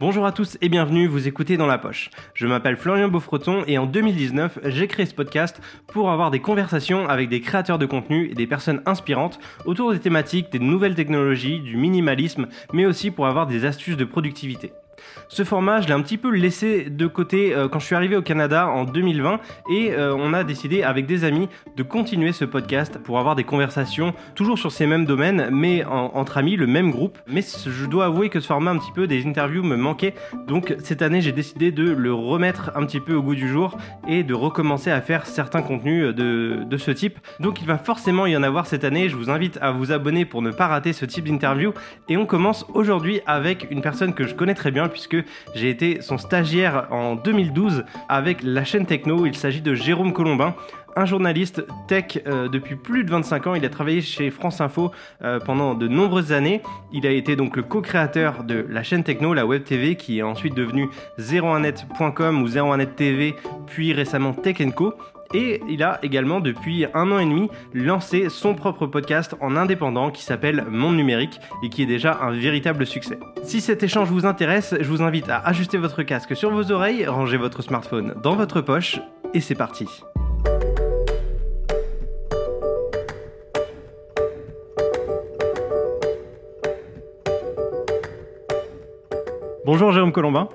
Bonjour 0.00 0.24
à 0.24 0.32
tous 0.32 0.56
et 0.62 0.70
bienvenue, 0.70 1.06
vous 1.06 1.28
écoutez 1.28 1.58
Dans 1.58 1.66
la 1.66 1.76
Poche. 1.76 2.08
Je 2.32 2.46
m'appelle 2.46 2.78
Florian 2.78 3.08
Beaufreton 3.08 3.64
et 3.66 3.76
en 3.76 3.84
2019, 3.84 4.60
j'ai 4.64 4.86
créé 4.86 5.04
ce 5.04 5.12
podcast 5.12 5.60
pour 5.88 6.10
avoir 6.10 6.30
des 6.30 6.40
conversations 6.40 7.06
avec 7.06 7.28
des 7.28 7.42
créateurs 7.42 7.78
de 7.78 7.84
contenu 7.84 8.30
et 8.30 8.34
des 8.34 8.46
personnes 8.46 8.80
inspirantes 8.86 9.38
autour 9.66 9.92
des 9.92 10.00
thématiques 10.00 10.50
des 10.50 10.58
nouvelles 10.58 10.94
technologies, 10.94 11.60
du 11.60 11.76
minimalisme, 11.76 12.48
mais 12.72 12.86
aussi 12.86 13.10
pour 13.10 13.26
avoir 13.26 13.46
des 13.46 13.66
astuces 13.66 13.98
de 13.98 14.06
productivité. 14.06 14.72
Ce 15.28 15.44
format, 15.44 15.80
je 15.80 15.86
l'ai 15.86 15.92
un 15.92 16.02
petit 16.02 16.18
peu 16.18 16.30
laissé 16.30 16.90
de 16.90 17.06
côté 17.06 17.54
euh, 17.54 17.68
quand 17.68 17.78
je 17.78 17.86
suis 17.86 17.94
arrivé 17.94 18.16
au 18.16 18.22
Canada 18.22 18.68
en 18.68 18.84
2020 18.84 19.40
et 19.70 19.92
euh, 19.92 20.14
on 20.14 20.32
a 20.32 20.44
décidé 20.44 20.82
avec 20.82 21.06
des 21.06 21.24
amis 21.24 21.48
de 21.76 21.82
continuer 21.82 22.32
ce 22.32 22.44
podcast 22.44 22.98
pour 22.98 23.18
avoir 23.18 23.36
des 23.36 23.44
conversations 23.44 24.14
toujours 24.34 24.58
sur 24.58 24.72
ces 24.72 24.86
mêmes 24.86 25.06
domaines 25.06 25.48
mais 25.52 25.84
entre 25.84 26.38
amis, 26.38 26.56
le 26.56 26.66
même 26.66 26.90
groupe. 26.90 27.18
Mais 27.26 27.42
je 27.42 27.86
dois 27.86 28.06
avouer 28.06 28.28
que 28.28 28.40
ce 28.40 28.46
format 28.46 28.70
un 28.70 28.78
petit 28.78 28.92
peu 28.92 29.06
des 29.06 29.26
interviews 29.26 29.62
me 29.62 29.76
manquait 29.76 30.14
donc 30.46 30.74
cette 30.82 31.02
année 31.02 31.20
j'ai 31.20 31.32
décidé 31.32 31.72
de 31.72 31.90
le 31.90 32.12
remettre 32.12 32.72
un 32.74 32.84
petit 32.84 33.00
peu 33.00 33.14
au 33.14 33.22
goût 33.22 33.34
du 33.34 33.48
jour 33.48 33.76
et 34.08 34.22
de 34.22 34.34
recommencer 34.34 34.90
à 34.90 35.00
faire 35.00 35.26
certains 35.26 35.62
contenus 35.62 36.14
de, 36.14 36.64
de 36.64 36.76
ce 36.76 36.90
type. 36.90 37.18
Donc 37.38 37.60
il 37.60 37.66
va 37.66 37.78
forcément 37.78 38.26
y 38.26 38.36
en 38.36 38.42
avoir 38.42 38.66
cette 38.66 38.84
année, 38.84 39.08
je 39.08 39.16
vous 39.16 39.30
invite 39.30 39.58
à 39.60 39.70
vous 39.70 39.92
abonner 39.92 40.24
pour 40.24 40.42
ne 40.42 40.50
pas 40.50 40.66
rater 40.66 40.92
ce 40.92 41.04
type 41.04 41.28
d'interview 41.28 41.72
et 42.08 42.16
on 42.16 42.26
commence 42.26 42.66
aujourd'hui 42.74 43.20
avec 43.26 43.68
une 43.70 43.80
personne 43.80 44.14
que 44.14 44.26
je 44.26 44.34
connais 44.34 44.54
très 44.54 44.70
bien 44.70 44.89
puisque 44.90 45.16
j'ai 45.54 45.70
été 45.70 46.02
son 46.02 46.18
stagiaire 46.18 46.88
en 46.90 47.14
2012 47.14 47.84
avec 48.08 48.42
la 48.42 48.64
chaîne 48.64 48.86
Techno. 48.86 49.26
Il 49.26 49.34
s'agit 49.34 49.60
de 49.60 49.74
Jérôme 49.74 50.12
Colombin 50.12 50.54
un 50.96 51.06
journaliste 51.06 51.64
tech 51.86 52.20
euh, 52.26 52.48
depuis 52.48 52.76
plus 52.76 53.04
de 53.04 53.10
25 53.10 53.46
ans. 53.46 53.54
Il 53.54 53.64
a 53.64 53.68
travaillé 53.68 54.00
chez 54.00 54.30
France 54.30 54.60
Info 54.60 54.90
euh, 55.22 55.38
pendant 55.38 55.74
de 55.74 55.88
nombreuses 55.88 56.32
années. 56.32 56.62
Il 56.92 57.06
a 57.06 57.10
été 57.10 57.36
donc 57.36 57.56
le 57.56 57.62
co-créateur 57.62 58.44
de 58.44 58.66
la 58.68 58.82
chaîne 58.82 59.04
Techno, 59.04 59.34
la 59.34 59.46
web 59.46 59.64
TV, 59.64 59.96
qui 59.96 60.18
est 60.18 60.22
ensuite 60.22 60.54
devenue 60.54 60.88
01net.com 61.18 62.42
ou 62.42 62.48
01net 62.48 62.94
TV, 62.94 63.34
puis 63.66 63.92
récemment 63.92 64.32
Tech 64.32 64.58
Co. 64.74 64.94
Et 65.32 65.60
il 65.68 65.84
a 65.84 66.00
également, 66.02 66.40
depuis 66.40 66.86
un 66.92 67.12
an 67.12 67.20
et 67.20 67.24
demi, 67.24 67.48
lancé 67.72 68.28
son 68.28 68.54
propre 68.54 68.86
podcast 68.86 69.36
en 69.40 69.54
indépendant 69.54 70.10
qui 70.10 70.24
s'appelle 70.24 70.64
Monde 70.68 70.96
Numérique 70.96 71.38
et 71.62 71.68
qui 71.68 71.84
est 71.84 71.86
déjà 71.86 72.18
un 72.20 72.32
véritable 72.32 72.84
succès. 72.84 73.18
Si 73.44 73.60
cet 73.60 73.84
échange 73.84 74.08
vous 74.08 74.26
intéresse, 74.26 74.74
je 74.80 74.88
vous 74.88 75.02
invite 75.02 75.28
à 75.28 75.38
ajuster 75.38 75.78
votre 75.78 76.02
casque 76.02 76.34
sur 76.34 76.50
vos 76.50 76.72
oreilles, 76.72 77.06
ranger 77.06 77.36
votre 77.36 77.62
smartphone 77.62 78.14
dans 78.24 78.34
votre 78.34 78.60
poche 78.60 78.98
et 79.32 79.40
c'est 79.40 79.54
parti. 79.54 79.86
Bonjour 89.64 89.92
Jérôme 89.92 90.10
Colombin. 90.10 90.48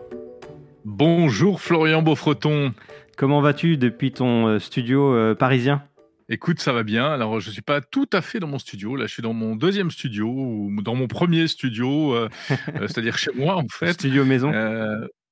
Bonjour 0.84 1.62
Florian 1.62 2.02
Beaufreton. 2.02 2.73
Comment 3.17 3.39
vas-tu 3.39 3.77
depuis 3.77 4.11
ton 4.11 4.47
euh, 4.47 4.59
studio 4.59 5.13
euh, 5.13 5.35
parisien? 5.35 5.88
Écoute, 6.27 6.59
ça 6.59 6.73
va 6.73 6.83
bien. 6.83 7.05
Alors, 7.05 7.39
je 7.39 7.47
ne 7.47 7.53
suis 7.53 7.61
pas 7.61 7.80
tout 7.80 8.09
à 8.11 8.22
fait 8.22 8.39
dans 8.41 8.47
mon 8.47 8.59
studio. 8.59 8.97
Là, 8.97 9.05
je 9.05 9.13
suis 9.13 9.22
dans 9.22 9.31
mon 9.31 9.55
deuxième 9.55 9.89
studio, 9.89 10.27
ou 10.27 10.81
dans 10.81 10.95
mon 10.95 11.07
premier 11.07 11.47
studio, 11.47 12.13
euh, 12.13 12.27
c'est-à-dire 12.49 13.17
chez 13.17 13.31
moi, 13.33 13.55
en 13.55 13.67
fait. 13.72 13.94
Studio 13.94 14.25
maison. 14.25 14.52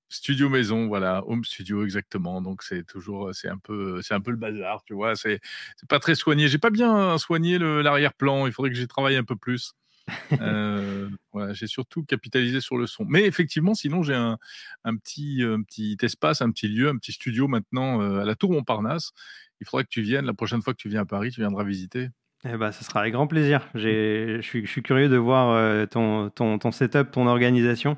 studio 0.08 0.48
maison, 0.48 0.88
voilà, 0.88 1.24
home 1.28 1.44
studio 1.44 1.84
exactement. 1.84 2.42
Donc 2.42 2.64
c'est 2.64 2.86
toujours, 2.86 3.34
c'est 3.34 3.50
un 3.50 3.58
peu, 3.58 4.02
c'est 4.02 4.14
un 4.14 4.22
peu 4.22 4.32
le 4.32 4.38
bazar, 4.38 4.84
tu 4.86 4.94
vois. 4.94 5.16
C'est, 5.16 5.42
c'est 5.76 5.90
pas 5.90 6.00
très 6.00 6.16
soigné. 6.16 6.48
J'ai 6.48 6.60
pas 6.60 6.70
bien 6.70 7.18
soigné 7.18 7.58
l'arrière-plan. 7.60 8.48
Il 8.48 8.54
faudrait 8.54 8.70
que 8.70 8.78
j'y 8.78 8.88
travaille 8.88 9.18
un 9.18 9.24
peu 9.26 9.36
plus. 9.36 9.74
Euh, 10.42 11.10
j'ai 11.54 11.68
surtout 11.68 12.04
capitalisé 12.04 12.62
sur 12.62 12.78
le 12.78 12.88
son. 12.88 13.06
Mais 13.06 13.26
effectivement, 13.26 13.74
sinon, 13.74 14.04
j'ai 14.04 14.16
un, 14.16 14.38
petit, 14.98 15.42
un 15.44 15.62
petit 15.62 15.98
espace, 16.02 16.42
un 16.42 16.52
petit 16.52 16.68
lieu, 16.68 16.90
un 16.90 16.98
petit 16.98 17.12
studio 17.12 17.48
maintenant 17.48 18.02
euh, 18.02 18.22
à 18.22 18.26
la 18.26 18.36
Tour 18.36 18.52
Montparnasse. 18.52 19.12
Il 19.62 19.68
faudra 19.68 19.84
que 19.84 19.90
tu 19.90 20.02
viennes. 20.02 20.26
La 20.26 20.34
prochaine 20.34 20.62
fois 20.62 20.74
que 20.74 20.80
tu 20.80 20.90
viens 20.90 21.02
à 21.02 21.06
Paris, 21.06 21.32
tu 21.32 21.42
viendras 21.42 21.64
visiter. 21.64 22.10
Eh 22.46 22.58
ben, 22.58 22.72
ce 22.74 22.84
sera 22.84 23.02
avec 23.02 23.14
grand 23.14 23.26
plaisir. 23.26 23.68
Je 23.74 24.40
suis, 24.42 24.84
curieux 24.84 25.08
de 25.08 25.16
voir 25.16 25.52
euh, 25.52 25.86
ton, 25.86 26.30
ton, 26.30 26.60
ton, 26.60 26.72
setup, 26.72 27.12
ton 27.12 27.26
organisation. 27.26 27.98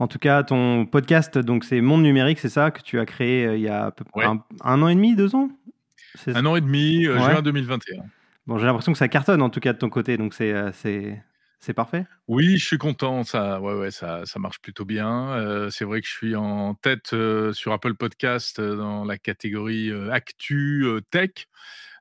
En 0.00 0.08
tout 0.08 0.18
cas, 0.18 0.42
ton 0.42 0.84
podcast, 0.84 1.38
donc 1.38 1.64
c'est 1.64 1.80
Monde 1.80 2.02
Numérique, 2.02 2.40
c'est 2.40 2.48
ça 2.48 2.72
que 2.72 2.82
tu 2.82 2.98
as 2.98 3.06
créé 3.06 3.54
il 3.54 3.60
y 3.60 3.68
a 3.68 3.94
un, 4.64 4.82
an 4.82 4.88
et 4.88 4.94
demi, 4.96 5.14
deux 5.14 5.36
ans? 5.36 5.48
Un 6.26 6.44
an 6.44 6.56
et 6.56 6.60
demi, 6.60 7.04
juin 7.04 7.40
2021. 7.40 8.02
Bon, 8.46 8.58
j'ai 8.58 8.66
l'impression 8.66 8.92
que 8.92 8.98
ça 8.98 9.08
cartonne 9.08 9.40
en 9.42 9.48
tout 9.48 9.60
cas 9.60 9.72
de 9.72 9.78
ton 9.78 9.88
côté, 9.88 10.16
donc 10.16 10.34
c'est 10.34 10.52
c'est 11.64 11.72
parfait? 11.72 12.06
Oui, 12.28 12.58
je 12.58 12.66
suis 12.66 12.78
content. 12.78 13.24
Ça, 13.24 13.60
ouais, 13.60 13.74
ouais, 13.74 13.90
ça, 13.90 14.26
ça 14.26 14.38
marche 14.38 14.60
plutôt 14.60 14.84
bien. 14.84 15.30
Euh, 15.30 15.70
c'est 15.70 15.84
vrai 15.86 16.02
que 16.02 16.06
je 16.06 16.12
suis 16.12 16.36
en 16.36 16.74
tête 16.74 17.14
euh, 17.14 17.54
sur 17.54 17.72
Apple 17.72 17.94
Podcast 17.94 18.58
euh, 18.58 18.76
dans 18.76 19.04
la 19.04 19.16
catégorie 19.16 19.90
Actu 20.10 20.86
Tech. 21.10 21.30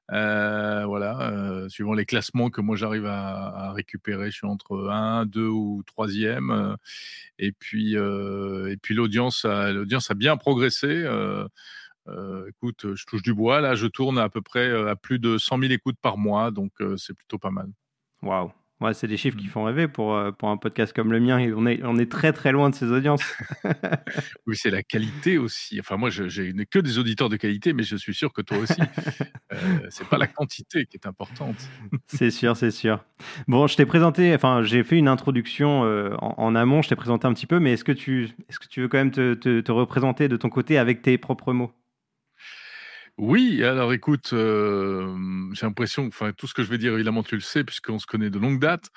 voilà, 0.10 1.66
suivant 1.70 1.94
les 1.94 2.06
classements 2.06 2.50
que 2.50 2.60
moi 2.60 2.76
j'arrive 2.76 3.06
à, 3.06 3.72
récupérer, 3.72 4.32
je 4.32 4.36
suis 4.38 4.48
entre 4.48 4.90
1, 4.90 5.26
2 5.28 5.48
ou 5.48 5.82
3e. 5.98 6.76
et 7.40 7.54
puis, 7.54 7.96
et 7.96 8.78
puis 8.82 8.94
l'audience, 8.94 9.46
l'audience 9.46 10.12
a 10.12 10.14
bien 10.14 10.36
progressé. 10.36 11.06
écoute, 12.50 12.96
je 12.96 13.06
touche 13.06 13.22
du 13.22 13.34
bois. 13.34 13.62
Là, 13.62 13.76
je 13.76 13.88
tourne 13.88 14.20
à 14.20 14.30
peu 14.30 14.42
près 14.42 14.70
à 14.90 14.96
plus 14.98 15.20
de 15.20 15.38
100 15.38 15.60
000 15.60 15.72
écoutes 15.72 16.00
par 16.02 16.18
mois, 16.18 16.52
donc 16.52 16.74
c'est 16.98 17.14
plutôt 17.14 17.40
pas 17.40 17.52
mal. 17.52 17.70
Waouh, 18.22 18.52
C'est 18.92 19.08
des 19.08 19.16
chiffres 19.16 19.38
qui 19.38 19.48
mmh. 19.48 19.52
font 19.52 19.64
rêver 19.64 19.88
pour, 19.88 20.16
euh, 20.16 20.32
pour 20.32 20.50
un 20.50 20.58
podcast 20.58 20.94
comme 20.94 21.12
le 21.12 21.20
mien. 21.20 21.40
On 21.56 21.66
est, 21.66 21.80
on 21.84 21.98
est 21.98 22.12
très 22.12 22.34
très 22.34 22.52
loin 22.52 22.70
de 22.70 22.76
ces 22.76 22.92
audiences. 22.92 23.24
oui, 24.48 24.58
c'est 24.58 24.70
la 24.70 24.84
qualité 24.84 25.38
aussi. 25.38 25.80
Enfin, 25.80 25.96
moi, 25.96 26.10
je 26.10 26.24
n'ai 26.52 26.66
que 26.66 26.80
des 26.80 26.98
auditeurs 26.98 27.30
de 27.30 27.38
qualité, 27.38 27.72
mais 27.72 27.84
je 27.84 27.96
suis 27.96 28.14
sûr 28.14 28.34
que 28.34 28.42
toi 28.42 28.58
aussi. 28.58 28.82
euh, 29.54 29.58
c'est 29.90 30.08
pas 30.08 30.18
la 30.18 30.28
quantité 30.28 30.86
qui 30.86 30.98
est 30.98 31.08
importante. 31.08 31.56
c'est 32.08 32.32
sûr, 32.32 32.58
c'est 32.58 32.72
sûr. 32.72 33.04
Bon, 33.48 33.68
je 33.68 33.78
t'ai 33.78 33.86
présenté, 33.86 34.36
enfin, 34.36 34.64
j'ai 34.64 34.84
fait 34.84 34.98
une 34.98 35.08
introduction 35.08 35.86
euh, 35.86 36.16
en, 36.20 36.56
amont, 36.56 36.82
je 36.82 36.90
t'ai 36.90 36.96
présenté 36.96 37.28
un 37.28 37.34
petit 37.34 37.48
peu, 37.48 37.60
mais 37.60 37.74
est-ce 37.74 37.84
que, 37.84 37.92
tu, 37.92 38.32
est-ce 38.50 38.60
que 38.60 38.68
tu 38.68 38.82
veux 38.82 38.88
quand 38.90 38.98
même 38.98 39.12
te, 39.12 39.34
te 39.34 39.72
représenter 39.72 40.28
de 40.28 40.36
ton 40.36 40.50
côté 40.50 40.78
avec 40.78 41.02
tes 41.02 41.18
propres 41.18 41.54
mots? 41.54 41.72
Oui, 43.20 43.64
alors 43.64 43.94
écoute, 43.94 44.30
j'ai 44.32 45.66
l'impression, 45.66 46.08
enfin 46.08 46.32
tout 46.36 46.48
ce 46.48 46.54
que 46.56 46.64
je 46.64 46.70
vais 46.70 46.80
dire, 46.80 46.94
évidemment, 46.96 47.22
tu 47.22 47.36
le 47.36 47.42
sais, 47.42 47.64
puisqu'on 47.64 48.00
se 48.00 48.08
connaît 48.08 48.32
de 48.32 48.40
longue 48.40 48.60
date. 48.60 48.90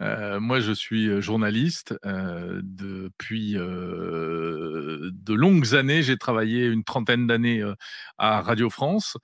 moi, 0.00 0.60
je 0.60 0.72
suis 0.72 1.20
journaliste 1.22 1.94
depuis 2.04 3.54
de 3.54 5.32
longues 5.34 5.74
années. 5.74 6.02
J'ai 6.02 6.16
travaillé 6.18 6.66
une 6.66 6.84
trentaine 6.84 7.26
d'années 7.28 7.62
à 8.18 8.40
Radio 8.42 8.68
France, 8.70 9.16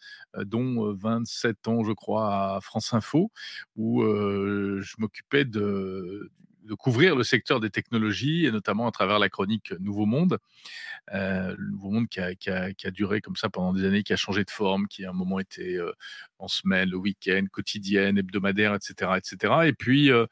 dont 0.45 0.95
27 0.95 1.67
ans, 1.69 1.83
je 1.85 1.93
crois, 1.93 2.57
à 2.57 2.61
France 2.61 2.95
Info, 2.95 3.33
où 3.77 4.03
je 4.05 4.95
m'occupais 4.99 5.45
de 5.45 6.31
de 6.69 6.75
couvrir 6.75 7.17
le 7.17 7.25
secteur 7.25 7.61
des 7.61 7.71
technologies, 7.71 8.45
et 8.47 8.53
notamment 8.53 8.87
à 8.87 8.91
travers 8.93 9.19
la 9.19 9.29
chronique 9.29 9.73
Nouveau 9.81 10.07
Monde. 10.07 10.39
Euh, 11.15 11.55
le 11.59 11.71
Nouveau 11.71 11.91
Monde 11.91 12.09
qui 12.09 12.21
a, 12.21 12.91
duré 12.91 13.21
comme 13.21 13.37
ça 13.37 13.49
pendant 13.49 13.73
des 13.73 13.85
années, 13.85 14.03
qui 14.03 14.13
a 14.13 14.17
changé 14.17 14.45
de 14.45 14.51
forme, 14.51 14.87
qui 14.87 15.05
à 15.05 15.11
un 15.11 15.15
moment 15.15 15.39
était 15.41 15.77
euh, 15.77 15.93
en 16.39 16.47
semaine, 16.47 16.91
le 16.91 16.99
week-end, 16.99 17.45
quotidienne, 17.51 18.19
hebdomadaire, 18.19 18.75
etc. 18.75 19.13
etc. 19.17 19.55
Et 19.65 19.73
puis, 19.73 20.13
euh, 20.13 20.27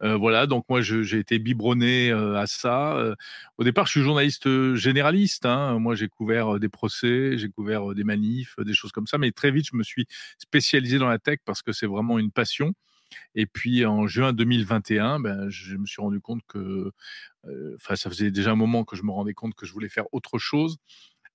voilà, 0.00 0.46
donc 0.46 0.64
moi, 0.68 0.80
j'ai 0.80 1.18
été 1.18 1.38
biberonné 1.38 2.10
à 2.10 2.46
ça. 2.46 3.14
au 3.58 3.64
départ, 3.64 3.86
je 3.86 3.92
suis 3.92 4.02
journaliste 4.02 4.74
généraliste. 4.74 5.46
Hein. 5.46 5.78
Moi, 5.78 5.94
j'ai 5.94 6.08
couvert 6.08 6.58
des 6.58 6.68
procès, 6.68 7.36
j'ai 7.36 7.48
couvert 7.50 7.94
des 7.94 8.04
manifs, 8.04 8.56
des 8.58 8.74
choses 8.74 8.92
comme 8.92 9.06
ça. 9.06 9.18
Mais 9.18 9.30
très 9.30 9.50
vite, 9.50 9.66
je 9.70 9.76
me 9.76 9.82
suis 9.82 10.06
spécialisé 10.38 10.98
dans 10.98 11.08
la 11.08 11.18
tech 11.18 11.38
parce 11.44 11.62
que 11.62 11.72
c'est 11.72 11.86
vraiment 11.86 12.18
une 12.18 12.30
passion. 12.30 12.74
Et 13.34 13.46
puis 13.46 13.84
en 13.86 14.06
juin 14.06 14.32
2021, 14.32 15.20
ben, 15.20 15.48
je 15.50 15.76
me 15.76 15.86
suis 15.86 16.02
rendu 16.02 16.20
compte 16.20 16.42
que, 16.48 16.92
enfin, 17.76 17.96
ça 17.96 18.10
faisait 18.10 18.30
déjà 18.30 18.52
un 18.52 18.56
moment 18.56 18.84
que 18.84 18.96
je 18.96 19.02
me 19.02 19.10
rendais 19.10 19.34
compte 19.34 19.54
que 19.54 19.66
je 19.66 19.72
voulais 19.72 19.88
faire 19.88 20.06
autre 20.12 20.38
chose 20.38 20.78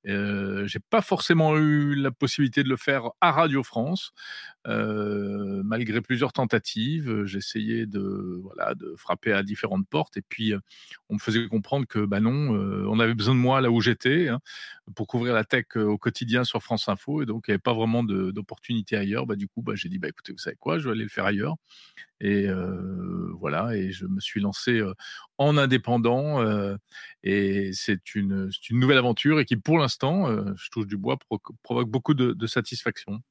euh, 0.07 0.65
j'ai 0.67 0.79
pas 0.79 1.01
forcément 1.01 1.57
eu 1.57 1.95
la 1.95 2.11
possibilité 2.11 2.63
de 2.63 2.69
le 2.69 2.77
faire 2.77 3.09
à 3.19 3.31
Radio 3.31 3.63
France, 3.63 4.11
euh, 4.67 5.61
malgré 5.65 6.01
plusieurs 6.01 6.33
tentatives. 6.33 7.25
J'essayais 7.25 7.85
de 7.85 8.39
voilà 8.43 8.75
de 8.75 8.93
frapper 8.97 9.33
à 9.33 9.43
différentes 9.43 9.87
portes 9.87 10.17
et 10.17 10.21
puis 10.21 10.53
on 11.09 11.15
me 11.15 11.19
faisait 11.19 11.47
comprendre 11.47 11.87
que 11.87 12.05
bah 12.05 12.19
non, 12.19 12.31
on 12.31 12.99
avait 12.99 13.15
besoin 13.15 13.35
de 13.35 13.39
moi 13.39 13.61
là 13.61 13.71
où 13.71 13.81
j'étais 13.81 14.29
hein, 14.29 14.39
pour 14.95 15.07
couvrir 15.07 15.33
la 15.33 15.43
tech 15.43 15.65
au 15.75 15.97
quotidien 15.97 16.43
sur 16.43 16.63
France 16.63 16.87
Info 16.89 17.21
et 17.21 17.25
donc 17.25 17.45
il 17.47 17.51
n'y 17.51 17.53
avait 17.53 17.59
pas 17.59 17.73
vraiment 17.73 18.03
d'opportunité 18.03 18.95
ailleurs. 18.97 19.25
Bah 19.25 19.35
du 19.35 19.47
coup 19.47 19.61
bah 19.61 19.73
j'ai 19.75 19.89
dit 19.89 19.99
bah 19.99 20.07
écoutez 20.09 20.31
vous 20.31 20.37
savez 20.37 20.57
quoi, 20.57 20.79
je 20.79 20.85
vais 20.85 20.91
aller 20.95 21.03
le 21.03 21.09
faire 21.09 21.25
ailleurs 21.25 21.55
et 22.21 22.47
voilà, 23.39 23.75
et 23.75 23.91
je 23.91 24.05
me 24.05 24.19
suis 24.19 24.41
lancé 24.41 24.81
en 25.37 25.57
indépendant. 25.57 26.39
et 27.23 27.71
c'est 27.73 28.15
une, 28.15 28.49
une, 28.69 28.79
nouvelle 28.79 28.97
aventure 28.97 29.39
et 29.39 29.45
qui, 29.45 29.55
pour 29.55 29.77
l'instant, 29.77 30.27
je 30.55 30.69
touche 30.69 30.87
du 30.87 30.97
bois, 30.97 31.17
provoque 31.63 31.89
beaucoup 31.89 32.13
de, 32.13 32.47
satisfaction. 32.47 33.21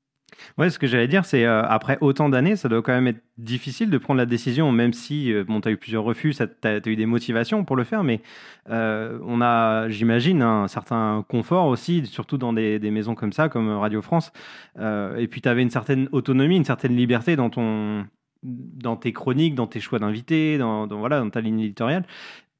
Ouais, 0.59 0.71
ce 0.71 0.79
que 0.79 0.87
j'allais 0.87 1.07
dire, 1.07 1.25
c'est 1.25 1.47
euh, 1.47 1.63
après 1.63 1.99
autant 2.01 2.29
d'années, 2.29 2.57
ça 2.57 2.69
doit 2.69 2.83
quand 2.83 2.93
même 2.93 3.07
être 3.07 3.23
difficile 3.39 3.91
de 3.91 3.97
prendre 3.97 4.19
la 4.19 4.27
décision, 4.27 4.73
même 4.73 4.93
si 4.93 5.33
bon, 5.47 5.61
tu 5.61 5.69
as 5.69 5.71
eu 5.71 5.77
plusieurs 5.77 6.03
refus, 6.03 6.35
tu 6.35 6.69
as, 6.69 6.89
eu 6.89 6.97
des 6.97 7.07
motivations 7.07 7.65
pour 7.65 7.77
le 7.77 7.85
faire, 7.85 8.03
mais 8.05 8.21
on 8.69 9.41
a, 9.41 9.89
j'imagine, 9.89 10.43
un 10.43 10.69
certain 10.69 11.25
confort 11.29 11.67
aussi, 11.67 12.05
surtout 12.07 12.39
dans 12.39 12.53
des, 12.53 12.79
maisons 12.91 13.15
comme 13.15 13.33
ça, 13.33 13.49
comme 13.49 13.71
Radio 13.71 14.03
France. 14.03 14.33
et 14.79 15.29
puis 15.31 15.41
tu 15.41 15.49
avais 15.49 15.63
une 15.63 15.71
certaine 15.71 16.09
autonomie, 16.13 16.57
une 16.57 16.65
certaine 16.65 16.97
liberté 16.97 17.37
dans, 17.37 17.51
ton, 17.51 18.07
dans 18.47 18.97
tes 18.97 19.13
chroniques, 19.13 19.55
dans 19.55 19.67
tes 19.67 19.81
choix 19.81 19.99
d'invités, 19.99 20.59
dans, 20.59 20.87
voilà, 20.87 21.21
dans 21.21 21.31
ta 21.31 21.41
ligne 21.41 21.61
éditoriale. 21.61 22.07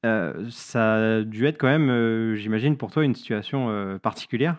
ça 0.03 1.17
a 1.17 1.21
dû 1.23 1.45
être 1.45 1.57
quand 1.57 1.67
même, 1.67 2.35
j'imagine, 2.35 2.77
pour 2.77 2.91
toi 2.91 3.03
une 3.03 3.15
situation 3.15 3.99
particulière 3.99 4.57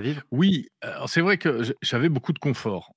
vivre? 0.00 0.22
Oui, 0.30 0.68
c'est 1.06 1.20
vrai 1.20 1.38
que 1.38 1.62
j'avais 1.82 2.08
beaucoup 2.08 2.32
de 2.32 2.38
confort. 2.38 2.94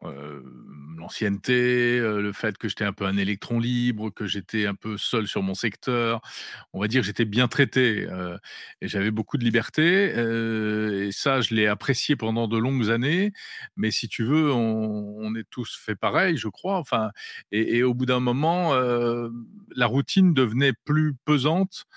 L'ancienneté, 1.09 1.99
le 1.99 2.31
fait 2.33 2.55
que 2.59 2.69
j'étais 2.69 2.85
un 2.85 2.93
peu 2.93 3.05
un 3.05 3.17
électron 3.17 3.59
libre, 3.59 4.11
que 4.11 4.27
j'étais 4.27 4.67
un 4.67 4.75
peu 4.75 4.95
seul 4.95 5.27
sur 5.27 5.41
mon 5.41 5.55
secteur. 5.55 6.21
On 6.71 6.79
va 6.79 6.87
dire 6.87 7.01
que 7.01 7.07
j'étais 7.07 7.25
bien 7.25 7.47
traité 7.47 8.07
et 8.81 8.87
j'avais 8.87 9.09
beaucoup 9.09 9.39
de 9.39 9.43
liberté. 9.43 10.13
et 11.07 11.11
ça, 11.11 11.41
je 11.41 11.55
l'ai 11.55 11.65
apprécié 11.65 12.15
pendant 12.15 12.47
de 12.47 12.59
longues 12.59 12.91
années. 12.91 13.33
Mais 13.75 13.89
si 13.89 14.07
tu 14.07 14.23
veux, 14.23 14.51
on, 14.53 15.33
est 15.33 15.49
tous 15.49 15.79
fait 15.83 15.95
pareil, 15.95 16.37
je 16.37 16.47
crois. 16.47 16.77
Enfin, 16.77 17.09
et 17.51 17.81
au 17.81 17.95
bout 17.95 18.05
d'un 18.05 18.19
moment, 18.19 18.75
la 19.75 19.85
routine 19.87 20.35
devenait 20.35 20.73
plus 20.85 21.15
pesante 21.25 21.87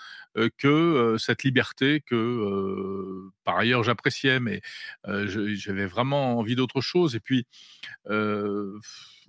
que 0.59 1.17
cette 1.19 1.43
liberté 1.45 2.01
que 2.01 3.31
par 3.45 3.59
ailleurs 3.59 3.83
j'appréciais, 3.85 4.41
mais 4.41 4.61
j'avais 5.05 5.87
vraiment 5.87 6.39
envie 6.39 6.57
d'autre 6.57 6.81
chose. 6.81 7.15
Et 7.15 7.21
puis 7.21 7.47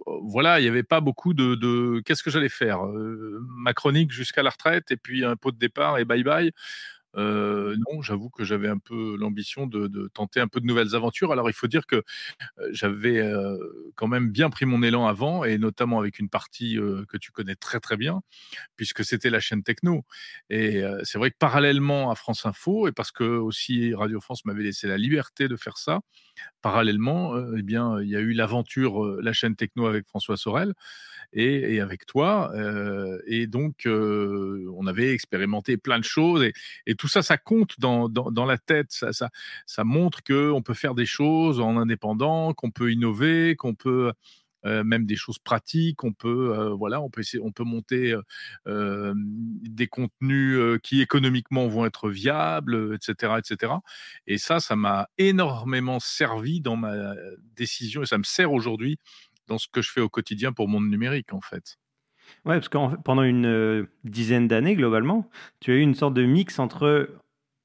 voilà, 0.05 0.59
il 0.59 0.63
n'y 0.63 0.69
avait 0.69 0.83
pas 0.83 1.01
beaucoup 1.01 1.33
de, 1.33 2.01
qu'est-ce 2.01 2.23
que 2.23 2.29
j'allais 2.31 2.49
faire 2.49 2.79
Ma 3.57 3.73
chronique 3.73 4.11
jusqu'à 4.11 4.43
la 4.43 4.49
retraite 4.49 4.91
et 4.91 4.97
puis 4.97 5.23
un 5.23 5.35
pot 5.35 5.51
de 5.51 5.57
départ 5.57 5.97
et 5.97 6.05
bye 6.05 6.23
bye. 6.23 6.51
Non, 7.15 8.01
j'avoue 8.01 8.29
que 8.29 8.43
j'avais 8.43 8.67
un 8.67 8.77
peu 8.77 9.15
l'ambition 9.17 9.67
de, 9.67 10.09
tenter 10.13 10.39
un 10.39 10.47
peu 10.47 10.59
de 10.59 10.65
nouvelles 10.65 10.95
aventures. 10.95 11.31
Alors, 11.31 11.49
il 11.49 11.53
faut 11.53 11.67
dire 11.67 11.85
que 11.85 12.03
j'avais 12.71 13.23
quand 13.95 14.07
même 14.07 14.31
bien 14.31 14.49
pris 14.49 14.65
mon 14.65 14.83
élan 14.83 15.07
avant, 15.07 15.43
et 15.43 15.57
notamment 15.57 15.99
avec 15.99 16.19
une 16.19 16.29
partie 16.29 16.75
que 17.07 17.17
tu 17.17 17.31
connais 17.31 17.55
très 17.55 17.79
très 17.79 17.97
bien, 17.97 18.21
puisque 18.75 19.05
c'était 19.05 19.29
la 19.29 19.39
chaîne 19.39 19.63
techno. 19.63 20.03
Et 20.49 20.81
c'est 21.03 21.17
vrai 21.17 21.31
que 21.31 21.37
parallèlement 21.37 22.11
à 22.11 22.15
France 22.15 22.45
Info, 22.45 22.87
et 22.87 22.91
parce 22.91 23.11
que 23.11 23.23
aussi 23.23 23.93
Radio 23.93 24.19
France 24.21 24.45
m'avait 24.45 24.63
laissé 24.63 24.87
la 24.87 24.97
liberté 24.97 25.47
de 25.47 25.55
faire 25.55 25.77
ça, 25.77 26.01
parallèlement, 26.61 27.35
eh 27.57 27.61
bien, 27.63 28.01
il 28.01 28.09
y 28.09 28.15
a 28.15 28.19
eu 28.19 28.33
l'aventure, 28.33 29.05
la 29.21 29.33
chaîne 29.33 29.55
techno 29.55 29.85
avec 29.87 30.07
François 30.07 30.37
Sorel 30.37 30.73
et, 31.33 31.79
avec 31.79 32.05
toi. 32.05 32.51
et 33.27 33.47
donc, 33.47 33.87
on 33.87 34.87
avait 34.87 35.11
expérimenté 35.11 35.77
plein 35.77 35.99
de 35.99 36.03
choses 36.03 36.43
et, 36.85 36.95
tout 36.95 37.07
ça, 37.07 37.21
ça 37.21 37.37
compte 37.37 37.79
dans, 37.79 38.07
dans, 38.09 38.45
la 38.45 38.57
tête. 38.57 38.91
Ça, 38.91 39.13
ça, 39.13 39.29
ça 39.65 39.83
montre 39.83 40.23
qu'on 40.23 40.61
peut 40.61 40.73
faire 40.73 40.95
des 40.95 41.05
choses 41.05 41.59
en 41.59 41.77
indépendant, 41.77 42.53
qu'on 42.53 42.71
peut 42.71 42.91
innover, 42.91 43.55
qu'on 43.55 43.75
peut 43.75 44.11
même 44.63 45.05
des 45.05 45.15
choses 45.15 45.39
pratiques. 45.39 46.03
On 46.03 46.13
peut, 46.13 46.73
voilà, 46.77 47.01
on 47.01 47.09
peut 47.09 47.23
on 47.41 47.51
peut 47.51 47.63
monter 47.63 48.15
des 48.65 49.87
contenus 49.87 50.79
qui 50.83 51.01
économiquement 51.01 51.67
vont 51.67 51.85
être 51.85 52.09
viables, 52.09 52.95
etc., 52.95 53.33
etc. 53.39 53.73
Et 54.27 54.37
ça, 54.37 54.59
ça 54.59 54.75
m'a 54.75 55.09
énormément 55.17 55.99
servi 55.99 56.61
dans 56.61 56.75
ma 56.75 57.13
décision 57.55 58.03
et 58.03 58.05
ça 58.05 58.17
me 58.17 58.23
sert 58.23 58.51
aujourd'hui 58.51 58.97
dans 59.47 59.57
ce 59.57 59.67
que 59.67 59.81
je 59.81 59.91
fais 59.91 60.01
au 60.01 60.09
quotidien 60.09 60.51
pour 60.51 60.67
monde 60.67 60.89
numérique, 60.89 61.33
en 61.33 61.41
fait. 61.41 61.77
Ouais, 62.45 62.55
parce 62.55 62.69
que 62.69 62.77
pendant 63.01 63.23
une 63.23 63.87
dizaine 64.03 64.47
d'années, 64.47 64.75
globalement, 64.75 65.29
tu 65.59 65.71
as 65.71 65.75
eu 65.75 65.81
une 65.81 65.95
sorte 65.95 66.13
de 66.13 66.23
mix 66.23 66.59
entre 66.59 67.09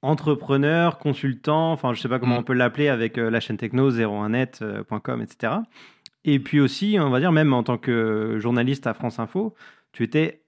entrepreneur, 0.02 0.98
consultant, 0.98 1.72
enfin, 1.72 1.92
je 1.92 2.00
sais 2.00 2.08
pas 2.08 2.18
comment 2.18 2.36
mmh. 2.36 2.40
on 2.40 2.44
peut 2.44 2.52
l'appeler 2.52 2.88
avec 2.88 3.16
la 3.16 3.40
chaîne 3.40 3.56
techno, 3.56 3.90
01net.com, 3.90 5.22
etc. 5.22 5.54
Et 6.24 6.38
puis 6.40 6.60
aussi, 6.60 6.98
on 7.00 7.10
va 7.10 7.20
dire, 7.20 7.32
même 7.32 7.52
en 7.52 7.62
tant 7.62 7.78
que 7.78 8.36
journaliste 8.38 8.86
à 8.86 8.94
France 8.94 9.18
Info, 9.18 9.54
tu 9.92 10.02
étais 10.02 10.42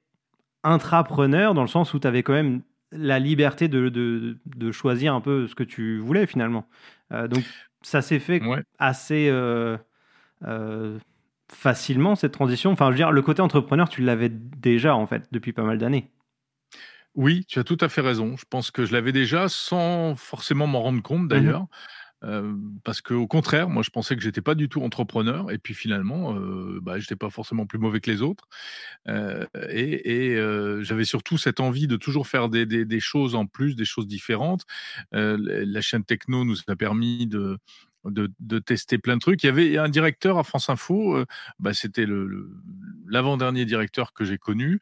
intrapreneur 0.62 1.55
dans 1.55 1.62
le 1.62 1.69
sens 1.69 1.94
où 1.94 1.99
tu 1.99 2.06
avais 2.06 2.23
quand 2.23 2.33
même 2.33 2.62
la 2.93 3.19
liberté 3.19 3.69
de, 3.69 3.88
de, 3.88 4.73
choisir 4.73 5.15
un 5.15 5.21
peu 5.21 5.47
ce 5.47 5.55
que 5.55 5.62
tu 5.62 5.99
voulais 5.99 6.26
finalement. 6.26 6.67
Euh, 7.12 7.29
donc 7.29 7.44
ça 7.83 8.03
s'est 8.03 8.19
fait 8.19 8.43
assez 8.79 9.29
euh, 9.31 9.76
euh, 10.44 10.99
facilement 11.52 12.14
cette 12.14 12.32
transition. 12.32 12.70
Enfin, 12.70 12.87
je 12.87 12.91
veux 12.91 12.97
dire, 12.97 13.12
le 13.12 13.23
côté 13.23 13.43
entrepreneur, 13.43 13.88
tu 13.88 14.02
l'avais 14.02 14.29
déjà 14.29 14.94
en 14.94 15.06
fait 15.06 15.29
depuis 15.32 15.52
pas 15.52 15.62
mal 15.62 15.79
d'années. 15.79 16.11
Oui, 17.14 17.44
tu 17.47 17.58
as 17.58 17.64
tout 17.64 17.79
à 17.81 17.88
fait 17.88 18.00
raison. 18.00 18.37
Je 18.37 18.44
pense 18.49 18.70
que 18.70 18.85
je 18.85 18.93
l'avais 18.93 19.12
déjà 19.12 19.49
sans 19.49 20.14
forcément 20.14 20.67
m'en 20.67 20.81
rendre 20.81 21.02
compte 21.02 21.25
mmh 21.25 21.29
d'ailleurs 21.29 21.67
parce 22.85 23.00
qu'au 23.00 23.26
contraire, 23.26 23.70
moi, 23.70 23.82
je 23.82 23.88
pensais 23.91 24.14
que 24.14 24.23
j'étais 24.23 24.43
pas 24.43 24.55
du 24.55 24.69
tout 24.69 24.82
entrepreneur, 24.82 25.50
et 25.50 25.56
puis 25.56 25.73
finalement, 25.73 26.37
euh, 26.37 26.79
bah, 26.82 26.99
j'étais 26.99 27.17
pas 27.17 27.31
forcément 27.31 27.64
plus 27.64 27.79
mauvais 27.79 28.00
que 28.00 28.11
les 28.11 28.20
autres. 28.20 28.47
et, 29.08 30.37
j'avais 30.82 31.05
surtout 31.05 31.38
cette 31.38 31.61
envie 31.61 31.87
de 31.87 31.97
toujours 31.97 32.26
faire 32.26 32.49
des, 32.49 32.67
des, 32.67 33.00
choses 33.00 33.35
en 33.35 33.47
plus, 33.47 33.75
des 33.75 33.85
choses 33.85 34.06
différentes. 34.06 34.67
la 35.12 35.81
chaîne 35.81 36.05
techno 36.05 36.44
nous 36.44 36.56
a 36.69 36.76
permis 36.76 37.26
de 37.26 37.58
de, 38.05 38.58
tester 38.58 38.99
plein 38.99 39.17
de 39.17 39.20
trucs. 39.20 39.43
Il 39.43 39.47
y 39.47 39.50
avait 39.50 39.79
un 39.79 39.88
directeur 39.88 40.38
à 40.38 40.44
France 40.44 40.69
Info, 40.70 41.17
euh, 41.17 41.26
bah, 41.58 41.75
c'était 41.75 42.06
l'avant-dernier 43.08 43.64
directeur 43.64 44.12
que 44.12 44.25
j'ai 44.25 44.38
connu. 44.38 44.81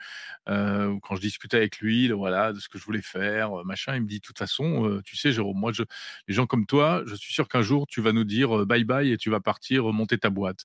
Euh, 0.49 0.97
quand 1.03 1.17
je 1.17 1.21
discutais 1.21 1.57
avec 1.57 1.79
lui, 1.79 2.09
de, 2.09 2.15
voilà, 2.15 2.53
de 2.53 2.61
ce 2.61 2.69
que 2.69 2.79
je 2.79 2.85
voulais 2.85 3.03
faire, 3.03 3.61
euh, 3.61 3.65
machin, 3.65 3.97
il 3.97 4.03
me 4.03 4.07
dit 4.07 4.19
de 4.19 4.25
toute 4.25 4.39
façon, 4.39 5.01
tu 5.05 5.17
sais, 5.17 5.33
Jérôme, 5.33 5.59
moi, 5.59 5.73
je, 5.73 5.83
les 6.29 6.35
gens 6.35 6.47
comme 6.47 6.67
toi, 6.67 7.03
je 7.07 7.15
suis 7.15 7.33
sûr 7.33 7.49
qu'un 7.49 7.63
jour 7.63 7.87
tu 7.87 8.01
vas 8.01 8.13
nous 8.13 8.25
dire 8.25 8.67
bye 8.67 8.85
bye 8.85 9.11
et 9.13 9.17
tu 9.17 9.31
vas 9.31 9.41
partir 9.41 9.85
monter 9.93 10.19
ta 10.19 10.31
boîte. 10.31 10.65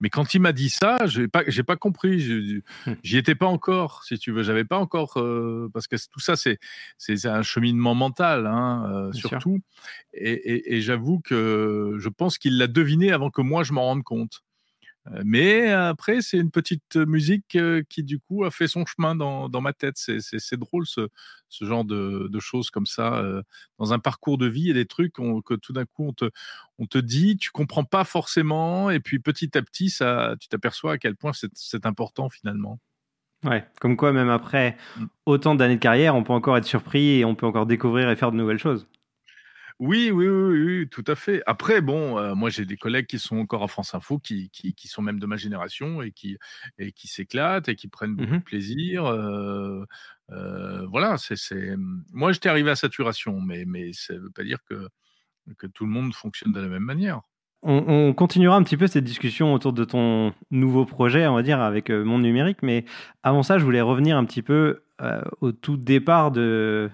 Mais 0.00 0.10
quand 0.10 0.34
il 0.34 0.40
m'a 0.40 0.52
dit 0.52 0.70
ça, 0.70 0.98
pas, 1.32 1.42
j'ai 1.46 1.62
pas 1.62 1.76
compris. 1.76 2.62
Hum. 2.86 2.96
J'y 3.02 3.16
étais 3.16 3.34
pas 3.34 3.46
encore, 3.46 4.04
si 4.04 4.18
tu 4.18 4.32
veux. 4.32 4.42
J'avais 4.42 4.64
pas 4.64 4.78
encore 4.78 5.14
parce 5.72 5.86
que 5.86 5.96
tout 6.10 6.20
ça, 6.20 6.36
c'est 6.36 6.58
c'est 6.98 7.26
un 7.26 7.42
cheminement 7.42 7.94
mental, 7.94 8.46
hein, 8.46 9.10
surtout. 9.12 9.60
et 10.12 10.80
j'avoue 10.80 11.20
que 11.20 11.93
je 11.98 12.08
pense 12.08 12.38
qu'il 12.38 12.58
l'a 12.58 12.66
deviné 12.66 13.12
avant 13.12 13.30
que 13.30 13.42
moi 13.42 13.64
je 13.64 13.72
m'en 13.72 13.82
rende 13.82 14.02
compte. 14.02 14.42
Euh, 15.12 15.22
mais 15.24 15.70
après, 15.70 16.22
c'est 16.22 16.38
une 16.38 16.50
petite 16.50 16.96
musique 16.96 17.56
euh, 17.56 17.82
qui, 17.88 18.02
du 18.02 18.18
coup, 18.18 18.44
a 18.44 18.50
fait 18.50 18.68
son 18.68 18.86
chemin 18.86 19.14
dans, 19.14 19.60
ma 19.60 19.72
tête. 19.72 19.96
C'est 19.96 20.56
drôle, 20.56 20.86
ce, 20.86 21.08
genre 21.60 21.84
de, 21.84 22.38
choses 22.40 22.70
comme 22.70 22.86
ça, 22.86 23.18
euh, 23.18 23.42
dans 23.78 23.92
un 23.92 23.98
parcours 23.98 24.38
de 24.38 24.46
vie 24.46 24.70
et 24.70 24.74
des 24.74 24.86
trucs 24.86 25.14
que 25.14 25.54
tout 25.54 25.72
d'un 25.72 25.84
coup, 25.84 26.06
on 26.08 26.12
te, 26.12 26.30
on 26.78 26.86
te 26.86 26.98
dit, 26.98 27.36
tu 27.36 27.50
comprends 27.50 27.84
pas 27.84 28.04
forcément, 28.04 28.90
et 28.90 29.00
puis 29.00 29.18
petit 29.18 29.56
à 29.56 29.62
petit, 29.62 29.90
ça, 29.90 30.36
tu 30.40 30.48
t'aperçois 30.48 30.92
à 30.92 30.98
quel 30.98 31.16
point 31.16 31.32
c'est 31.54 31.86
important 31.86 32.28
finalement. 32.28 32.78
Ouais, 33.44 33.66
comme 33.78 33.98
quoi, 33.98 34.12
même 34.12 34.30
après 34.30 34.78
mmh. 34.96 35.04
autant 35.26 35.54
d'années 35.54 35.76
de 35.76 35.80
carrière, 35.80 36.14
on 36.14 36.24
peut 36.24 36.32
encore 36.32 36.56
être 36.56 36.64
surpris 36.64 37.18
et 37.18 37.24
on 37.26 37.34
peut 37.34 37.44
encore 37.44 37.66
découvrir 37.66 38.08
et 38.08 38.16
faire 38.16 38.32
de 38.32 38.38
nouvelles 38.38 38.58
choses. 38.58 38.86
Oui, 39.80 40.12
oui, 40.12 40.28
oui, 40.28 40.62
oui, 40.62 40.88
tout 40.88 41.04
à 41.08 41.16
fait. 41.16 41.42
Après, 41.46 41.80
bon, 41.80 42.16
euh, 42.16 42.34
moi 42.36 42.48
j'ai 42.48 42.64
des 42.64 42.76
collègues 42.76 43.06
qui 43.06 43.18
sont 43.18 43.38
encore 43.38 43.64
à 43.64 43.68
France 43.68 43.92
Info, 43.94 44.18
qui, 44.20 44.48
qui, 44.50 44.88
sont 44.88 45.02
même 45.02 45.18
de 45.18 45.26
ma 45.26 45.36
génération 45.36 46.00
et 46.00 46.12
qui, 46.12 46.38
et 46.78 46.92
qui 46.92 47.08
s'éclatent 47.08 47.68
et 47.68 47.74
qui 47.74 47.88
prennent 47.88 48.12
mmh 48.12 48.16
beaucoup 48.16 48.36
de 48.36 48.44
plaisir. 48.44 49.06
Euh, 49.06 49.84
euh, 50.30 50.86
voilà, 50.86 51.16
c'est, 51.18 51.74
moi 52.12 52.30
j'étais 52.30 52.48
arrivé 52.48 52.70
à 52.70 52.76
saturation, 52.76 53.40
mais, 53.40 53.64
mais 53.66 53.92
ça 53.92 54.14
ne 54.14 54.20
veut 54.20 54.30
pas 54.30 54.44
dire 54.44 54.58
que, 54.70 54.88
que 55.58 55.66
tout 55.66 55.84
le 55.86 55.90
monde 55.90 56.14
fonctionne 56.14 56.52
de 56.52 56.60
la 56.60 56.68
même 56.68 56.84
manière. 56.84 57.22
On, 57.66 58.12
continuera 58.12 58.56
un 58.56 58.62
petit 58.62 58.76
peu 58.76 58.86
cette 58.86 59.04
discussion 59.04 59.54
autour 59.54 59.72
de 59.72 59.84
ton 59.84 60.34
nouveau 60.50 60.84
projet, 60.84 61.26
on 61.26 61.34
va 61.34 61.42
dire, 61.42 61.60
avec 61.60 61.88
Monde 61.88 62.22
Numérique. 62.22 62.58
Mais 62.62 62.84
avant 63.22 63.42
ça, 63.42 63.58
je 63.58 63.64
voulais 63.64 63.80
revenir 63.80 64.18
un 64.18 64.26
petit 64.26 64.42
peu 64.42 64.82
au 65.40 65.50
tout 65.50 65.78
départ 65.78 66.30
de, 66.30 66.90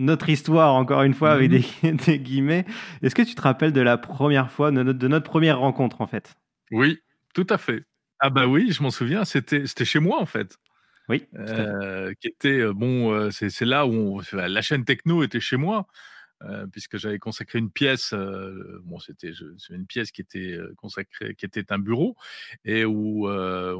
notre 0.00 0.30
histoire, 0.30 0.74
encore 0.74 1.02
une 1.02 1.14
fois, 1.14 1.32
avec 1.32 1.50
mhm. 1.50 1.96
des, 2.06 2.18
guillemets. 2.18 2.64
Est-ce 3.02 3.14
que 3.14 3.22
tu 3.22 3.34
te 3.34 3.42
rappelles 3.42 3.72
de 3.72 3.80
la 3.80 3.98
première 3.98 4.50
fois, 4.50 4.70
de 4.70 4.82
notre, 4.82 5.24
première 5.24 5.58
rencontre, 5.58 6.00
en 6.00 6.06
fait? 6.06 6.34
Oui, 6.70 6.98
tout 7.34 7.46
à 7.50 7.58
fait. 7.58 7.84
Ah 8.18 8.30
bah 8.30 8.46
oui, 8.46 8.72
je 8.72 8.82
m'en 8.82 8.90
souviens, 8.90 9.24
c'était 9.24 9.84
chez 9.84 9.98
moi, 9.98 10.20
en 10.20 10.26
fait. 10.26 10.56
Oui. 11.08 11.26
Euh, 11.36 12.12
qui 12.20 12.28
était, 12.28 12.60
euh, 12.60 12.72
bon, 12.72 13.12
euh, 13.12 13.30
c'est 13.30 13.64
là 13.64 13.86
où 13.86 14.20
la 14.32 14.62
chaîne 14.62 14.84
techno 14.84 15.22
était 15.22 15.40
chez 15.40 15.56
moi. 15.56 15.86
Euh, 16.42 16.66
puisque 16.66 16.96
j'avais 16.96 17.18
consacré 17.18 17.58
une 17.58 17.70
pièce, 17.70 18.14
euh, 18.14 18.80
bon, 18.84 18.98
c'était 18.98 19.32
une 19.68 19.86
pièce 19.86 20.10
qui 20.10 20.22
était 20.22 20.52
euh, 20.52 20.72
consacrée, 20.78 21.34
qui 21.34 21.44
était 21.44 21.70
un 21.70 21.78
bureau, 21.78 22.16
et 22.64 22.86
où, 22.86 23.28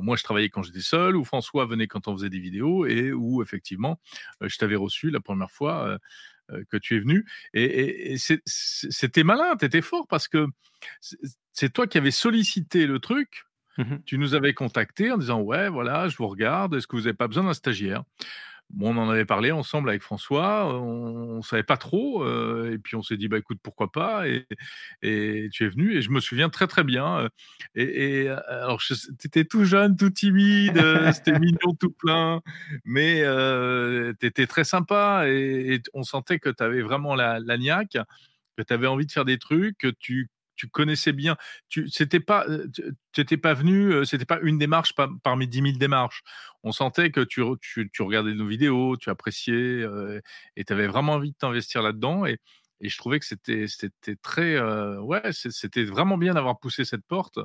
moi 0.02 0.17
je 0.17 0.23
travaillais 0.23 0.50
quand 0.50 0.62
j'étais 0.62 0.81
seul, 0.81 1.17
où 1.17 1.25
François 1.25 1.64
venait 1.64 1.87
quand 1.87 2.07
on 2.07 2.17
faisait 2.17 2.29
des 2.29 2.38
vidéos, 2.38 2.85
et 2.85 3.12
où 3.12 3.43
effectivement 3.43 3.99
je 4.43 4.57
t'avais 4.59 4.76
reçu 4.76 5.11
la 5.11 5.21
première 5.21 5.50
fois 5.50 5.99
que 6.69 6.76
tu 6.76 6.97
es 6.97 7.00
venu. 7.00 7.25
Et, 7.55 8.17
c'était 8.17 9.25
malin, 9.25 9.57
tu 9.57 9.64
étais 9.64 9.83
fort 9.83 10.07
parce 10.07 10.29
que 10.29 10.47
c'est 11.52 11.73
toi 11.73 11.87
qui 11.87 11.99
avais 11.99 12.11
sollicité 12.11 12.87
le 12.87 12.99
truc. 12.99 13.45
Mmh 13.79 13.99
tu 14.05 14.19
nous 14.19 14.35
avais 14.35 14.52
contacté 14.52 15.12
en 15.12 15.17
disant 15.17 15.40
ouais 15.40 15.69
voilà 15.69 16.09
je 16.09 16.17
vous 16.17 16.26
regarde 16.26 16.75
est-ce 16.75 16.88
que 16.88 16.97
vous 16.97 17.02
n'avez 17.02 17.14
pas 17.14 17.29
besoin 17.29 17.45
d'un 17.45 17.55
stagiaire? 17.55 18.02
Bon, 18.73 18.95
on 18.95 18.99
en 18.99 19.11
avait 19.11 19.25
parlé 19.25 19.50
ensemble 19.50 19.89
avec 19.89 20.03
François, 20.03 20.73
on, 20.81 21.39
ne 21.39 21.43
savait 21.43 21.65
pas 21.65 21.77
trop, 21.77 22.25
et 22.67 22.79
puis 22.79 22.95
on 22.95 23.03
s'est 23.03 23.17
dit 23.17 23.27
bah 23.27 23.39
écoute 23.39 23.59
pourquoi 23.62 23.91
pas, 23.91 24.29
et, 24.29 24.47
tu 25.53 25.65
es 25.65 25.69
venu 25.69 25.97
et 25.97 26.03
je 26.03 26.11
me 26.11 26.21
souviens 26.21 26.49
très 26.49 26.67
très 26.67 26.85
bien. 26.85 27.29
Et, 27.75 28.29
alors 28.29 28.81
tu 28.81 28.95
étais 29.25 29.45
tout 29.45 29.65
jeune, 29.65 29.97
tout 29.97 30.11
timide, 30.11 30.81
c'était 31.12 31.39
mignon 31.39 31.75
tout 31.79 31.91
plein, 31.91 32.43
mais 32.85 33.23
tu 34.21 34.27
étais 34.27 34.47
très 34.47 34.65
sympa 34.65 35.25
et, 35.27 35.83
on 35.93 36.05
sentait 36.05 36.39
que 36.39 36.50
tu 36.50 36.62
avais 36.62 36.83
vraiment 36.83 37.15
la, 37.17 37.41
la 37.41 37.59
niaque, 37.59 37.99
que 38.57 38.62
tu 38.62 38.73
avais 38.73 38.87
envie 38.87 39.07
de 39.07 39.12
faire 39.12 39.25
des 39.25 39.39
trucs, 39.39 39.79
que 39.79 39.89
tu 39.89 40.29
tu 40.61 40.69
connaissais 40.69 41.12
bien. 41.12 41.37
Tu 41.71 41.88
c'était 41.88 42.21
pas, 42.21 42.47
tu 43.12 43.38
pas 43.38 43.55
venu, 43.55 44.05
c'était 44.05 44.26
pas 44.26 44.38
une 44.43 44.59
démarche 44.59 44.95
parmi 45.23 45.49
10 45.49 45.62
000 45.62 45.79
démarches. 45.79 46.23
On 46.62 46.73
sentait 46.73 47.11
que 47.11 47.21
tu, 47.21 47.43
tu, 47.90 48.02
regardais 48.02 48.35
nos 48.35 48.47
vidéos, 48.47 48.99
tu 48.99 49.09
appréciais 49.09 49.87
et 50.57 50.64
tu 50.64 50.73
avais 50.73 50.87
vraiment 50.87 51.14
envie 51.14 51.31
de 51.31 51.37
t'investir 51.37 51.81
là-dedans. 51.81 52.26
Et, 52.26 52.38
et, 52.83 52.90
je 52.90 52.99
trouvais 52.99 53.19
que 53.21 53.25
c'était, 53.25 53.69
c'était 53.69 54.17
très, 54.17 54.61
ouais, 54.99 55.31
c'était 55.33 55.85
vraiment 55.85 56.19
bien 56.19 56.35
d'avoir 56.35 56.59
poussé 56.59 56.85
cette 56.85 57.07
porte. 57.07 57.38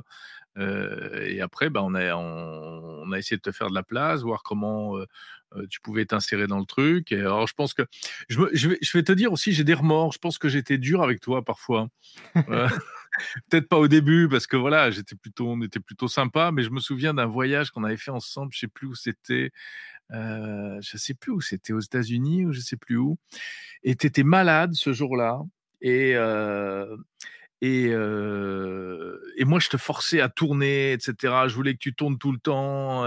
et 0.58 1.40
après, 1.40 1.70
bah, 1.70 1.80
on, 1.82 1.94
a, 1.94 2.14
on, 2.16 3.12
a 3.12 3.18
essayé 3.18 3.38
de 3.38 3.42
te 3.42 3.52
faire 3.52 3.70
de 3.70 3.74
la 3.74 3.82
place, 3.82 4.20
voir 4.20 4.42
comment 4.42 4.94
tu 5.70 5.80
pouvais 5.80 6.04
t'insérer 6.04 6.46
dans 6.46 6.58
le 6.58 6.66
truc. 6.66 7.12
Et 7.12 7.20
alors, 7.20 7.46
je 7.46 7.54
pense 7.54 7.72
que 7.72 7.82
je, 8.28 8.40
je, 8.52 8.68
vais, 8.68 8.78
je 8.82 8.98
vais 8.98 9.04
te 9.04 9.12
dire 9.12 9.32
aussi, 9.32 9.52
j'ai 9.52 9.64
des 9.64 9.72
remords. 9.72 10.12
Je 10.12 10.18
pense 10.18 10.36
que 10.36 10.50
j'étais 10.50 10.76
dur 10.76 11.02
avec 11.02 11.20
toi 11.20 11.42
parfois. 11.42 11.88
Peut-être 13.50 13.68
pas 13.68 13.78
au 13.78 13.88
début 13.88 14.28
parce 14.28 14.46
que 14.46 14.56
voilà, 14.56 14.90
j'étais 14.90 15.16
plutôt, 15.16 15.48
on 15.48 15.62
était 15.62 15.80
plutôt 15.80 16.08
sympa, 16.08 16.50
mais 16.52 16.62
je 16.62 16.70
me 16.70 16.80
souviens 16.80 17.14
d'un 17.14 17.26
voyage 17.26 17.70
qu'on 17.70 17.84
avait 17.84 17.96
fait 17.96 18.10
ensemble. 18.10 18.52
Je 18.52 18.60
sais 18.60 18.68
plus 18.68 18.86
où 18.88 18.94
c'était. 18.94 19.50
Euh, 20.12 20.78
je 20.82 20.96
sais 20.96 21.14
plus 21.14 21.32
où 21.32 21.40
c'était 21.40 21.72
aux 21.72 21.80
États-Unis 21.80 22.46
ou 22.46 22.52
je 22.52 22.60
sais 22.60 22.76
plus 22.76 22.96
où. 22.96 23.18
Et 23.82 23.96
tu 23.96 24.06
étais 24.06 24.22
malade 24.22 24.74
ce 24.74 24.92
jour-là. 24.92 25.40
Et, 25.80 26.12
euh, 26.16 26.96
et, 27.62 27.86
et, 27.86 29.44
moi, 29.44 29.60
je 29.60 29.68
te 29.68 29.76
forçais 29.76 30.20
à 30.20 30.28
tourner, 30.28 30.92
etc. 30.92 31.34
Je 31.46 31.54
voulais 31.54 31.74
que 31.74 31.78
tu 31.78 31.94
tournes 31.94 32.18
tout 32.18 32.32
le 32.32 32.38
temps. 32.38 33.06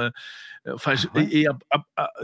enfin, 0.68 0.94
ah 1.14 1.20
et, 1.20 1.46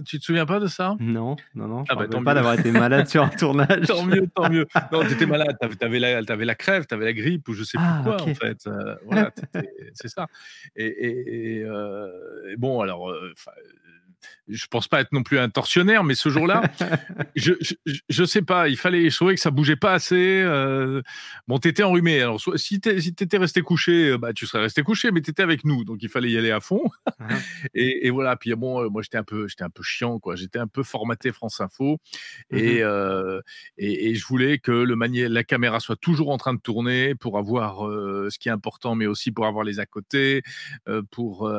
tu 0.05 0.19
te 0.19 0.25
souviens 0.25 0.45
pas 0.45 0.59
de 0.59 0.67
ça? 0.67 0.95
Non, 0.99 1.35
non, 1.53 1.67
non. 1.67 1.85
Je 1.85 1.93
ah 1.93 1.95
bah, 1.95 2.07
pas 2.07 2.33
d'avoir 2.33 2.53
été 2.59 2.71
malade 2.71 3.07
sur 3.07 3.23
un 3.23 3.29
tournage. 3.37 3.87
tant 3.87 4.05
mieux, 4.05 4.27
tant 4.33 4.49
mieux. 4.49 4.65
Non, 4.91 5.01
tu 5.01 5.13
étais 5.13 5.25
malade. 5.25 5.55
Tu 5.59 5.85
avais, 5.85 5.99
la, 5.99 6.21
avais 6.27 6.45
la 6.45 6.55
crève, 6.55 6.85
tu 6.87 6.93
avais 6.93 7.05
la 7.05 7.13
grippe 7.13 7.47
ou 7.47 7.53
je 7.53 7.63
sais 7.63 7.77
plus 7.77 7.87
ah, 7.87 8.01
quoi, 8.03 8.21
en 8.21 8.33
fait. 8.33 8.67
voilà, 9.05 9.31
c'est 9.93 10.09
ça. 10.09 10.27
Et, 10.75 11.63
bon, 12.57 12.81
alors, 12.81 13.13
je 14.47 14.67
pense 14.67 14.87
pas 14.87 15.01
être 15.01 15.11
non 15.11 15.23
plus 15.23 15.39
un 15.39 15.49
tortionnaire, 15.49 16.03
mais 16.03 16.15
ce 16.15 16.29
jour-là, 16.29 16.63
je, 17.35 17.53
je, 18.09 18.23
sais 18.25 18.41
pas, 18.41 18.69
il 18.69 18.77
fallait, 18.77 19.09
je 19.09 19.15
trouvais 19.15 19.35
que 19.35 19.41
ça 19.41 19.51
bougeait 19.51 19.75
pas 19.75 19.93
assez. 19.93 20.41
Euh, 20.43 21.01
bon, 21.47 21.57
t'étais 21.57 21.83
enrhumé. 21.83 22.21
Alors, 22.21 22.39
si 22.55 22.79
t'étais 22.79 23.37
resté 23.37 23.61
couché, 23.61 24.11
euh, 24.11 24.17
bah, 24.17 24.33
tu 24.33 24.45
serais 24.45 24.61
resté 24.61 24.83
couché, 24.83 25.11
mais 25.11 25.21
t'étais 25.21 25.43
avec 25.43 25.65
nous, 25.65 25.83
donc 25.83 26.03
il 26.03 26.09
fallait 26.09 26.29
y 26.29 26.37
aller 26.37 26.51
à 26.51 26.59
fond. 26.59 26.83
Ah. 27.19 27.27
et, 27.73 28.09
voilà. 28.09 28.35
Puis 28.35 28.53
bon, 28.55 28.83
euh, 28.83 28.89
moi, 28.89 29.01
j'étais 29.01 29.17
un 29.17 29.23
peu, 29.23 29.47
j'étais 29.47 29.63
un 29.63 29.69
peu 29.69 29.83
chiant, 29.83 30.19
quoi. 30.19 30.35
J'étais 30.35 30.59
un 30.59 30.67
peu 30.67 30.83
formaté 30.83 31.31
France 31.31 31.59
Info, 31.59 31.97
et, 32.51 32.81
mm-hmm. 32.81 33.41
et, 33.77 34.15
je 34.15 34.25
voulais 34.25 34.59
que 34.59 34.71
le 34.71 34.95
manier, 34.95 35.27
la 35.27 35.43
caméra 35.43 35.79
soit 35.79 35.95
toujours 35.95 36.29
en 36.29 36.37
train 36.37 36.53
de 36.53 36.59
tourner 36.59 37.15
pour 37.15 37.37
avoir 37.37 37.79
ce 37.79 38.37
qui 38.37 38.49
est 38.49 38.51
important, 38.51 38.95
mais 38.95 39.07
aussi 39.07 39.31
pour 39.31 39.45
avoir 39.45 39.63
les 39.63 39.79
à 39.79 39.85
côté, 39.85 40.43
pour 41.11 41.51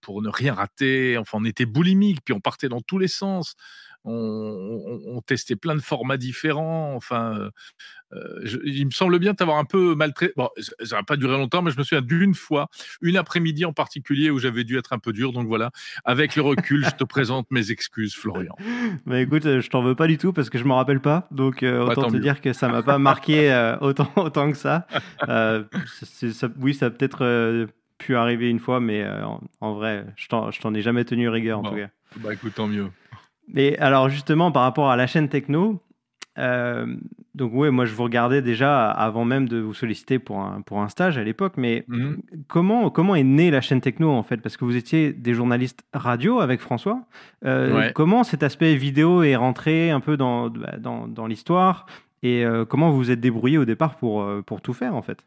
pour 0.00 0.22
ne 0.22 0.28
rien 0.28 0.54
rater. 0.54 1.18
Enfin, 1.18 1.38
on 1.40 1.44
était 1.44 1.66
boulimique, 1.70 2.18
puis 2.24 2.34
on 2.34 2.40
partait 2.40 2.68
dans 2.68 2.80
tous 2.80 2.98
les 2.98 3.08
sens. 3.08 3.54
On, 4.04 5.20
testait 5.26 5.56
plein 5.56 5.74
de 5.74 5.80
formats 5.80 6.16
différents. 6.16 6.94
Enfin, 6.96 7.36
euh, 7.38 7.50
euh, 8.14 8.60
il 8.64 8.86
me 8.86 8.90
semble 8.90 9.18
bien 9.18 9.34
t'avoir 9.34 9.58
un 9.58 9.66
peu 9.66 9.94
maltraité. 9.94 10.32
Bon, 10.36 10.48
ça 10.82 10.96
n'a 10.96 11.02
pas 11.02 11.16
duré 11.16 11.36
longtemps, 11.36 11.60
mais 11.60 11.70
je 11.70 11.78
me 11.78 11.82
souviens 11.82 12.00
d'une 12.00 12.34
fois, 12.34 12.68
une 13.02 13.16
après-midi 13.18 13.66
en 13.66 13.74
particulier, 13.74 14.30
où 14.30 14.38
j'avais 14.38 14.64
dû 14.64 14.78
être 14.78 14.94
un 14.94 14.98
peu 14.98 15.12
dur. 15.12 15.32
Donc 15.32 15.46
voilà, 15.46 15.70
avec 16.04 16.34
le 16.34 16.42
recul, 16.42 16.84
je 16.84 16.96
te 16.96 17.04
présente 17.04 17.46
mes 17.50 17.70
excuses, 17.70 18.14
Florian. 18.14 18.56
Mais 19.04 19.22
écoute, 19.22 19.44
je 19.44 19.68
t'en 19.68 19.82
veux 19.82 19.94
pas 19.94 20.06
du 20.06 20.16
tout 20.16 20.32
parce 20.32 20.48
que 20.48 20.58
je 20.58 20.64
me 20.64 20.72
rappelle 20.72 21.00
pas. 21.00 21.28
Donc 21.30 21.62
euh, 21.62 21.84
bah, 21.84 21.92
autant 21.92 22.10
te 22.10 22.16
dire 22.16 22.40
que 22.40 22.54
ça 22.54 22.68
m'a 22.68 22.82
pas 22.82 22.98
marqué 22.98 23.76
autant, 23.82 24.10
autant 24.16 24.50
que 24.50 24.56
ça. 24.56 24.86
ça 25.20 26.48
oui, 26.58 26.72
ça 26.72 26.90
peut-être 26.90 27.68
pu 28.00 28.16
arriver 28.16 28.50
une 28.50 28.58
fois, 28.58 28.80
mais 28.80 29.02
euh, 29.02 29.24
en, 29.60 29.74
vrai, 29.74 30.06
je 30.16 30.26
t'en 30.28 30.74
ai 30.74 30.82
jamais 30.82 31.04
tenu 31.04 31.28
rigueur 31.28 31.60
en 31.60 31.62
tout 31.62 31.76
cas. 31.76 31.88
Bah 32.16 32.32
écoute, 32.32 32.54
tant 32.54 32.66
mieux. 32.66 32.88
Mais 33.52 33.76
alors 33.78 34.08
justement, 34.08 34.50
par 34.50 34.62
rapport 34.62 34.90
à 34.90 34.96
la 34.96 35.06
chaîne 35.06 35.28
techno, 35.28 35.80
euh, 36.38 36.86
donc 37.34 37.52
oui, 37.54 37.70
moi 37.70 37.84
je 37.84 37.94
vous 37.94 38.02
regardais 38.02 38.42
déjà 38.42 38.90
avant 38.90 39.24
même 39.24 39.48
de 39.48 39.58
vous 39.58 39.74
solliciter 39.74 40.18
pour 40.18 40.40
un, 40.40 40.62
pour 40.62 40.80
un 40.80 40.88
stage 40.88 41.18
à 41.18 41.24
l'époque, 41.24 41.54
mais 41.56 41.84
mhm. 41.88 42.22
comment, 42.48 42.90
comment 42.90 43.14
est 43.14 43.24
née 43.24 43.50
la 43.50 43.60
chaîne 43.60 43.80
techno 43.80 44.10
en 44.10 44.22
fait? 44.22 44.38
Parce 44.38 44.56
que 44.56 44.64
vous 44.64 44.76
étiez 44.76 45.12
des 45.12 45.34
journalistes 45.34 45.84
radio 45.92 46.40
avec 46.40 46.60
François. 46.60 47.02
Euh, 47.44 47.90
comment 47.94 48.24
cet 48.24 48.42
aspect 48.42 48.74
vidéo 48.76 49.22
est 49.22 49.36
rentré 49.36 49.90
un 49.90 50.00
peu 50.00 50.16
dans, 50.16 50.48
bah, 50.48 50.78
dans, 50.78 51.06
dans 51.06 51.26
l'histoire? 51.26 51.86
Et 52.22 52.44
comment 52.68 52.90
vous 52.90 52.98
vous 52.98 53.10
êtes 53.10 53.20
débrouillé 53.20 53.56
au 53.56 53.64
départ 53.64 53.96
pour, 53.96 54.28
pour 54.44 54.60
tout 54.60 54.74
faire 54.74 54.94
en 54.94 55.00
fait? 55.00 55.24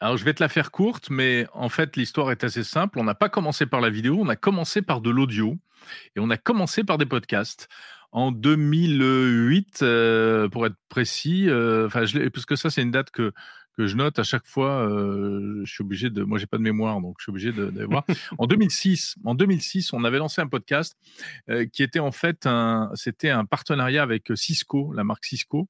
Alors, 0.00 0.18
je 0.18 0.24
vais 0.24 0.34
te 0.34 0.42
la 0.42 0.48
faire 0.48 0.70
courte, 0.70 1.08
mais 1.08 1.46
en 1.54 1.70
fait, 1.70 1.96
l'histoire 1.96 2.30
est 2.30 2.44
assez 2.44 2.64
simple. 2.64 2.98
On 2.98 3.04
n'a 3.04 3.14
pas 3.14 3.30
commencé 3.30 3.64
par 3.64 3.80
la 3.80 3.88
vidéo, 3.88 4.18
on 4.20 4.28
a 4.28 4.36
commencé 4.36 4.82
par 4.82 5.00
de 5.00 5.08
l'audio 5.08 5.56
et 6.14 6.20
on 6.20 6.28
a 6.28 6.36
commencé 6.36 6.84
par 6.84 6.98
des 6.98 7.06
podcasts. 7.06 7.68
En 8.12 8.30
2008, 8.30 9.80
euh, 9.82 10.48
pour 10.48 10.66
être 10.66 10.76
précis, 10.88 11.46
euh, 11.48 11.88
parce 11.88 12.46
que 12.46 12.56
ça, 12.56 12.68
c'est 12.68 12.82
une 12.82 12.90
date 12.90 13.10
que, 13.10 13.32
que 13.78 13.86
je 13.86 13.96
note 13.96 14.18
à 14.18 14.22
chaque 14.22 14.46
fois. 14.46 14.86
Euh, 14.86 15.62
je 15.64 15.72
suis 15.72 15.82
obligé 15.82 16.10
de, 16.10 16.22
moi, 16.24 16.38
j'ai 16.38 16.46
pas 16.46 16.58
de 16.58 16.62
mémoire, 16.62 17.00
donc 17.00 17.16
je 17.18 17.24
suis 17.24 17.30
obligé 17.30 17.52
d'aller 17.52 17.86
voir. 17.86 18.04
en 18.38 18.46
2006, 18.46 19.16
en 19.24 19.34
2006, 19.34 19.94
on 19.94 20.04
avait 20.04 20.18
lancé 20.18 20.42
un 20.42 20.46
podcast 20.46 20.94
qui 21.72 21.82
était 21.82 22.00
en 22.00 22.12
fait 22.12 22.46
un, 22.46 22.90
c'était 22.94 23.30
un 23.30 23.46
partenariat 23.46 24.02
avec 24.02 24.30
Cisco, 24.34 24.92
la 24.92 25.04
marque 25.04 25.24
Cisco. 25.24 25.68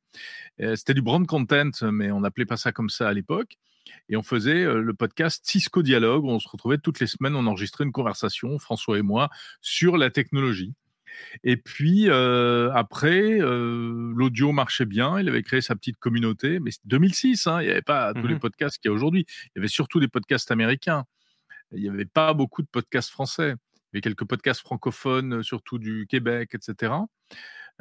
c'était 0.58 0.94
du 0.94 1.02
brand 1.02 1.24
content, 1.26 1.70
mais 1.92 2.10
on 2.10 2.20
n'appelait 2.20 2.44
pas 2.44 2.56
ça 2.56 2.72
comme 2.72 2.90
ça 2.90 3.08
à 3.08 3.12
l'époque. 3.12 3.56
Et 4.08 4.16
on 4.16 4.22
faisait 4.22 4.64
le 4.64 4.94
podcast 4.94 5.44
Cisco 5.44 5.82
Dialogue. 5.82 6.24
Où 6.24 6.30
on 6.30 6.38
se 6.38 6.48
retrouvait 6.48 6.78
toutes 6.78 7.00
les 7.00 7.06
semaines, 7.06 7.36
on 7.36 7.46
enregistrait 7.46 7.84
une 7.84 7.92
conversation, 7.92 8.58
François 8.58 8.98
et 8.98 9.02
moi, 9.02 9.30
sur 9.60 9.96
la 9.96 10.10
technologie. 10.10 10.74
Et 11.44 11.56
puis 11.56 12.10
après, 12.10 13.38
l'audio 13.38 14.52
marchait 14.52 14.84
bien. 14.84 15.18
Il 15.18 15.28
avait 15.28 15.42
créé 15.42 15.60
sa 15.60 15.74
petite 15.74 15.96
communauté, 15.96 16.60
mais 16.60 16.70
2006. 16.84 17.46
Hein, 17.46 17.62
il 17.62 17.66
n'y 17.66 17.70
avait 17.70 17.82
pas 17.82 18.12
tous 18.14 18.26
les 18.26 18.34
mmh 18.34 18.40
podcasts 18.40 18.78
qu'il 18.78 18.90
y 18.90 18.92
a 18.92 18.94
aujourd'hui. 18.94 19.24
Il 19.28 19.52
y 19.56 19.58
avait 19.60 19.68
surtout 19.68 19.98
des 20.00 20.08
podcasts 20.08 20.50
américains. 20.50 21.04
Il 21.72 21.80
n'y 21.82 21.88
avait 21.88 22.04
pas 22.04 22.34
beaucoup 22.34 22.62
de 22.62 22.68
podcasts 22.68 23.10
français. 23.10 23.54
Il 23.92 23.96
y 23.96 23.96
avait 23.96 24.02
quelques 24.02 24.26
podcasts 24.26 24.60
francophones, 24.60 25.42
surtout 25.42 25.78
du 25.78 26.06
Québec, 26.08 26.50
etc. 26.54 26.92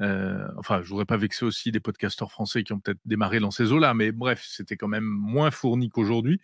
Euh, 0.01 0.45
enfin, 0.57 0.81
je 0.83 0.89
voudrais 0.89 1.05
pas 1.05 1.17
vexer 1.17 1.45
aussi 1.45 1.71
des 1.71 1.79
podcasteurs 1.79 2.31
français 2.31 2.63
qui 2.63 2.73
ont 2.73 2.79
peut-être 2.79 2.99
démarré 3.05 3.39
dans 3.39 3.51
ces 3.51 3.71
eaux-là, 3.71 3.93
mais 3.93 4.11
bref, 4.11 4.45
c'était 4.45 4.75
quand 4.75 4.87
même 4.87 5.05
moins 5.05 5.51
fourni 5.51 5.89
qu'aujourd'hui. 5.89 6.41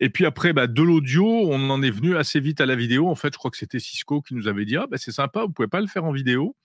Et 0.00 0.10
puis 0.10 0.24
après, 0.24 0.52
bah, 0.52 0.66
de 0.66 0.82
l'audio, 0.82 1.26
on 1.26 1.70
en 1.70 1.82
est 1.82 1.90
venu 1.90 2.16
assez 2.16 2.40
vite 2.40 2.60
à 2.60 2.66
la 2.66 2.76
vidéo. 2.76 3.08
En 3.08 3.14
fait, 3.14 3.32
je 3.32 3.38
crois 3.38 3.50
que 3.50 3.58
c'était 3.58 3.80
Cisco 3.80 4.22
qui 4.22 4.34
nous 4.34 4.48
avait 4.48 4.64
dit 4.64 4.76
ah, 4.76 4.86
bah, 4.86 4.96
c'est 4.98 5.12
sympa, 5.12 5.42
vous 5.42 5.52
pouvez 5.52 5.68
pas 5.68 5.80
le 5.80 5.86
faire 5.86 6.04
en 6.04 6.12
vidéo. 6.12 6.56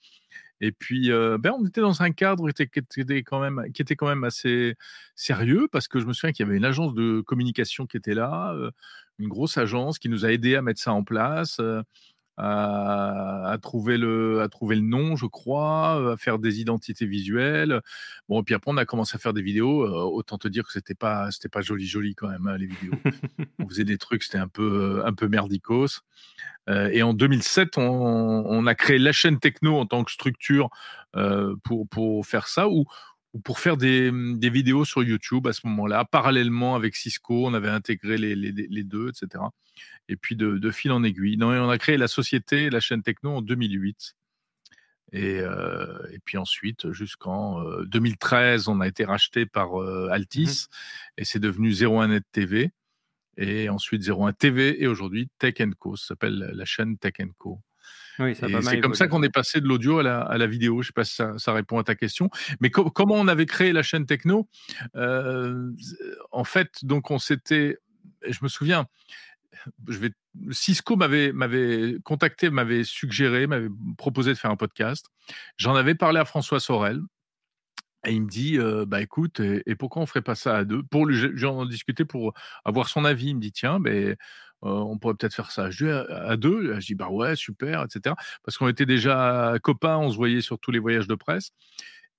Et 0.60 0.70
puis, 0.72 1.10
euh, 1.10 1.38
ben, 1.38 1.52
on 1.58 1.66
était 1.66 1.80
dans 1.80 2.02
un 2.02 2.12
cadre 2.12 2.50
qui 2.52 2.62
était, 2.62 3.22
quand 3.24 3.40
même, 3.40 4.24
assez 4.24 4.76
sérieux 5.16 5.68
parce 5.72 5.88
que 5.88 5.98
je 5.98 6.06
me 6.06 6.12
souviens 6.12 6.32
qu'il 6.32 6.46
y 6.46 6.48
avait 6.48 6.56
une 6.56 6.64
agence 6.64 6.94
de 6.94 7.20
communication 7.20 7.86
qui 7.86 7.96
était 7.96 8.14
là, 8.14 8.54
euh, 8.54 8.70
une 9.18 9.28
grosse 9.28 9.58
agence 9.58 9.98
qui 9.98 10.08
nous 10.08 10.24
a 10.24 10.32
aidé 10.32 10.54
à 10.54 10.62
mettre 10.62 10.80
ça 10.80 10.92
en 10.92 11.02
place 11.02 11.60
à, 12.36 13.56
trouver 13.62 13.98
le, 13.98 14.40
à 14.40 14.48
trouver 14.48 14.76
le 14.76 14.82
nom, 14.82 15.16
je 15.16 15.26
crois, 15.26 16.12
à 16.12 16.16
faire 16.16 16.38
des 16.38 16.60
identités 16.60 17.06
visuelles. 17.06 17.80
Bon, 18.28 18.40
et 18.40 18.44
puis 18.44 18.54
après, 18.54 18.70
on 18.70 18.76
a 18.76 18.84
commencé 18.84 19.16
à 19.16 19.18
faire 19.18 19.32
des 19.32 19.42
vidéos. 19.42 19.84
Euh, 19.84 19.90
autant 19.90 20.38
te 20.38 20.48
dire 20.48 20.64
que 20.64 20.72
c'était 20.72 20.94
pas, 20.94 21.30
c'était 21.30 21.48
pas 21.48 21.60
joli, 21.60 21.86
joli 21.86 22.14
quand 22.14 22.28
même, 22.28 22.46
hein, 22.46 22.56
les 22.56 22.66
vidéos. 22.66 22.94
on 23.58 23.68
faisait 23.68 23.84
des 23.84 23.98
trucs, 23.98 24.22
c'était 24.22 24.38
un 24.38 24.48
peu, 24.48 25.02
un 25.04 25.12
peu 25.12 25.28
merdicos. 25.28 26.02
Euh, 26.68 26.88
et 26.92 27.02
en 27.02 27.12
2007, 27.12 27.76
on, 27.76 27.82
on, 27.82 28.66
a 28.66 28.74
créé 28.74 28.98
la 28.98 29.12
chaîne 29.12 29.40
techno 29.40 29.76
en 29.78 29.86
tant 29.86 30.04
que 30.04 30.12
structure 30.12 30.70
euh, 31.16 31.56
pour, 31.64 31.88
pour 31.88 32.24
faire 32.24 32.46
ça, 32.46 32.68
ou, 32.68 32.84
ou 33.34 33.40
pour 33.40 33.60
faire 33.60 33.76
des, 33.76 34.10
des, 34.12 34.50
vidéos 34.50 34.84
sur 34.84 35.02
YouTube 35.02 35.46
à 35.46 35.52
ce 35.52 35.66
moment-là. 35.66 36.04
Parallèlement 36.04 36.74
avec 36.74 36.96
Cisco, 36.96 37.46
on 37.46 37.54
avait 37.54 37.70
intégré 37.70 38.18
les, 38.18 38.34
les, 38.34 38.52
les 38.52 38.84
deux, 38.84 39.08
etc 39.08 39.42
et 40.08 40.16
puis 40.16 40.36
de, 40.36 40.70
fil 40.70 40.92
en 40.92 41.02
aiguille. 41.02 41.36
Non, 41.36 41.48
on 41.48 41.70
a 41.70 41.78
créé 41.78 41.96
la 41.96 42.08
société, 42.08 42.70
la 42.70 42.80
chaîne 42.80 43.02
techno 43.02 43.36
en 43.36 43.42
2008. 43.42 44.14
Et, 45.14 45.38
et 45.38 46.18
puis 46.24 46.38
ensuite, 46.38 46.90
jusqu'en 46.92 47.62
2013, 47.84 48.68
on 48.68 48.80
a 48.80 48.88
été 48.88 49.04
racheté 49.04 49.46
par 49.46 49.74
Altis 50.10 50.66
mmh 50.68 50.74
et 51.18 51.24
c'est 51.24 51.38
devenu 51.38 51.70
01net 51.70 52.22
TV. 52.32 52.72
Et 53.38 53.68
ensuite 53.70 54.06
01 54.06 54.32
TV 54.32 54.82
et 54.82 54.86
aujourd'hui 54.86 55.28
Tech 55.38 55.54
Co. 55.78 55.96
Ça 55.96 56.08
s'appelle 56.08 56.50
la 56.54 56.64
chaîne 56.64 56.98
Tech 56.98 57.14
Co. 57.38 57.60
Oui, 58.18 58.34
c'est 58.34 58.80
comme 58.80 58.94
ça 58.94 59.08
qu'on 59.08 59.22
est 59.22 59.30
passé 59.30 59.60
de 59.60 59.66
l'audio 59.66 59.98
à 59.98 60.02
la, 60.38 60.46
vidéo. 60.46 60.82
Je 60.82 60.86
ne 60.86 60.86
sais 60.88 60.92
pas 60.92 61.04
si 61.04 61.22
ça, 61.36 61.52
répond 61.52 61.78
à 61.78 61.84
ta 61.84 61.94
question. 61.94 62.30
Mais 62.60 62.70
comment 62.70 63.14
on 63.14 63.28
avait 63.28 63.46
créé 63.46 63.72
la 63.72 63.82
chaîne 63.82 64.06
Techno 64.06 64.48
En 64.94 66.44
fait, 66.44 66.84
donc 66.84 67.10
on 67.10 67.18
s'était. 67.18 67.78
Je 68.28 68.38
me 68.42 68.48
souviens, 68.48 68.86
je 69.88 69.98
vais, 69.98 70.10
Cisco 70.50 70.96
m'avait, 70.96 71.32
m'avait 71.32 71.96
contacté, 72.04 72.50
m'avait 72.50 72.84
suggéré, 72.84 73.46
m'avait 73.46 73.68
proposé 73.96 74.32
de 74.32 74.38
faire 74.38 74.50
un 74.50 74.56
podcast. 74.56 75.06
J'en 75.56 75.74
avais 75.74 75.94
parlé 75.94 76.20
à 76.20 76.24
François 76.24 76.60
Sorel. 76.60 77.00
Et 78.04 78.12
il 78.14 78.22
me 78.22 78.28
dit, 78.28 78.58
bah 78.86 79.00
écoute, 79.00 79.40
et, 79.40 79.74
pourquoi 79.76 80.02
on 80.02 80.06
ferait 80.06 80.22
pas 80.22 80.34
ça 80.34 80.56
à 80.58 80.64
deux? 80.64 80.82
Pour 80.82 81.06
lui, 81.06 81.16
j'en 81.34 81.66
discutais 81.66 82.04
pour 82.04 82.34
avoir 82.64 82.88
son 82.88 83.04
avis. 83.04 83.28
Il 83.28 83.36
me 83.36 83.40
dit, 83.40 83.52
tiens, 83.52 83.78
ben, 83.78 84.16
on 84.62 84.98
pourrait 84.98 85.14
peut-être 85.14 85.34
faire 85.34 85.50
ça 85.50 85.66
à, 85.66 86.36
deux. 86.36 86.80
Je 86.80 86.86
dis, 86.86 86.94
bah 86.94 87.08
ouais, 87.08 87.36
super, 87.36 87.84
etc. 87.84 88.14
Parce 88.44 88.56
qu'on 88.58 88.68
était 88.68 88.86
déjà 88.86 89.54
copains, 89.62 89.98
on 89.98 90.10
se 90.10 90.16
voyait 90.16 90.40
sur 90.40 90.58
tous 90.58 90.70
les 90.70 90.78
voyages 90.78 91.08
de 91.08 91.14
presse. 91.14 91.50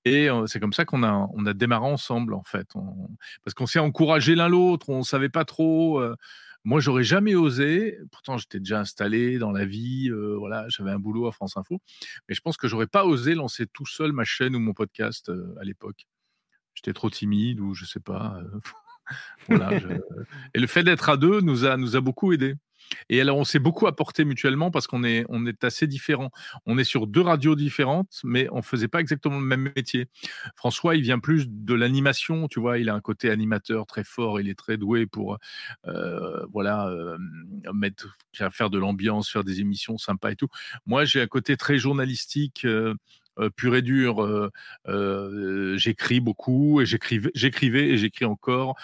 Et 0.06 0.28
c'est 0.48 0.60
comme 0.60 0.74
ça 0.74 0.84
qu'on 0.84 1.04
a, 1.04 1.54
démarré 1.54 1.86
ensemble, 1.86 2.34
en 2.34 2.44
fait. 2.44 2.68
parce 3.44 3.54
qu'on 3.54 3.66
s'est 3.66 3.80
encouragé 3.80 4.36
l'un 4.36 4.50
l'autre, 4.50 4.90
on 4.90 5.04
savait 5.04 5.30
pas 5.30 5.46
trop. 5.46 6.02
Moi, 6.66 6.80
j'aurais 6.80 7.04
jamais 7.04 7.36
osé. 7.36 8.00
Pourtant, 8.12 8.38
j'étais 8.38 8.60
déjà 8.60 8.80
installé 8.80 9.38
dans 9.38 9.52
la 9.52 9.66
vie. 9.66 10.10
Euh, 10.10 10.36
voilà, 10.38 10.66
j'avais 10.70 10.92
un 10.92 11.00
boulot 11.00 11.28
à 11.28 11.34
France 11.34 11.58
Info. 11.58 11.82
Mais 12.28 12.36
je 12.36 12.42
pense 12.42 12.56
que 12.56 12.68
j'aurais 12.70 12.88
pas 12.88 13.06
osé 13.06 13.36
lancer 13.36 13.68
tout 13.68 13.86
seul 13.86 14.14
ma 14.14 14.24
chaîne 14.24 14.56
ou 14.56 14.60
mon 14.60 14.74
podcast 14.74 15.30
euh, 15.30 15.54
à 15.60 15.66
l'époque. 15.66 16.08
J'étais 16.74 16.94
trop 16.94 17.10
timide 17.10 17.60
ou 17.60 17.74
je 17.74 17.86
sais 17.86 18.00
pas. 18.00 18.40
Et 20.54 20.60
le 20.60 20.68
fait 20.68 20.84
d'être 20.84 21.10
à 21.10 21.18
deux 21.18 21.42
nous 21.42 21.66
a 21.66 21.78
nous 21.78 21.96
a 21.96 22.02
beaucoup 22.02 22.34
aidé. 22.34 22.56
Et 23.10 23.22
alors, 23.22 23.38
on 23.38 23.44
s'est 23.44 23.60
beaucoup 23.60 23.88
apporté 23.88 24.26
mutuellement 24.26 24.72
parce 24.72 24.88
qu'on 24.88 25.04
est, 25.04 25.26
on 25.30 25.46
est 25.46 25.64
assez 25.64 25.88
différents. 25.88 26.32
On 26.66 26.78
est 26.78 26.84
sur 26.84 27.08
deux 27.08 27.22
radios 27.22 27.56
différentes, 27.56 28.20
mais 28.24 28.48
on 28.52 28.62
faisait 28.62 28.88
pas 28.88 29.00
exactement 29.00 29.40
le 29.40 29.46
même 29.46 29.72
métier. 29.76 30.08
François, 30.56 30.96
il 30.96 31.02
vient 31.02 31.20
plus 31.20 31.48
de 31.50 31.74
l'animation, 31.74 32.48
tu 32.48 32.60
vois, 32.60 32.78
il 32.78 32.90
a 32.90 32.94
un 32.94 33.02
côté 33.02 33.30
animateur 33.30 33.86
très 33.86 34.04
fort, 34.04 34.40
il 34.40 34.50
est 34.50 34.58
très 34.58 34.78
doué 34.78 35.06
pour, 35.06 35.38
euh, 35.88 36.46
voilà, 36.52 36.88
euh, 36.90 37.18
faire 38.52 38.70
de 38.70 38.78
l'ambiance, 38.78 39.30
faire 39.30 39.44
des 39.44 39.60
émissions 39.62 39.98
sympas 39.98 40.32
et 40.32 40.36
tout. 40.36 40.48
Moi, 40.86 41.06
j'ai 41.06 41.22
un 41.22 41.28
côté 41.28 41.58
très 41.58 41.78
journalistique. 41.78 42.66
Euh, 42.66 42.96
euh, 43.40 43.50
pur 43.50 43.76
et 43.76 43.82
dur. 43.82 44.24
Euh, 44.24 44.52
euh, 44.88 45.78
j'écris 45.78 46.20
beaucoup 46.20 46.82
et 46.82 46.86
j'écrivais, 46.86 47.32
j'écrivais 47.36 47.90
et 47.90 47.98
j'écris 47.98 48.26
encore. 48.26 48.76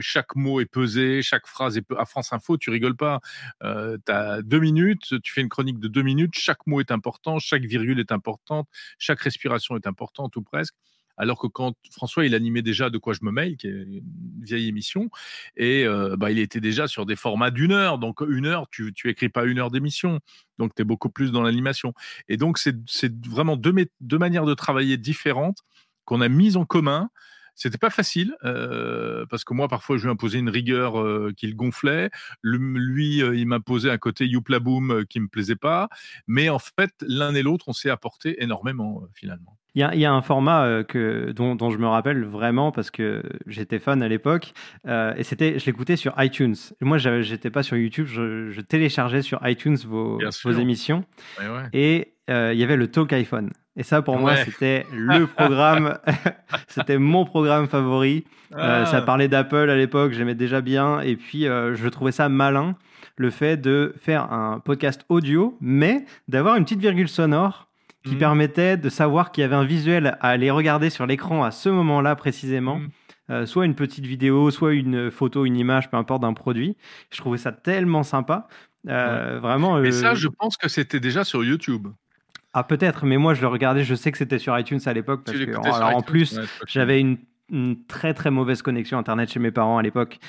chaque 0.00 0.34
mot 0.36 0.60
est 0.60 0.66
pesé, 0.66 1.22
chaque 1.22 1.46
phrase 1.46 1.76
est 1.76 1.84
à 1.96 2.04
France 2.04 2.32
Info. 2.32 2.56
Tu 2.56 2.70
rigoles 2.70 2.96
pas. 2.96 3.20
tu 3.60 4.12
as 4.12 4.42
deux 4.42 4.60
minutes, 4.60 5.20
tu 5.22 5.32
fais 5.32 5.40
une 5.40 5.48
chronique 5.48 5.78
de 5.78 5.88
deux 5.88 6.02
minutes. 6.02 6.34
Chaque 6.34 6.66
mot 6.66 6.80
est 6.80 6.90
important, 6.90 7.38
chaque 7.38 7.62
virgule 7.64 8.00
est 8.00 8.12
importante, 8.12 8.68
chaque 8.98 9.20
respiration 9.20 9.76
est 9.76 9.86
importante 9.86 10.36
ou 10.36 10.42
presque 10.42 10.74
alors 11.20 11.38
que 11.38 11.46
quand 11.46 11.74
François, 11.92 12.24
il 12.24 12.34
animait 12.34 12.62
déjà 12.62 12.88
De 12.88 12.96
quoi 12.96 13.12
je 13.12 13.20
me 13.22 13.30
mail, 13.30 13.58
qui 13.58 13.66
est 13.66 13.70
une 13.70 14.02
vieille 14.40 14.68
émission, 14.68 15.10
et 15.54 15.84
euh, 15.84 16.16
bah, 16.16 16.30
il 16.30 16.38
était 16.38 16.60
déjà 16.60 16.88
sur 16.88 17.04
des 17.04 17.14
formats 17.14 17.50
d'une 17.50 17.72
heure. 17.72 17.98
Donc, 17.98 18.22
une 18.26 18.46
heure, 18.46 18.68
tu, 18.70 18.94
tu 18.94 19.10
écris 19.10 19.28
pas 19.28 19.44
une 19.44 19.58
heure 19.58 19.70
d'émission. 19.70 20.20
Donc, 20.58 20.74
tu 20.74 20.80
es 20.80 20.84
beaucoup 20.84 21.10
plus 21.10 21.30
dans 21.30 21.42
l'animation. 21.42 21.92
Et 22.28 22.38
donc, 22.38 22.56
c'est 22.58 22.74
vraiment 23.26 23.56
deux, 23.56 23.74
deux 24.00 24.18
manières 24.18 24.46
de 24.46 24.54
travailler 24.54 24.96
différentes 24.96 25.58
qu'on 26.06 26.22
a 26.22 26.28
mises 26.28 26.56
en 26.56 26.64
commun. 26.64 27.10
C'était 27.54 27.76
pas 27.76 27.90
facile 27.90 28.34
euh, 28.44 29.26
parce 29.28 29.44
que 29.44 29.52
moi 29.52 29.68
parfois 29.68 29.98
je 29.98 30.04
lui 30.04 30.10
imposais 30.10 30.38
une 30.38 30.48
rigueur 30.48 30.98
euh, 30.98 31.34
qui 31.36 31.46
le 31.46 31.54
gonflait. 31.54 32.08
lui, 32.42 33.18
il 33.18 33.46
m'imposait 33.46 33.90
un 33.90 33.98
côté 33.98 34.26
youpla 34.26 34.60
boom 34.60 35.04
qui 35.10 35.20
me 35.20 35.28
plaisait 35.28 35.56
pas. 35.56 35.90
Mais 36.26 36.48
en 36.48 36.58
fait, 36.58 36.92
l'un 37.02 37.34
et 37.34 37.42
l'autre, 37.42 37.66
on 37.68 37.74
s'est 37.74 37.90
apporté 37.90 38.42
énormément 38.42 39.02
finalement. 39.14 39.59
Il 39.74 39.82
y, 39.82 40.04
a, 40.04 40.12
un 40.12 40.22
format 40.22 40.64
euh, 40.64 40.82
que, 40.82 41.30
dont, 41.30 41.70
je 41.70 41.78
me 41.78 41.86
rappelle 41.86 42.24
vraiment 42.24 42.72
parce 42.72 42.90
que 42.90 43.22
j'étais 43.46 43.78
fan 43.78 44.02
à 44.02 44.08
l'époque 44.08 44.52
euh, 44.88 45.14
et 45.16 45.22
c'était, 45.22 45.60
je 45.60 45.66
l'écoutais 45.66 45.96
sur 45.96 46.12
iTunes. 46.18 46.56
Moi, 46.80 46.98
j'étais 46.98 47.50
pas 47.50 47.62
sur 47.62 47.76
YouTube, 47.76 48.06
je, 48.06 48.60
téléchargeais 48.60 49.22
sur 49.22 49.40
iTunes 49.46 49.76
vos, 49.86 50.18
vos 50.44 50.52
émissions 50.52 51.04
et 51.72 52.14
euh, 52.28 52.52
il 52.52 52.58
y 52.58 52.64
avait 52.64 52.76
le 52.76 52.88
Talk 52.88 53.12
iPhone. 53.12 53.50
Et 53.76 53.84
ça, 53.84 54.02
pour 54.02 54.18
moi, 54.18 54.36
c'était 54.36 54.86
le 54.92 55.26
programme, 55.36 55.98
c'était 56.68 56.98
mon 56.98 57.24
programme 57.24 57.68
favori. 57.68 58.24
ça 58.50 58.88
ah. 58.92 59.02
parlait 59.02 59.28
d'Apple 59.28 59.70
à 59.70 59.76
l'époque, 59.76 60.12
j'aimais 60.12 60.34
déjà 60.34 60.60
bien 60.60 61.00
et 61.00 61.14
puis 61.14 61.44
je 61.44 61.88
trouvais 61.88 62.12
ça 62.12 62.28
malin 62.28 62.76
le 63.16 63.30
fait 63.30 63.56
de 63.56 63.94
faire 64.00 64.32
un 64.32 64.60
podcast 64.60 65.04
audio, 65.08 65.56
mais 65.60 66.04
d'avoir 66.28 66.56
une 66.56 66.64
petite 66.64 66.80
virgule 66.80 67.08
sonore 67.08 67.69
qui 68.04 68.12
mhm. 68.12 68.18
permettait 68.18 68.76
de 68.76 68.88
savoir 68.88 69.30
qu'il 69.30 69.42
y 69.42 69.44
avait 69.44 69.56
un 69.56 69.64
visuel 69.64 70.16
à 70.20 70.28
aller 70.28 70.50
regarder 70.50 70.90
sur 70.90 71.06
l'écran 71.06 71.44
à 71.44 71.50
ce 71.50 71.68
moment-là 71.68 72.16
précisément. 72.16 72.76
Mhm. 72.76 72.88
Euh, 73.30 73.46
soit 73.46 73.64
une 73.64 73.76
petite 73.76 74.06
vidéo, 74.06 74.50
soit 74.50 74.72
une 74.72 75.10
photo, 75.10 75.44
une 75.44 75.56
image, 75.56 75.88
peu 75.90 75.96
importe, 75.96 76.22
d'un 76.22 76.32
produit. 76.32 76.76
Je 77.12 77.18
trouvais 77.18 77.38
ça 77.38 77.52
tellement 77.52 78.02
sympa. 78.02 78.48
Euh, 78.88 79.38
vraiment. 79.40 79.78
Mais 79.78 79.92
ça, 79.92 80.12
euh, 80.12 80.14
je 80.14 80.28
pense 80.28 80.56
que 80.56 80.68
c'était 80.68 81.00
déjà 81.00 81.22
sur 81.22 81.44
YouTube. 81.44 81.88
Ah, 82.54 82.64
peut-être, 82.64 83.06
mais 83.06 83.18
moi, 83.18 83.34
je 83.34 83.40
le 83.40 83.46
regardais, 83.46 83.84
je 83.84 83.94
sais 83.94 84.10
que 84.10 84.18
c'était 84.18 84.38
sur 84.38 84.58
iTunes 84.58 84.80
à 84.86 84.92
l'époque. 84.92 85.22
Parce 85.24 85.38
que, 85.38 85.50
alors, 85.50 85.96
en 85.96 86.02
plus, 86.02 86.40
j'avais 86.66 87.00
une, 87.00 87.18
très 87.88 88.14
très 88.14 88.30
mauvaise 88.30 88.62
connexion 88.62 88.96
internet 88.96 89.30
chez 89.32 89.40
mes 89.40 89.50
parents 89.50 89.76
à 89.78 89.82
l'époque 89.82 90.20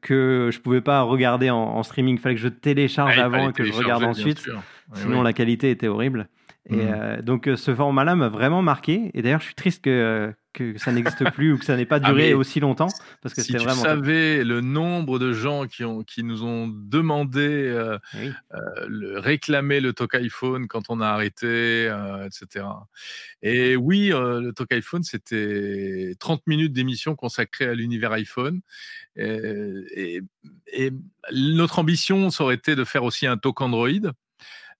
que 0.00 0.50
je 0.50 0.58
pouvais 0.60 0.80
pas 0.80 1.02
regarder 1.02 1.48
en, 1.50 1.82
streaming. 1.82 2.16
Il 2.16 2.20
fallait 2.20 2.34
que 2.34 2.40
je 2.40 2.48
télécharge 2.48 3.18
avant 3.18 3.50
et 3.50 3.52
que 3.52 3.64
je 3.64 3.72
regarde 3.72 4.04
ensuite. 4.04 4.46
Sinon, 4.94 5.22
la 5.22 5.32
qualité 5.32 5.70
était 5.70 5.88
horrible. 5.88 6.28
Et 6.70 6.76
mmh. 6.76 6.80
euh, 6.80 7.22
donc 7.22 7.48
euh, 7.48 7.56
ce 7.56 7.74
format-là 7.74 8.14
m'a 8.14 8.28
vraiment 8.28 8.62
marqué. 8.62 9.10
Et 9.14 9.22
d'ailleurs, 9.22 9.40
je 9.40 9.46
suis 9.46 9.54
triste 9.56 9.82
que, 9.82 10.32
que 10.52 10.78
ça 10.78 10.92
n'existe 10.92 11.28
plus 11.32 11.52
ou 11.52 11.58
que 11.58 11.64
ça 11.64 11.76
n'ait 11.76 11.84
pas 11.84 11.98
ah, 12.02 12.10
duré 12.12 12.32
aussi 12.32 12.60
longtemps 12.60 12.88
parce 13.22 13.34
que 13.34 13.42
si 13.42 13.52
vraiment. 13.52 13.74
Tu 13.74 13.88
savais 13.88 14.44
le 14.44 14.60
nombre 14.60 15.18
de 15.18 15.32
gens 15.32 15.66
qui 15.66 15.84
ont 15.84 16.02
qui 16.02 16.22
nous 16.22 16.44
ont 16.44 16.68
demandé 16.68 17.40
euh, 17.40 17.98
le, 18.86 19.18
réclamer 19.18 19.80
le 19.80 19.92
talk 19.92 20.14
iPhone 20.14 20.68
quand 20.68 20.90
on 20.90 21.00
a 21.00 21.08
arrêté, 21.08 21.92
etc. 22.24 22.66
Et 23.42 23.74
oui, 23.74 24.10
le 24.10 24.52
talk 24.52 24.72
iPhone 24.72 25.02
c'était 25.02 26.14
30 26.20 26.46
minutes 26.46 26.72
d'émission 26.72 27.16
consacrée 27.16 27.66
à 27.66 27.74
l'univers 27.74 28.12
iPhone. 28.12 28.60
Et, 29.16 30.20
et, 30.72 30.90
notre 31.32 31.80
ambition, 31.80 32.30
ça 32.30 32.44
aurait 32.44 32.54
été 32.54 32.76
de 32.76 32.84
faire 32.84 33.02
aussi 33.02 33.26
un 33.26 33.36
talk 33.36 33.60
Android. 33.60 34.12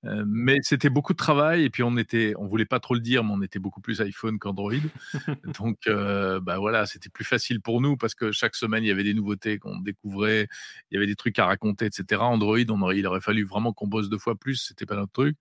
Euh, 0.07 0.25
mais 0.27 0.59
c'était 0.63 0.89
beaucoup 0.89 1.13
de 1.13 1.19
travail 1.19 1.65
et 1.65 1.71
puis 1.71 1.83
on 1.83 1.97
était, 1.99 2.33
on 2.39 2.47
voulait 2.47 2.65
pas 2.65 2.81
trop 2.81 2.95
le 2.95 3.01
dire, 3.01 3.23
mais 3.23 3.33
on 3.35 3.43
était 3.43 3.59
beaucoup 3.59 3.81
plus 3.81 4.01
iPhone 4.01 4.39
qu'Android. 4.39 4.73
Donc, 5.61 5.87
euh, 5.87 6.41
bah 6.41 6.59
voilà, 6.59 6.87
c'était 6.87 7.11
plus 7.11 7.25
facile 7.25 7.61
pour 7.61 7.81
nous 7.81 7.97
parce 7.97 8.15
que 8.15 8.33
chaque 8.33 8.55
semaine 8.55 8.83
il 8.83 8.87
y 8.87 8.91
avait 8.91 9.05
des 9.05 9.15
nouveautés 9.15 9.59
qu'on 9.59 9.79
découvrait, 9.79 10.49
il 10.91 10.95
y 10.95 10.97
avait 10.97 11.07
des 11.07 11.17
trucs 11.17 11.39
à 11.39 11.47
raconter, 11.47 11.87
etc. 11.87 12.23
Android, 12.23 12.59
on 12.71 12.81
aurait, 12.81 12.99
il 12.99 13.07
aurait 13.07 13.21
fallu 13.21 13.45
vraiment 13.45 13.73
qu'on 13.73 13.89
bosse 13.89 14.09
deux 14.09 14.19
fois 14.19 14.37
plus, 14.37 14.57
c'était 14.57 14.87
pas 14.87 14.97
notre 14.97 15.13
truc. 15.13 15.37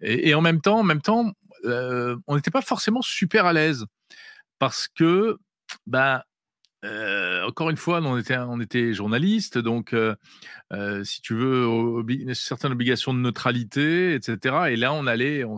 Et, 0.00 0.34
en 0.34 0.42
même 0.42 0.60
temps, 0.60 0.80
en 0.80 0.84
même 0.84 1.00
temps, 1.00 1.32
euh, 1.64 2.16
on 2.26 2.36
n'était 2.36 2.50
pas 2.50 2.60
forcément 2.62 3.02
super 3.02 3.46
à 3.46 3.52
l'aise 3.52 3.86
parce 4.58 4.88
que, 4.88 5.38
bah, 5.86 6.26
euh, 6.86 7.44
encore 7.46 7.70
une 7.70 7.76
fois, 7.76 8.00
on 8.02 8.18
était, 8.60 8.92
journaliste, 8.92 9.58
donc 9.58 9.92
euh, 9.92 10.14
euh, 10.72 11.04
si 11.04 11.20
tu 11.20 11.34
veux, 11.34 11.66
une 12.08 12.34
certaine 12.34 12.72
obligation 12.72 13.12
de 13.14 13.18
neutralité, 13.18 14.14
etc. 14.14 14.68
Et 14.70 14.76
là, 14.76 14.92
on 14.92 15.06
allait, 15.06 15.44
on 15.44 15.56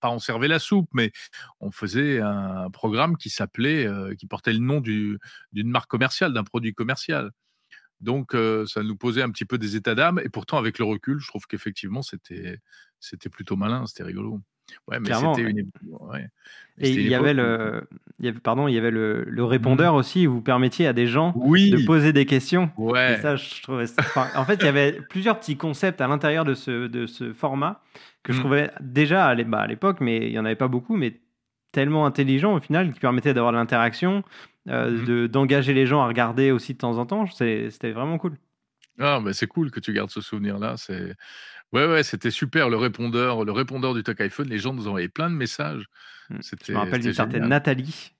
pas 0.00 0.10
on 0.10 0.18
servait 0.18 0.48
la 0.48 0.58
soupe, 0.58 0.88
mais 0.92 1.12
on 1.60 1.70
faisait 1.70 2.20
un 2.20 2.70
programme 2.70 3.16
qui 3.16 3.30
s'appelait, 3.30 3.88
qui 4.18 4.26
portait 4.26 4.52
le 4.52 4.58
nom 4.58 4.80
d'une 4.80 5.18
marque 5.54 5.90
commerciale, 5.90 6.32
d'un 6.32 6.44
produit 6.44 6.74
commercial. 6.74 7.30
Donc, 8.04 8.36
ça 8.66 8.82
nous 8.82 8.96
posait 8.96 9.22
un 9.22 9.30
petit 9.30 9.44
peu 9.44 9.58
des 9.58 9.76
états 9.76 9.94
d'âme. 9.94 10.20
Et 10.24 10.28
pourtant, 10.28 10.58
avec 10.58 10.78
le 10.78 10.84
recul, 10.84 11.18
je 11.18 11.26
trouve 11.26 11.46
qu'effectivement, 11.46 12.02
c'était, 12.02 12.60
c'était 13.00 13.28
plutôt 13.28 13.56
malin, 13.56 13.86
c'était 13.86 14.04
rigolo. 14.04 14.40
Ouais, 14.88 14.98
mais 15.00 15.10
c'était 15.12 15.50
une. 15.50 15.70
Et 16.78 16.90
il 16.90 17.06
y, 17.06 17.14
avait 17.14 17.34
le, 17.34 17.86
il 18.18 18.24
y 18.24 18.28
avait, 18.28 18.40
pardon, 18.40 18.66
il 18.66 18.74
y 18.74 18.78
avait 18.78 18.90
le, 18.90 19.24
le 19.24 19.44
répondeur 19.44 19.94
mmh. 19.94 19.96
aussi 19.96 20.26
où 20.26 20.34
vous 20.34 20.40
permettiez 20.40 20.86
à 20.86 20.92
des 20.92 21.06
gens 21.06 21.32
de 21.32 21.86
poser 21.86 22.12
des 22.12 22.26
questions. 22.26 22.70
Ouais. 22.76 23.14
Et 23.14 23.22
ça, 23.22 23.36
je 23.36 23.62
trouvais 23.62 23.84
en 24.34 24.44
fait, 24.44 24.54
il 24.54 24.64
y 24.64 24.68
avait 24.68 24.92
plusieurs 24.92 25.38
petits 25.38 25.56
concepts 25.56 26.00
à 26.00 26.08
l'intérieur 26.08 26.44
de 26.44 26.54
ce, 26.54 26.88
de 26.88 27.06
ce 27.06 27.32
format 27.32 27.82
que 28.22 28.32
je 28.32 28.38
mmh. 28.38 28.40
trouvais 28.40 28.70
déjà 28.80 29.34
bah, 29.44 29.60
à 29.60 29.66
l'époque, 29.66 29.98
mais 30.00 30.26
il 30.26 30.30
n'y 30.30 30.38
en 30.38 30.44
avait 30.44 30.56
pas 30.56 30.68
beaucoup, 30.68 30.96
mais 30.96 31.20
tellement 31.72 32.06
intelligent 32.06 32.54
au 32.54 32.60
final 32.60 32.92
qui 32.92 33.00
permettait 33.00 33.34
d'avoir 33.34 33.52
de 33.52 33.58
l'interaction, 33.58 34.24
euh, 34.68 35.04
de 35.04 35.26
d'engager 35.26 35.74
les 35.74 35.86
gens 35.86 36.02
à 36.02 36.06
regarder 36.06 36.50
aussi 36.50 36.72
de 36.72 36.78
temps 36.78 36.98
en 36.98 37.06
temps. 37.06 37.26
C'était 37.26 37.92
vraiment 37.92 38.18
cool. 38.18 38.36
Ah, 38.98 39.20
bah, 39.22 39.32
c'est 39.32 39.46
cool 39.46 39.70
que 39.70 39.80
tu 39.80 39.92
gardes 39.92 40.10
ce 40.10 40.20
souvenir-là. 40.20 40.76
C'est 40.76 41.14
ouais, 41.72 41.86
ouais, 41.86 42.02
c'était 42.02 42.30
super 42.30 42.70
le 42.70 42.76
répondeur 42.76 43.44
le 43.44 43.52
répondeur 43.52 43.94
du 43.94 44.02
Talk 44.02 44.20
iPhone, 44.20 44.48
les 44.48 44.58
gens 44.58 44.72
nous 44.72 44.88
envoyaient 44.88 45.08
plein 45.08 45.30
de 45.30 45.34
messages. 45.34 45.86
Mmh. 46.30 46.38
Je 46.66 46.72
me 46.72 46.78
rappelle 46.78 47.02
d'une 47.02 47.12
certaine. 47.12 47.48
Nathalie, 47.48 48.14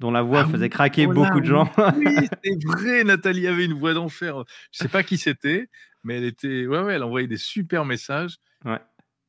dont 0.00 0.10
la 0.10 0.22
voix 0.22 0.40
Ah 0.40 0.50
faisait 0.50 0.68
craquer 0.68 1.06
oh 1.06 1.12
beaucoup 1.12 1.40
de 1.40 1.46
gens. 1.46 1.70
oui, 1.96 2.28
c'est 2.44 2.64
vrai, 2.64 3.04
Nathalie 3.04 3.46
avait 3.46 3.64
une 3.64 3.74
voix 3.74 3.94
d'enfer. 3.94 4.44
Je 4.72 4.78
sais 4.78 4.88
pas 4.88 5.02
qui 5.02 5.18
c'était, 5.18 5.68
mais 6.02 6.16
elle 6.16 6.24
était 6.24 6.66
ouais, 6.66 6.80
ouais, 6.80 6.94
elle 6.94 7.02
envoyait 7.02 7.28
des 7.28 7.36
super 7.36 7.84
messages 7.84 8.38
Ouais. 8.64 8.80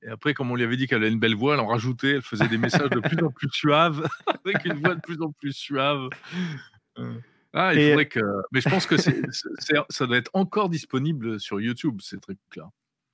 Et 0.02 0.10
après, 0.10 0.34
comme 0.34 0.52
on 0.52 0.56
lui 0.56 0.64
avait 0.64 0.78
dit 0.78 0.88
qu'elle 0.88 1.04
avait 1.04 1.12
une 1.12 1.20
belle 1.20 1.36
voix, 1.36 1.56
elle 1.56 1.60
en 1.60 1.68
rajoutait, 1.68 2.16
elle 2.16 2.22
faisait 2.22 2.48
des 2.48 2.58
messages 2.58 2.90
de 2.90 3.00
plus 3.00 3.22
en 3.24 3.32
plus 3.32 3.50
suaves, 3.52 4.08
avec 4.46 4.64
une 4.66 4.76
voix 4.76 4.96
de 4.96 5.02
plus 5.02 5.22
en 5.22 5.32
plus 5.32 5.54
suave. 5.54 6.10
Heu, 6.98 7.22
ah, 7.54 7.74
il 7.74 7.80
Et 7.80 7.90
faudrait 7.90 8.06
que 8.06 8.20
mais 8.52 8.62
je 8.62 8.70
pense 8.70 8.86
que 8.86 8.98
c'est 8.98 9.22
c'est 9.32 9.50
c'est 9.58 9.76
ça 9.90 10.06
doit 10.06 10.18
être 10.18 10.32
encore 10.34 10.70
disponible 10.70 11.40
sur 11.40 11.60
YouTube, 11.60 12.00
ces 12.02 12.20
trucs-là. 12.20 12.70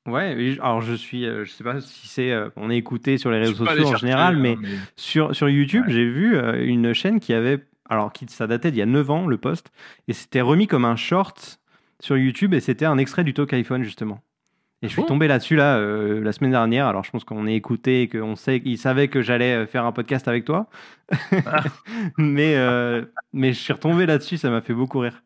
Ouais, 0.08 0.58
alors 0.60 0.82
je 0.82 0.94
suis, 0.94 1.26
heu, 1.26 1.46
je 1.46 1.52
sais 1.52 1.64
pas 1.64 1.82
si 1.82 2.08
c'est, 2.08 2.30
heu, 2.30 2.52
on 2.56 2.70
est 2.70 2.78
écouté 2.78 3.18
sur 3.18 3.32
les 3.32 3.40
réseaux 3.40 3.66
sociaux 3.66 3.88
en 3.88 3.98
général, 3.98 4.36
hein, 4.36 4.40
mais 4.40 4.56
mais 4.62 4.78
sur 4.96 5.36
sur 5.36 5.50
YouTube, 5.50 5.86
ouais. 5.88 5.94
j'ai 5.94 6.06
vu, 6.06 6.38
une 6.38 6.94
chaîne 6.94 7.20
qui 7.20 7.34
avait 7.34 7.66
alors 7.90 8.14
qui 8.14 8.28
ça 8.28 8.46
datait 8.46 8.72
d'il 8.72 8.80
y 8.80 8.84
a 8.84 8.88
9 8.88 9.10
ans 9.10 9.26
le 9.26 9.38
post 9.38 9.72
et 10.08 10.14
c'était 10.14 10.42
remis 10.42 10.68
comme 10.68 10.86
un 10.86 10.96
short 10.96 11.60
sur 12.00 12.18
YouTube 12.18 12.54
et 12.54 12.60
c'était 12.60 12.86
un 12.86 12.98
extrait 12.98 13.24
du 13.24 13.34
Talk 13.34 13.54
iPhone 13.54 13.84
justement. 13.84 14.22
Et 14.82 14.88
Ah 14.88 14.90
je 14.90 14.94
suis 14.94 15.06
tombé 15.06 15.28
là-dessus 15.28 15.56
là, 15.56 15.78
heu, 15.80 16.20
la 16.22 16.32
semaine 16.34 16.52
dernière. 16.52 16.88
Alors 16.88 17.04
je 17.04 17.12
pense 17.12 17.24
qu'on 17.24 17.48
est 17.48 17.56
écouté 17.56 18.02
et 18.04 18.10
qu'on 18.10 18.36
sait 18.36 18.60
qu'ils 18.62 18.78
savaient 18.78 19.08
que 19.08 19.22
j'allais, 19.22 19.56
heu, 19.64 19.66
faire 19.66 19.86
un 19.86 19.92
podcast 19.94 20.28
avec 20.28 20.44
toi. 20.46 20.70
Ah. 21.46 21.64
Mais 22.18 22.56
heu, 22.58 23.12
mais 23.34 23.54
je 23.54 23.60
suis 23.60 23.74
retombé 23.74 24.06
là-dessus, 24.06 24.38
ça 24.38 24.50
m'a 24.50 24.62
fait 24.62 24.74
beaucoup 24.74 25.00
rire. 25.00 25.22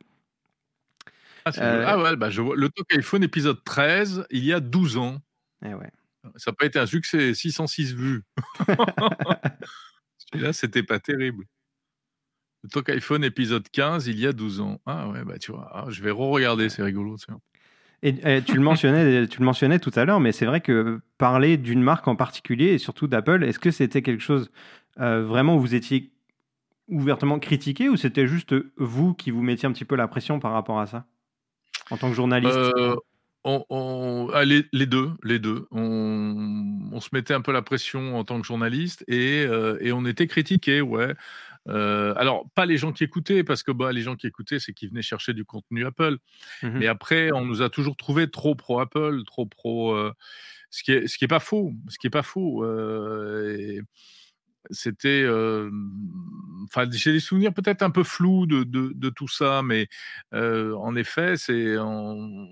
Ah, 1.46 1.52
Ah 1.88 2.02
ouais, 2.02 2.16
bah, 2.16 2.30
je 2.30 2.42
vois 2.42 2.56
le 2.56 2.70
Talk 2.70 2.88
iPhone 2.96 3.24
épisode 3.24 3.64
13, 3.64 4.26
il 4.32 4.44
y 4.46 4.54
a 4.54 4.60
12 4.60 4.98
ans. 4.98 5.20
Et 5.66 5.74
ouais. 5.74 5.90
Ça 6.36 6.52
a 6.52 6.54
pas 6.54 6.66
été 6.66 6.80
un 6.80 6.86
succès, 6.86 7.34
606 7.34 7.94
vues. 7.96 8.24
Celui-là, 10.18 10.54
c'était 10.54 10.84
pas 10.84 11.00
terrible. 11.00 11.46
Le 12.64 12.70
Talk 12.70 12.90
iPhone 12.90 13.24
épisode 13.24 13.70
15, 13.70 14.08
il 14.08 14.20
y 14.20 14.28
a 14.28 14.34
12 14.34 14.60
ans. 14.60 14.82
Ah 14.86 15.08
ouais, 15.10 15.24
bah, 15.24 15.38
tu 15.40 15.52
vois, 15.54 15.70
ah, 15.74 15.86
je 15.90 16.02
vais 16.04 16.12
re-regarder, 16.12 16.68
c'est 16.70 16.84
rigolo. 16.84 17.16
Et 18.04 18.16
et 18.38 18.42
tu 18.44 18.56
le 18.56 18.62
mentionnais 18.64 19.28
tu 19.28 19.40
le 19.40 19.46
mentionnais 19.46 19.80
tout 19.80 19.92
à 19.96 20.06
l'heure, 20.06 20.20
mais 20.20 20.32
c'est 20.32 20.46
vrai 20.46 20.62
que 20.62 21.00
parler 21.18 21.58
d'une 21.58 21.82
marque 21.82 22.08
en 22.08 22.16
particulier 22.16 22.68
et 22.74 22.78
surtout 22.78 23.08
d'Apple, 23.08 23.44
est-ce 23.44 23.60
que 23.60 23.72
c'était 23.72 24.02
quelque 24.02 24.22
chose, 24.22 24.52
heu, 25.00 25.22
vraiment 25.22 25.56
où 25.56 25.60
vous 25.60 25.76
étiez 25.76 26.12
ouvertement 26.90 27.40
critiqué 27.40 27.90
ou 27.90 27.98
c'était 27.98 28.28
juste, 28.28 28.56
vous 28.78 29.14
qui 29.16 29.32
vous 29.32 29.42
mettiez 29.44 29.68
un 29.70 29.74
petit 29.74 29.86
peu 29.86 29.96
la 29.98 30.08
pression 30.10 30.40
par 30.40 30.54
rapport 30.54 30.80
à 30.82 30.88
ça? 30.88 31.06
En 31.92 31.98
tant 31.98 32.10
que 32.10 32.16
journaliste? 32.16 32.74
Heu, 32.84 32.96
on 33.44 33.66
on 33.70 34.30
ah 34.34 34.46
les 34.46 34.64
les 34.74 34.86
2, 34.86 35.12
les 35.24 35.40
2. 35.40 35.68
On 35.72 36.90
on 36.92 37.00
se 37.02 37.10
mettait 37.14 37.34
un 37.34 37.42
peu 37.42 37.52
la 37.52 37.62
pression 37.62 38.18
en 38.18 38.24
tant 38.24 38.40
que 38.40 38.48
journaliste 38.48 39.04
et 39.08 39.46
heu 39.48 39.78
et 39.82 39.92
on 39.92 40.06
était 40.06 40.28
critiqués, 40.28 40.82
ouais. 40.82 41.16
Heu, 41.70 42.14
alors 42.18 42.50
pas 42.56 42.66
les 42.66 42.78
gens 42.78 42.92
qui 42.94 43.04
écoutaient 43.06 43.44
parce 43.44 43.64
que, 43.64 43.72
bah, 43.72 43.92
les 43.94 44.02
gens 44.02 44.16
qui 44.16 44.28
écoutaient, 44.28 44.60
c'est 44.60 44.74
qu'ils 44.74 44.90
venaient 44.90 45.02
chercher 45.04 45.34
du 45.34 45.46
contenu 45.46 45.86
Apple. 45.86 46.18
Mmh 46.62 46.84
Mais 46.84 46.88
après, 46.88 47.32
on 47.34 47.46
nous 47.46 47.62
a 47.64 47.70
toujours 47.70 47.98
trouvés 47.98 48.30
trop 48.32 48.56
pro 48.56 48.80
Apple, 48.82 49.24
trop 49.26 49.46
pro, 49.48 49.96
heu, 49.96 50.14
ce 50.72 50.84
qui 50.84 50.94
est 50.94 51.08
ce 51.08 51.18
qui 51.20 51.26
est 51.26 51.30
pas 51.30 51.40
faux 51.42 51.74
ce 51.90 51.98
qui 52.00 52.08
est 52.08 52.12
pas 52.12 52.24
faux, 52.24 52.66
et 52.66 53.82
c'était, 54.72 55.22
hem, 55.24 55.92
enfin, 56.66 56.86
j'ai 56.92 57.12
des 57.14 57.20
souvenirs 57.20 57.54
peut-être 57.54 57.82
un 57.84 57.92
peu 57.92 58.04
flous 58.04 58.46
de 58.46 58.64
de 58.64 58.92
de 58.96 59.10
tout 59.10 59.28
ça, 59.28 59.62
mais 59.64 59.88
en 60.34 60.96
effet, 60.96 61.38
c'est 61.38 61.78
en 61.78 62.48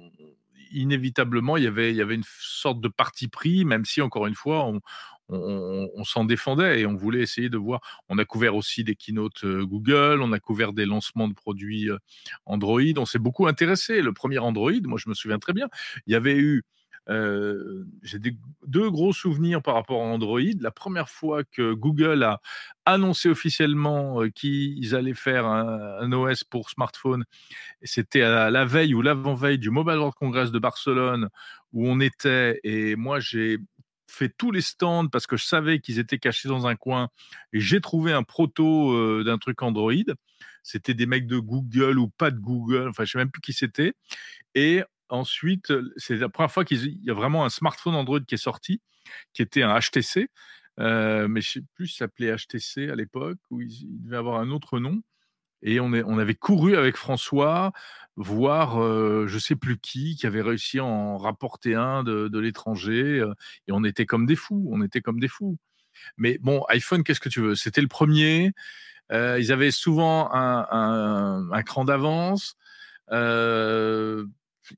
inévitablement, 0.72 1.58
il 1.58 1.64
y 1.64 1.68
avait 1.68 1.92
il 1.92 1.96
y 1.96 2.02
avait 2.02 2.16
une 2.16 2.24
sorte 2.26 2.82
de 2.82 2.88
parti 2.90 3.28
pris, 3.28 3.66
même 3.66 3.86
si 3.86 4.02
encore 4.02 4.28
une 4.28 4.36
fois, 4.36 4.66
on 4.66 4.82
on 5.30 6.04
s'en 6.04 6.26
défendait 6.26 6.82
et 6.82 6.86
on 6.86 6.96
voulait 6.96 7.22
essayer 7.22 7.50
de 7.50 7.58
voir 7.58 7.82
on 8.10 8.18
a 8.18 8.26
couvert 8.26 8.56
aussi 8.56 8.84
des 8.84 8.96
keynotes, 8.96 9.44
heu, 9.44 9.66
Google, 9.66 10.22
on 10.22 10.32
a 10.32 10.40
couvert 10.40 10.74
des 10.74 10.86
lancements 10.86 11.28
de 11.28 11.34
produits, 11.34 11.90
heu, 11.90 12.00
Android. 12.46 12.82
On 12.98 13.06
s'est 13.06 13.20
beaucoup 13.20 13.48
intéressé. 13.48 14.02
Le 14.02 14.14
premier 14.14 14.40
Android, 14.40 14.72
moi, 14.86 14.98
je 15.04 15.10
me 15.10 15.14
souviens 15.14 15.40
très 15.40 15.54
bien, 15.54 15.68
il 16.08 16.14
y 16.14 16.16
avait 16.16 16.36
eu, 16.38 16.64
heu, 17.10 17.86
j'ai 18.04 18.20
des 18.20 18.38
2 18.68 18.90
gros 18.92 19.14
souvenirs 19.14 19.62
par 19.62 19.76
rapport 19.76 20.02
à 20.02 20.06
Android. 20.06 20.40
La 20.62 20.72
première 20.72 21.10
fois 21.10 21.44
que 21.44 21.74
Google 21.74 22.24
a 22.24 22.42
annoncé 22.86 23.30
officiellement, 23.30 24.22
qu'ils 24.36 24.96
allaient 24.96 25.14
faire 25.14 25.46
un 25.46 25.98
un 26.00 26.12
OS 26.14 26.44
pour 26.44 26.70
smartphone, 26.70 27.24
c'était 27.84 28.22
à 28.24 28.50
la 28.52 28.66
veille 28.66 28.94
ou 28.96 29.02
l'avant-veille 29.02 29.60
du 29.60 29.70
Mobile 29.72 29.98
World 29.98 30.16
Congress 30.16 30.52
de 30.52 30.60
Barcelone 30.60 31.30
où 31.74 31.88
on 31.88 32.00
était 32.00 32.60
et 32.64 32.96
moi, 32.96 33.20
j'ai 33.20 33.60
fait 34.08 34.34
tous 34.38 34.52
les 34.52 34.62
stands 34.62 35.08
parce 35.10 35.28
que 35.28 35.38
je 35.38 35.46
savais 35.46 35.80
qu'ils 35.80 36.00
étaient 36.00 36.20
cachés 36.20 36.50
dans 36.50 36.68
un 36.68 36.76
coin 36.76 37.10
et 37.54 37.60
j'ai 37.60 37.82
trouvé 37.82 38.14
un 38.14 38.24
proto, 38.24 38.94
heu, 38.94 39.24
d'un 39.24 39.38
truc 39.38 39.62
Android. 39.62 39.94
C'était 40.64 40.94
des 40.94 41.06
mecs 41.06 41.28
de 41.28 41.40
Google 41.40 41.98
ou 42.00 42.10
pas 42.10 42.32
de 42.32 42.40
Google, 42.40 42.88
enfin, 42.90 43.06
je 43.06 43.12
sais 43.14 43.18
même 43.18 43.32
plus 43.32 43.42
qui 43.42 43.54
c'était 43.54 43.94
et 44.56 44.84
ensuite, 45.10 45.74
c'est 45.98 46.18
la 46.18 46.30
première 46.30 46.52
fois 46.52 46.66
qu'ils 46.66 46.86
il 46.88 47.04
y 47.06 47.12
a 47.12 47.14
vraiment 47.14 47.46
un 47.46 47.50
smartphone 47.50 47.96
Android 47.96 48.20
qui 48.22 48.36
est 48.36 48.38
sorti, 48.38 48.82
qui 49.34 49.42
était 49.42 49.64
un 49.64 49.78
HTC, 49.80 50.30
heu, 50.80 51.28
mais 51.28 51.42
je 51.42 51.52
sais 51.54 51.62
plus 51.76 51.88
s'appelait 51.88 52.36
HTC 52.36 52.90
à 52.90 52.96
l'époque 52.96 53.40
ou 53.52 53.62
il 53.62 54.04
devait 54.04 54.18
avoir 54.18 54.40
un 54.42 54.52
autre 54.52 54.80
nom 54.80 55.02
et 55.62 55.80
on 55.80 55.94
est 55.94 56.04
on 56.06 56.18
avait 56.20 56.36
couru 56.36 56.76
avec 56.78 56.98
François 56.98 57.72
voir, 58.18 58.82
heu, 58.82 59.26
je 59.28 59.38
sais 59.40 59.56
plus 59.56 59.80
qui, 59.80 60.16
qui 60.16 60.26
avait 60.28 60.42
réussi 60.42 60.80
à 60.80 60.86
en 60.86 61.18
rapporter 61.18 61.76
un 61.76 62.04
de 62.04 62.28
de 62.30 62.40
l'étranger, 62.40 63.20
heu 63.22 63.34
et 63.68 63.72
on 63.74 63.84
était 63.84 64.06
comme 64.08 64.26
des 64.26 64.36
fous, 64.36 64.70
on 64.72 64.82
était 64.84 65.02
comme 65.02 65.20
des 65.20 65.28
fous. 65.28 65.58
Mais 66.18 66.38
bon, 66.42 66.64
iPhone, 66.70 67.04
qu'est-ce 67.04 67.20
que 67.22 67.30
tu 67.30 67.42
veux? 67.42 67.56
C'était 67.56 67.82
le 67.82 67.88
premier. 67.88 68.54
Heu, 69.14 69.40
ils 69.40 69.52
avaient 69.54 69.72
souvent 69.72 70.34
un 70.34 70.68
un 70.72 71.52
un 71.52 71.64
cran 71.64 71.86
d'avance. 71.86 72.56
Heu, 73.12 74.30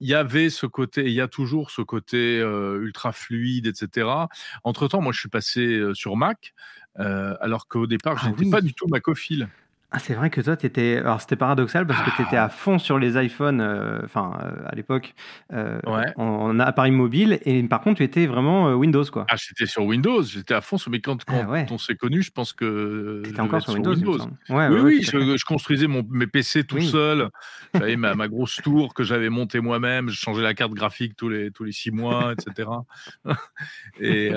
il 0.02 0.08
y 0.10 0.16
avait 0.16 0.50
ce 0.52 0.66
côté 0.68 1.06
il 1.06 1.14
y 1.14 1.22
a 1.22 1.28
toujours 1.30 1.72
ce 1.72 1.82
côté, 1.84 2.40
ultra 2.42 3.12
fluide 3.14 3.68
et 3.68 3.74
cetera. 3.76 4.30
Entre 4.64 4.88
temps, 4.90 5.02
moi, 5.02 5.14
je 5.14 5.20
suis 5.22 5.30
passé, 5.30 5.82
sur 5.96 6.18
Mac, 6.18 6.54
alors 6.96 7.68
qu'au 7.68 7.88
départ, 7.88 8.18
je 8.18 8.28
Ah 8.28 8.30
n'étais 8.30 8.46
pas 8.48 8.62
du 8.62 8.74
tout 8.76 8.88
macophile. 8.88 9.50
Ah, 9.92 9.98
c'est 9.98 10.14
vrai 10.14 10.30
que 10.30 10.40
toi, 10.42 10.56
tu 10.56 10.68
étais 10.68 10.98
alors 10.98 11.20
c'était 11.20 11.36
paradoxal 11.36 11.88
parce 11.88 12.04
que 12.04 12.12
tu 12.12 12.22
étais 12.22 12.36
Ah! 12.36 12.38
à 12.38 12.48
fond 12.50 12.78
sur 12.78 13.00
les 13.00 13.18
iPhones, 13.24 13.60
heu, 13.60 14.02
enfin, 14.04 14.38
heu, 14.44 14.62
à 14.68 14.76
l'époque, 14.76 15.16
heu, 15.52 15.82
Ouais. 15.86 16.14
en 16.16 16.24
en 16.50 16.60
appareil 16.60 16.92
mobile 16.92 17.40
et 17.44 17.64
par 17.64 17.82
contre, 17.82 17.98
tu 17.98 18.04
étais 18.04 18.28
vraiment, 18.28 18.70
heu, 18.70 18.76
Windows, 18.76 19.04
quoi? 19.12 19.32
Ah, 19.32 19.36
j'étais 19.38 19.68
sur 19.68 19.86
Windows, 19.86 20.24
j'étais 20.24 20.54
à 20.56 20.62
fond 20.62 20.78
sur 20.78 20.90
mais 20.90 21.02
quand 21.02 21.24
Ah 21.28 21.46
quand 21.46 21.46
ouais! 21.48 21.72
on 21.72 21.78
s'est 21.78 21.96
connus, 21.96 22.24
je 22.24 22.32
pense 22.32 22.54
que 22.54 23.24
Tu 23.24 23.32
je 23.32 23.32
étais 23.32 23.42
devais 23.42 23.50
encore 23.50 23.68
sur 23.68 23.84
Windows, 23.84 23.96
Windows. 24.04 24.18
Ouais, 24.50 24.68
Oui, 24.68 24.80
oui, 24.82 25.04
je 25.04 25.36
je 25.38 25.46
construisais 25.46 25.88
mon 25.88 26.04
mes 26.10 26.26
PC 26.28 26.64
tout 26.64 26.80
Oui. 26.80 26.80
seul. 26.80 27.30
J'avais 27.78 27.96
ma 27.96 28.16
ma 28.16 28.28
grosse 28.28 28.60
tour 28.62 28.94
que 28.94 29.04
j'avais 29.04 29.30
montée 29.30 29.60
moi-même, 29.60 30.10
je 30.10 30.16
changeais 30.20 30.42
la 30.42 30.54
carte 30.56 30.74
graphique 30.74 31.16
tous 31.16 31.30
les 31.30 31.52
tous 31.52 31.64
les 31.64 31.72
6 31.72 31.92
mois 31.92 32.34
et 32.34 32.36
cetera 32.40 32.82
et 33.98 34.32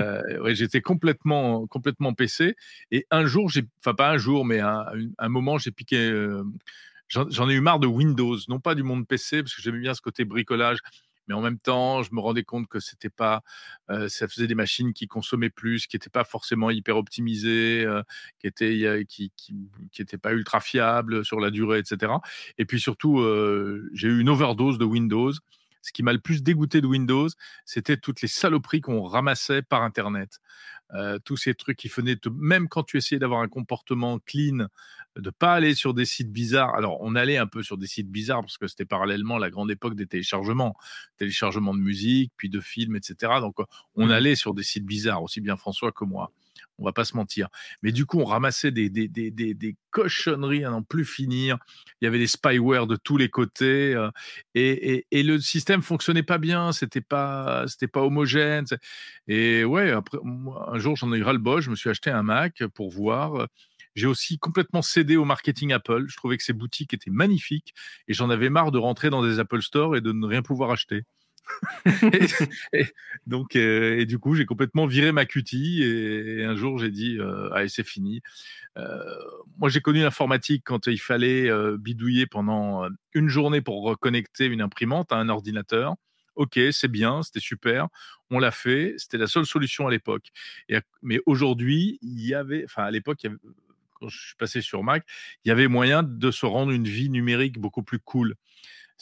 j'étais 0.54 0.80
complètement 0.82 1.66
complètement 1.68 2.14
PC 2.14 2.56
et 2.90 3.06
un 3.10 3.26
jour, 3.26 3.48
j'ai 3.50 3.64
enfin, 3.84 3.94
pas 3.94 4.10
un 4.10 4.18
jour, 4.18 4.44
mais 4.44 4.60
un 4.60 4.84
moment, 5.28 5.41
j'ai 5.58 5.70
piqué, 5.72 6.08
hem, 6.08 6.52
j'en 7.08 7.48
ai 7.48 7.54
eu 7.54 7.60
marre 7.60 7.78
de 7.80 7.86
Windows, 7.86 8.36
non 8.48 8.60
pas 8.60 8.74
du 8.74 8.82
monde 8.82 9.06
PC 9.06 9.42
parce 9.42 9.54
que 9.54 9.62
j'aimais 9.62 9.80
bien 9.80 9.94
ce 9.94 10.00
côté 10.00 10.24
bricolage, 10.24 10.78
mais 11.28 11.34
en 11.34 11.40
même 11.40 11.58
temps, 11.58 12.02
je 12.02 12.10
me 12.14 12.20
rendais 12.20 12.42
compte 12.44 12.66
que 12.68 12.80
c'était 12.80 13.10
pas, 13.10 13.42
heu, 13.90 14.08
ça 14.08 14.26
faisait 14.28 14.46
des 14.48 14.54
machines 14.56 14.92
qui 14.92 15.06
consommaient 15.08 15.50
plus, 15.50 15.86
qui 15.86 15.96
étaient 15.96 16.10
pas 16.10 16.24
forcément 16.24 16.70
hyper 16.70 16.96
optimisées, 16.96 17.84
heu, 17.86 18.02
qui 18.40 18.46
étaient 18.48 18.72
il 18.74 18.78
y 18.80 18.86
a 18.88 19.04
qui 19.04 19.32
qui 19.36 19.54
qui 19.92 20.02
étaient 20.02 20.18
pas 20.18 20.32
ultra 20.32 20.60
fiables 20.60 21.24
sur 21.24 21.38
la 21.40 21.50
durée 21.50 21.80
et 21.80 21.84
cetera 21.84 22.20
et 22.58 22.64
puis 22.66 22.80
surtout, 22.80 23.20
j'ai 23.94 24.08
eu 24.08 24.20
une 24.20 24.28
overdose 24.30 24.78
de 24.78 24.84
Windows. 24.84 25.32
Ce 25.84 25.90
qui 25.92 26.04
m'a 26.04 26.12
le 26.12 26.20
plus 26.20 26.42
dégoûté 26.44 26.80
de 26.80 26.86
Windows, 26.86 27.26
c'était 27.64 27.96
toutes 27.96 28.22
les 28.22 28.28
saloperies 28.28 28.80
qu'on 28.80 29.02
ramassait 29.02 29.62
par 29.62 29.82
internet. 29.82 30.38
Heu, 30.94 31.18
tous 31.24 31.36
ces 31.38 31.54
trucs 31.54 31.78
qui 31.78 31.88
venaient 31.88 32.16
te 32.16 32.28
même 32.28 32.68
quand 32.68 32.82
tu 32.84 32.96
essayais 32.98 33.18
d'avoir 33.18 33.40
un 33.42 33.48
comportement 33.48 34.18
clean, 34.20 34.66
de 35.16 35.30
pas 35.30 35.54
aller 35.54 35.74
sur 35.74 35.94
des 35.94 36.04
sites 36.06 36.32
bizarres. 36.32 36.74
Alors, 36.74 36.98
on 37.00 37.14
allait 37.16 37.38
un 37.38 37.46
peu 37.46 37.62
sur 37.62 37.78
des 37.78 37.86
sites 37.86 38.10
bizarres 38.10 38.40
parce 38.42 38.58
que 38.58 38.66
c'était 38.68 38.84
parallèlement 38.86 39.38
la 39.38 39.50
grande 39.50 39.70
époque 39.70 39.94
des 39.96 40.06
téléchargements. 40.06 40.76
Téléchargement 41.18 41.74
de 41.74 41.80
musique, 41.80 42.32
puis 42.36 42.48
de 42.50 42.60
films 42.60 42.96
et 42.96 43.00
cetera 43.02 43.40
donc 43.40 43.56
on 43.96 44.08
Mmh 44.08 44.16
mh. 44.18 44.26
allait 44.26 44.34
sur 44.36 44.54
des 44.54 44.62
sites 44.64 44.86
bizarres, 44.86 45.22
aussi 45.22 45.40
bien 45.40 45.56
François 45.56 45.92
que 45.92 46.04
moi. 46.04 46.32
On 46.78 46.84
va 46.84 46.92
pas 46.92 47.04
se 47.04 47.16
mentir. 47.16 47.48
Mais 47.82 47.92
du 47.92 48.06
coup, 48.06 48.18
on 48.20 48.24
ramassait 48.24 48.70
des 48.72 48.90
des 48.90 49.08
des 49.08 49.30
des 49.30 49.54
des 49.54 49.76
cochonneries 49.90 50.64
à 50.64 50.70
n'en 50.70 50.82
plus 50.82 51.04
finir. 51.04 51.58
Il 52.00 52.04
y 52.06 52.08
avait 52.08 52.18
des 52.18 52.26
spyware 52.26 52.86
de 52.86 52.96
tous 52.96 53.16
les 53.16 53.28
côtés, 53.28 53.94
heu 53.94 54.10
et 54.54 55.06
et 55.10 55.22
le 55.22 55.38
système 55.40 55.82
fonctionnait 55.82 56.22
pas 56.22 56.38
bien, 56.38 56.72
c'était 56.72 57.00
pas 57.00 57.64
c'était 57.68 57.88
pas 57.88 58.00
homogène, 58.02 58.64
et 59.28 59.64
ouais, 59.64 59.90
après 59.90 60.18
un 60.68 60.78
jour, 60.78 60.96
j'en 60.96 61.12
ai 61.12 61.18
eu 61.18 61.22
ras-le-bol, 61.22 61.60
je 61.62 61.70
me 61.70 61.76
suis 61.76 61.90
acheté 61.90 62.10
un 62.10 62.22
Mac 62.22 62.62
pour 62.74 62.90
voir, 62.90 63.36
heu 63.42 63.46
J'ai 63.94 64.06
aussi 64.06 64.38
complètement 64.38 64.82
cédé 64.82 65.16
au 65.16 65.24
marketing 65.24 65.72
Apple. 65.72 66.06
Je 66.08 66.16
trouvais 66.16 66.36
que 66.38 66.44
ces 66.44 66.52
boutiques 66.54 66.94
étaient 66.94 67.10
magnifiques 67.10 67.74
et 68.08 68.14
j'en 68.14 68.30
avais 68.30 68.50
marre 68.50 68.72
de 68.72 68.78
rentrer 68.78 69.10
dans 69.10 69.22
des 69.22 69.38
Apple 69.38 69.62
Store 69.62 69.96
et 69.96 70.00
de 70.00 70.12
ne 70.12 70.26
rien 70.26 70.42
pouvoir 70.42 70.70
acheter. 70.70 71.02
et, 72.72 72.86
donc, 73.26 73.56
euh, 73.56 73.98
et 73.98 74.06
du 74.06 74.18
coup, 74.18 74.34
j'ai 74.34 74.46
complètement 74.46 74.86
viré 74.86 75.12
ma 75.12 75.24
cutie 75.24 75.82
et, 75.82 76.44
un 76.44 76.56
jour, 76.56 76.78
j'ai 76.78 76.90
dit, 76.90 77.18
euh, 77.18 77.52
allez, 77.52 77.68
c'est 77.68 77.86
fini. 77.86 78.22
Euh, 78.78 79.02
moi, 79.58 79.68
j'ai 79.68 79.80
connu 79.80 80.00
l'informatique 80.00 80.62
quand 80.64 80.86
il 80.86 81.00
fallait 81.00 81.50
bidouiller 81.78 82.26
pendant 82.26 82.88
une 83.14 83.28
journée 83.28 83.60
pour 83.60 83.82
reconnecter 83.82 84.46
une 84.46 84.62
imprimante 84.62 85.12
à 85.12 85.16
un 85.16 85.28
ordinateur. 85.28 85.94
Ok, 86.34 86.58
c'est 86.70 86.88
bien, 86.88 87.22
c'était 87.22 87.40
super, 87.40 87.88
on 88.30 88.38
l'a 88.38 88.50
fait, 88.50 88.94
c'était 88.96 89.18
la 89.18 89.26
seule 89.26 89.44
solution 89.44 89.86
à 89.86 89.90
l'époque. 89.90 90.28
Mais 91.02 91.20
aujourd'hui, 91.26 91.98
il 92.00 92.26
y 92.26 92.32
avait, 92.32 92.64
enfin 92.64 92.84
à 92.84 92.90
l'époque, 92.90 93.26
quand 94.00 94.08
je 94.08 94.18
suis 94.18 94.36
passé 94.36 94.62
sur 94.62 94.82
Mac, 94.82 95.04
il 95.44 95.48
y 95.48 95.50
avait 95.52 95.68
moyen 95.68 96.02
de 96.02 96.30
se 96.30 96.46
rendre 96.46 96.72
une 96.72 96.88
vie 96.88 97.10
numérique 97.10 97.58
beaucoup 97.58 97.82
plus 97.82 97.98
cool 97.98 98.34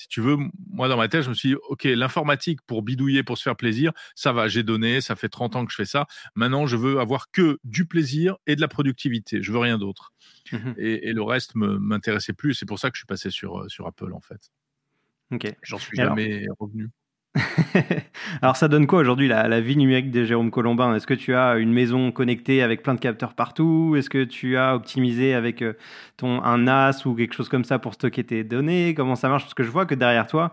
si 0.01 0.09
tu 0.09 0.23
veux, 0.23 0.39
moi 0.71 0.89
dans 0.89 0.97
ma 0.97 1.09
tête, 1.09 1.25
je 1.25 1.29
me 1.29 1.35
suis 1.35 1.51
dit, 1.51 1.57
OK, 1.69 1.85
l'informatique 1.85 2.63
pour 2.63 2.83
bidouiller, 2.83 3.23
pour 3.23 3.37
se 3.37 3.43
faire 3.43 3.55
plaisir, 3.55 3.93
ça 4.15 4.33
va, 4.33 4.49
j'ai 4.49 4.63
donné, 4.63 5.03
ça 5.03 5.15
fait 5.15 5.29
30 5.29 5.57
ans 5.57 5.67
que 5.67 5.73
je 5.73 5.77
fais 5.77 5.85
ça. 5.85 6.07
Maintenant, 6.35 6.67
je 6.67 6.79
veux 6.79 7.01
avoir 7.01 7.31
que 7.31 7.59
du 7.65 7.85
plaisir 7.85 8.39
et 8.47 8.57
de 8.57 8.63
la 8.63 8.69
productivité. 8.69 9.43
Je 9.43 9.53
veux 9.53 9.59
rien 9.59 9.77
d'autre. 9.77 10.15
Mmh 10.53 10.73
et, 10.79 11.13
le 11.13 11.23
reste 11.23 11.55
ne 11.55 11.77
m'intéressait 11.77 12.33
plus. 12.33 12.55
C'est 12.55 12.65
pour 12.65 12.79
ça 12.79 12.89
que 12.89 12.97
je 12.97 13.01
suis 13.01 13.07
passé 13.07 13.29
sur, 13.29 13.61
euh, 13.61 13.69
sur 13.69 13.87
Apple, 13.87 14.15
en 14.15 14.23
fait. 14.23 14.51
Ok. 15.33 15.55
J'en 15.63 15.79
suis 15.79 15.99
jamais 15.99 16.47
revenu. 16.59 16.89
Alors 18.43 18.57
ça 18.57 18.67
donne 18.67 18.89
quoi 18.89 18.99
aujourd'hui 18.99 19.29
la, 19.29 19.61
vie 19.61 19.77
numérique 19.77 20.11
de 20.11 20.25
Jérôme 20.25 20.51
Colombin? 20.51 20.95
Est-ce 20.95 21.07
que 21.07 21.15
tu 21.15 21.35
as 21.35 21.57
une 21.59 21.73
maison 21.73 22.11
connectée 22.11 22.63
avec 22.63 22.83
plein 22.83 22.95
de 22.95 22.99
capteurs 22.99 23.35
partout? 23.35 23.95
Est-ce 23.97 24.11
que 24.11 24.25
tu 24.25 24.57
as 24.57 24.75
optimisé 24.75 25.35
avec 25.35 25.63
euh, 25.63 25.75
ton 26.17 26.43
un 26.43 26.59
NAS 26.59 27.03
ou 27.05 27.15
quelque 27.15 27.35
chose 27.35 27.49
comme 27.49 27.65
ça 27.65 27.79
pour 27.79 27.95
stocker 27.95 28.25
tes 28.25 28.43
données? 28.43 28.95
Comment 28.95 29.15
ça 29.15 29.29
marche? 29.29 29.45
Parce 29.45 29.55
que 29.55 29.63
je 29.63 29.71
vois 29.71 29.87
que 29.87 29.95
derrière 29.95 30.27
toi, 30.27 30.53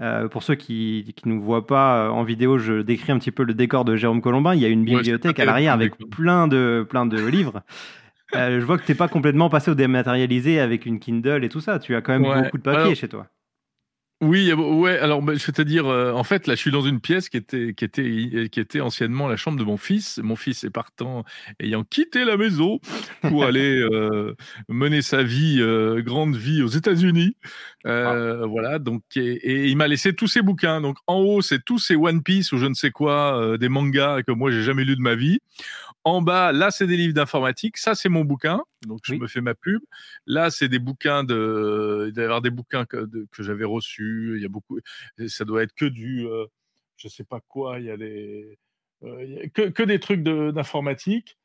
euh, 0.00 0.28
pour 0.28 0.42
ceux 0.42 0.54
qui 0.54 1.14
ne 1.24 1.32
nous 1.32 1.40
voient 1.40 1.66
pas 1.66 2.04
euh, 2.04 2.10
en 2.10 2.24
vidéo, 2.24 2.58
je 2.58 2.82
décris 2.82 3.12
un 3.12 3.18
petit 3.18 3.32
peu 3.32 3.44
le 3.44 3.54
décor 3.54 3.86
de 3.86 3.96
Jérôme 3.96 4.20
Colombin. 4.20 4.54
Il 4.54 4.60
y 4.60 4.66
a 4.66 4.68
une 4.68 4.84
bibliothèque 4.84 5.40
à 5.40 5.46
l'arrière 5.46 5.72
avec 5.72 5.96
plein 6.10 6.46
de, 6.46 6.86
plein 6.88 7.06
de 7.06 7.24
livres. 7.24 7.62
je 8.34 8.60
vois 8.60 8.76
que 8.76 8.84
tu 8.84 8.92
n'es 8.92 8.98
pas 8.98 9.08
complètement 9.08 9.48
passé 9.48 9.70
au 9.70 9.74
dématérialisé 9.74 10.60
avec 10.60 10.84
une 10.84 10.98
Kindle 10.98 11.42
et 11.42 11.48
tout 11.48 11.60
ça. 11.60 11.78
Tu 11.78 11.94
as 11.94 12.02
quand 12.02 12.18
même 12.18 12.42
beaucoup 12.42 12.58
de 12.58 12.62
papier 12.62 12.94
chez 12.94 13.08
toi. 13.08 13.28
Oui, 14.20 14.52
ouais. 14.52 14.98
Alors, 14.98 15.22
bah, 15.22 15.34
je 15.36 15.46
vais 15.46 15.52
te 15.52 15.62
dire, 15.62 15.86
euh, 15.86 16.10
en 16.10 16.24
fait, 16.24 16.48
là, 16.48 16.56
je 16.56 16.60
suis 16.60 16.72
dans 16.72 16.82
une 16.82 17.00
pièce 17.00 17.28
qui 17.28 17.36
était, 17.36 17.72
qui 17.72 17.84
était, 17.84 18.48
qui 18.50 18.58
était 18.58 18.80
anciennement 18.80 19.28
la 19.28 19.36
chambre 19.36 19.56
de 19.58 19.62
mon 19.64 19.76
fils. 19.76 20.18
Mon 20.18 20.34
fils 20.34 20.64
est 20.64 20.70
partant, 20.70 21.24
ayant 21.60 21.84
quitté 21.84 22.24
la 22.24 22.36
maison 22.36 22.80
pour 23.22 23.44
aller 23.44 23.78
euh, 23.78 24.34
mener 24.68 25.02
sa 25.02 25.22
vie, 25.22 25.58
euh, 25.60 26.02
grande 26.02 26.34
vie 26.34 26.62
aux 26.62 26.68
États-Unis. 26.68 27.36
Ah. 27.84 28.42
Voilà. 28.44 28.80
Donc, 28.80 29.02
et, 29.14 29.68
il 29.68 29.76
m'a 29.76 29.86
laissé 29.86 30.12
tous 30.12 30.26
ses 30.26 30.42
bouquins. 30.42 30.80
Donc, 30.80 30.96
en 31.06 31.20
haut, 31.20 31.40
c'est 31.40 31.64
tous 31.64 31.78
ces 31.78 31.94
One 31.94 32.24
Piece 32.24 32.50
ou 32.50 32.58
je 32.58 32.66
ne 32.66 32.74
sais 32.74 32.90
quoi, 32.90 33.56
des 33.56 33.68
mangas 33.68 34.24
que 34.24 34.32
moi 34.32 34.50
j'ai 34.50 34.62
jamais 34.62 34.84
lu 34.84 34.96
de 34.96 35.00
ma 35.00 35.14
vie. 35.14 35.38
En 36.08 36.22
bas, 36.22 36.52
là, 36.52 36.70
c'est 36.70 36.86
des 36.86 36.96
livres 36.96 37.12
d'informatique. 37.12 37.76
Ça, 37.76 37.94
c'est 37.94 38.08
mon 38.08 38.24
bouquin. 38.24 38.62
Donc, 38.86 39.00
je 39.04 39.14
me 39.14 39.26
fais 39.26 39.42
ma 39.42 39.54
pub. 39.54 39.82
Là, 40.26 40.50
c'est 40.50 40.68
des 40.68 40.78
bouquins 40.78 41.22
de, 41.22 42.10
d'avoir 42.14 42.40
des 42.40 42.48
bouquins 42.48 42.86
que, 42.86 43.06
que 43.30 43.42
j'avais 43.42 43.66
reçus. 43.66 44.32
Il 44.36 44.42
y 44.42 44.46
a 44.46 44.48
beaucoup, 44.48 44.78
ça 45.26 45.44
doit 45.44 45.62
être 45.62 45.74
que 45.74 45.84
du, 45.84 46.26
euh, 46.26 46.46
je 46.96 47.08
sais 47.08 47.24
pas 47.24 47.40
quoi. 47.46 47.78
Il 47.78 47.84
y 47.84 47.90
a 47.90 47.98
des, 47.98 48.58
euh, 49.02 49.48
que, 49.52 49.68
que, 49.68 49.82
des 49.82 50.00
trucs 50.00 50.22
d'informatique. 50.22 51.36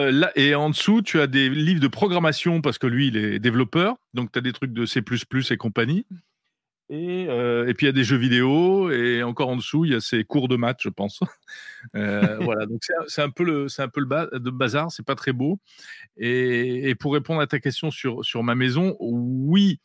Euh, 0.00 0.10
là, 0.10 0.32
et 0.34 0.56
en 0.56 0.70
dessous, 0.70 1.00
tu 1.00 1.20
as 1.20 1.28
des 1.28 1.48
livres 1.48 1.80
de 1.80 1.88
programmation 1.88 2.60
parce 2.60 2.78
que 2.78 2.88
lui, 2.88 3.06
il 3.06 3.16
est 3.16 3.38
développeur. 3.38 3.96
Donc, 4.14 4.32
tu 4.32 4.38
as 4.40 4.42
des 4.42 4.52
trucs 4.52 4.72
de 4.72 4.84
C++ 4.84 5.00
et 5.50 5.56
compagnie. 5.56 6.06
Et, 6.88 7.26
euh, 7.28 7.66
et, 7.66 7.74
puis 7.74 7.86
il 7.86 7.88
y 7.88 7.90
a 7.90 7.92
des 7.92 8.04
jeux 8.04 8.16
vidéo 8.16 8.92
et 8.92 9.24
encore 9.24 9.48
en 9.48 9.56
dessous 9.56 9.84
il 9.84 9.92
y 9.92 9.94
a 9.96 10.00
ces 10.00 10.22
cours 10.22 10.46
de 10.46 10.56
maths, 10.56 10.80
je 10.80 10.88
pense. 10.88 11.20
Euh, 11.94 12.38
voilà, 12.40 12.66
donc 12.66 12.82
c'est 13.06 13.22
un 13.22 13.30
peu 13.30 13.44
le 13.44 13.68
c'est 13.68 13.82
un 13.82 13.88
peu 13.88 14.00
le 14.00 14.50
bazar, 14.50 14.90
c'est 14.90 15.06
pas 15.06 15.14
très 15.14 15.32
beau. 15.32 15.60
Et, 16.16 16.96
pour 16.98 17.12
répondre 17.12 17.40
à 17.40 17.46
ta 17.46 17.60
question 17.60 17.92
sur 17.92 18.24
sur 18.24 18.42
ma 18.42 18.56
maison, 18.56 18.96
oui, 18.98 19.78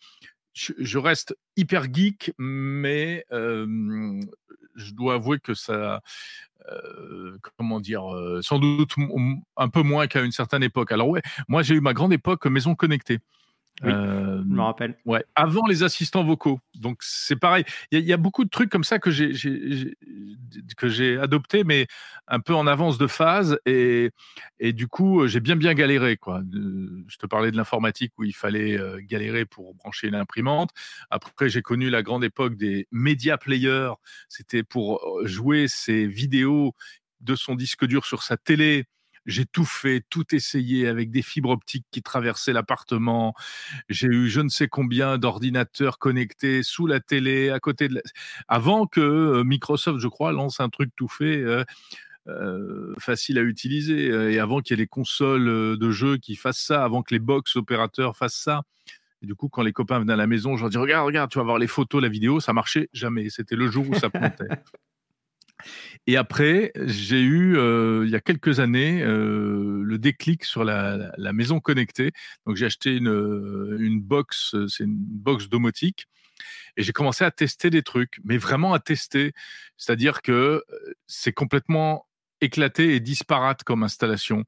je, 0.54 0.98
reste 0.98 1.38
hyper 1.58 1.94
geek, 1.94 2.34
mais 2.40 3.24
euh, 3.32 4.20
je 4.76 4.94
dois 4.94 5.14
avouer 5.14 5.38
que 5.40 5.54
ça 5.54 6.02
euh, 6.72 7.38
comment 7.56 7.80
dire, 7.80 8.04
sans 8.42 8.58
doute 8.58 8.96
un 9.56 9.70
peu 9.70 9.84
moins 9.84 10.08
qu'à 10.08 10.22
une 10.22 10.32
certaine 10.32 10.64
époque. 10.64 10.92
Alors 10.92 11.08
ouais, 11.08 11.22
moi 11.48 11.62
j'ai 11.62 11.76
eu 11.76 11.82
ma 11.82 11.94
grande 11.94 12.14
époque 12.14 12.48
maison 12.48 12.74
connectée. 12.74 13.20
Oui, 13.84 13.89
je 13.89 14.53
me 14.53 14.62
rappelle. 14.62 14.95
Ouais, 15.05 15.23
avant 15.36 15.65
les 15.65 15.81
assistants 15.81 16.23
vocaux. 16.23 16.60
Donc 16.75 16.97
c'est 17.01 17.36
pareil. 17.36 17.63
Il 17.91 18.01
y, 18.01 18.13
a 18.13 18.17
beaucoup 18.17 18.43
de 18.43 18.49
trucs 18.49 18.69
comme 18.69 18.84
ça 18.84 18.99
que 18.99 19.10
j'ai 19.10 19.31
que 20.77 20.88
j'ai 20.88 21.17
adopté, 21.17 21.63
mais 21.63 21.88
un 22.27 22.39
peu 22.39 22.53
en 22.53 22.67
avance 22.67 22.99
de 22.99 23.07
phase. 23.07 23.57
Et, 23.65 24.12
et 24.60 24.73
du 24.73 24.88
coup, 24.88 25.25
j'ai 25.27 25.39
bien 25.39 25.55
bien 25.55 25.73
galéré. 25.73 26.17
Quoi. 26.17 26.41
Je 26.51 27.17
te 27.17 27.25
parlais 27.25 27.51
de 27.51 27.57
l'informatique 27.57 28.13
où 28.19 28.23
il 28.23 28.36
fallait 28.36 28.79
galérer 29.10 29.45
pour 29.45 29.73
brancher 29.73 30.07
une 30.07 30.15
imprimante. 30.15 30.69
Après, 31.10 31.49
j'ai 31.49 31.63
connu 31.63 31.89
la 31.89 32.03
grande 32.03 32.23
époque 32.23 32.55
des 32.55 32.88
media 32.91 33.38
players. 33.38 33.93
C'était 34.29 34.63
pour 34.63 35.01
jouer 35.23 35.67
ses 35.67 36.05
vidéos 36.05 36.75
de 37.21 37.36
son 37.36 37.55
disque 37.55 37.86
dur 37.86 38.05
sur 38.05 38.21
sa 38.21 38.38
télé 38.38 38.86
j'ai 39.25 39.45
tout 39.45 39.65
fait, 39.65 40.03
tout 40.10 40.36
essayé 40.36 40.88
avec 40.88 41.12
des 41.12 41.21
fibres 41.21 41.49
optiques 41.49 41.86
qui 41.91 42.01
traversaient 42.01 42.53
l'appartement. 42.53 43.34
J'ai 43.89 44.07
eu 44.07 44.27
je 44.29 44.41
ne 44.41 44.49
sais 44.49 44.67
combien 44.67 45.17
d'ordinateurs 45.17 45.99
connectés 45.99 46.63
sous 46.63 46.88
la 46.88 46.99
télé, 46.99 47.49
à 47.49 47.60
côté 47.60 47.88
de 47.88 47.95
la... 47.95 48.01
Avant 48.47 48.88
que 48.88 49.01
euh, 49.01 49.43
Microsoft, 49.43 49.99
je 49.99 50.07
crois, 50.07 50.31
lance 50.31 50.60
un 50.60 50.69
truc 50.69 50.91
tout 50.95 51.07
fait. 51.10 51.38
Euh, 51.38 51.63
euh, 52.27 52.93
facile 52.99 53.39
à 53.39 53.41
utiliser 53.41 54.05
et 54.31 54.38
avant 54.38 54.62
qu'il 54.62 54.77
y 54.77 54.79
ait 54.79 54.84
les 54.84 54.88
consoles 54.88 55.75
de 55.75 55.91
jeux 55.91 56.17
qui 56.17 56.36
fassent 56.36 56.62
ça, 56.62 56.84
avant 56.84 57.01
que 57.01 57.15
les 57.15 57.19
box 57.19 57.55
opérateurs 57.55 58.15
fassent 58.15 58.36
ça. 58.36 58.62
Et 59.23 59.25
du 59.25 59.34
coup, 59.34 59.49
quand 59.49 59.63
les 59.63 59.73
copains 59.73 59.99
venaient 59.99 60.13
à 60.13 60.17
la 60.17 60.27
maison, 60.27 60.55
je 60.55 60.62
leur 60.62 60.69
dis 60.69 60.77
regarde, 60.77 61.05
regarde, 61.05 61.31
tu 61.31 61.39
vas 61.39 61.43
voir 61.43 61.57
les 61.57 61.67
photos, 61.67 61.99
la 61.99 62.10
vidéo, 62.10 62.39
ça 62.39 62.53
marchait 62.53 62.89
jamais. 62.93 63.29
C'était 63.29 63.55
le 63.55 63.71
jour 63.71 63.88
où 63.89 63.95
ça 63.95 64.10
plantait. 64.12 64.49
Et 66.08 66.17
après, 66.17 66.71
j'ai 66.76 67.21
eu, 67.21 67.58
euh, 67.58 68.04
il 68.06 68.12
y 68.12 68.15
a 68.15 68.19
quelques 68.19 68.60
années, 68.60 69.02
euh, 69.04 69.82
le 69.84 69.97
déclic 69.97 70.45
sur 70.45 70.63
la, 70.63 71.12
maison 71.34 71.60
connectée. 71.60 72.12
Donc, 72.45 72.56
j'ai 72.56 72.65
acheté 72.65 72.95
une, 72.95 73.10
euh, 73.10 73.78
une 73.80 74.02
box, 74.02 74.56
c'est 74.67 74.84
une 74.84 74.97
box 74.97 75.50
domotique. 75.50 76.08
Et 76.78 76.84
j'ai 76.84 76.93
commencé 76.93 77.24
à 77.24 77.32
tester 77.32 77.69
des 77.69 77.84
trucs, 77.84 78.19
mais 78.24 78.38
vraiment 78.38 78.74
à 78.74 78.80
tester. 78.80 79.34
C'est-à-dire 79.78 80.21
que 80.21 80.63
c'est 81.08 81.34
complètement 81.34 82.08
éclaté 82.39 82.95
et 82.95 83.00
disparate 83.00 83.63
comme 83.63 83.84
installation. 83.84 84.45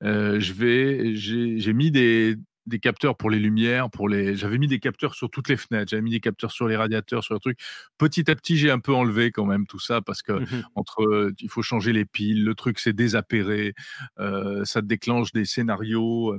j'ai 0.00 1.72
mis 1.74 1.90
des, 1.90 2.36
des 2.66 2.78
capteurs 2.78 3.16
pour 3.16 3.30
les 3.30 3.38
lumières, 3.38 3.90
pour 3.90 4.08
les. 4.08 4.36
J'avais 4.36 4.58
mis 4.58 4.66
des 4.66 4.80
capteurs 4.80 5.14
sur 5.14 5.30
toutes 5.30 5.48
les 5.48 5.56
fenêtres, 5.56 5.90
j'avais 5.90 6.02
mis 6.02 6.10
des 6.10 6.20
capteurs 6.20 6.50
sur 6.50 6.66
les 6.68 6.76
radiateurs, 6.76 7.22
sur 7.22 7.34
le 7.34 7.40
truc. 7.40 7.58
Petit 7.98 8.30
à 8.30 8.34
petit, 8.34 8.56
j'ai 8.56 8.70
un 8.70 8.80
peu 8.80 8.94
enlevé 8.94 9.30
quand 9.30 9.46
même 9.46 9.66
tout 9.66 9.78
ça 9.78 10.00
parce 10.00 10.22
que 10.22 10.32
mmh 10.32 10.46
entre, 10.74 11.02
euh, 11.02 11.34
il 11.40 11.48
faut 11.48 11.62
changer 11.62 11.92
les 11.92 12.04
piles, 12.04 12.44
le 12.44 12.54
truc 12.54 12.78
c'est 12.78 12.92
désapéré, 12.92 13.74
euh, 14.18 14.64
ça 14.64 14.82
déclenche 14.82 15.32
des 15.32 15.44
scénarios. 15.44 16.34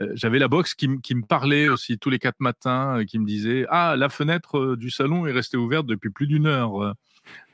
Euh, 0.00 0.12
j'avais 0.14 0.38
la 0.38 0.48
box 0.48 0.74
qui, 0.74 0.88
qui, 1.02 1.14
me 1.14 1.22
parlait 1.22 1.68
aussi 1.68 1.98
tous 1.98 2.10
les 2.10 2.18
quatre 2.18 2.40
matins, 2.40 3.04
qui 3.06 3.18
me 3.18 3.26
disait 3.26 3.64
ah 3.70 3.96
la 3.96 4.08
fenêtre 4.08 4.76
du 4.76 4.90
salon 4.90 5.26
est 5.26 5.32
restée 5.32 5.56
ouverte 5.56 5.86
depuis 5.86 6.10
plus 6.10 6.26
d'une 6.26 6.46
heure. 6.46 6.94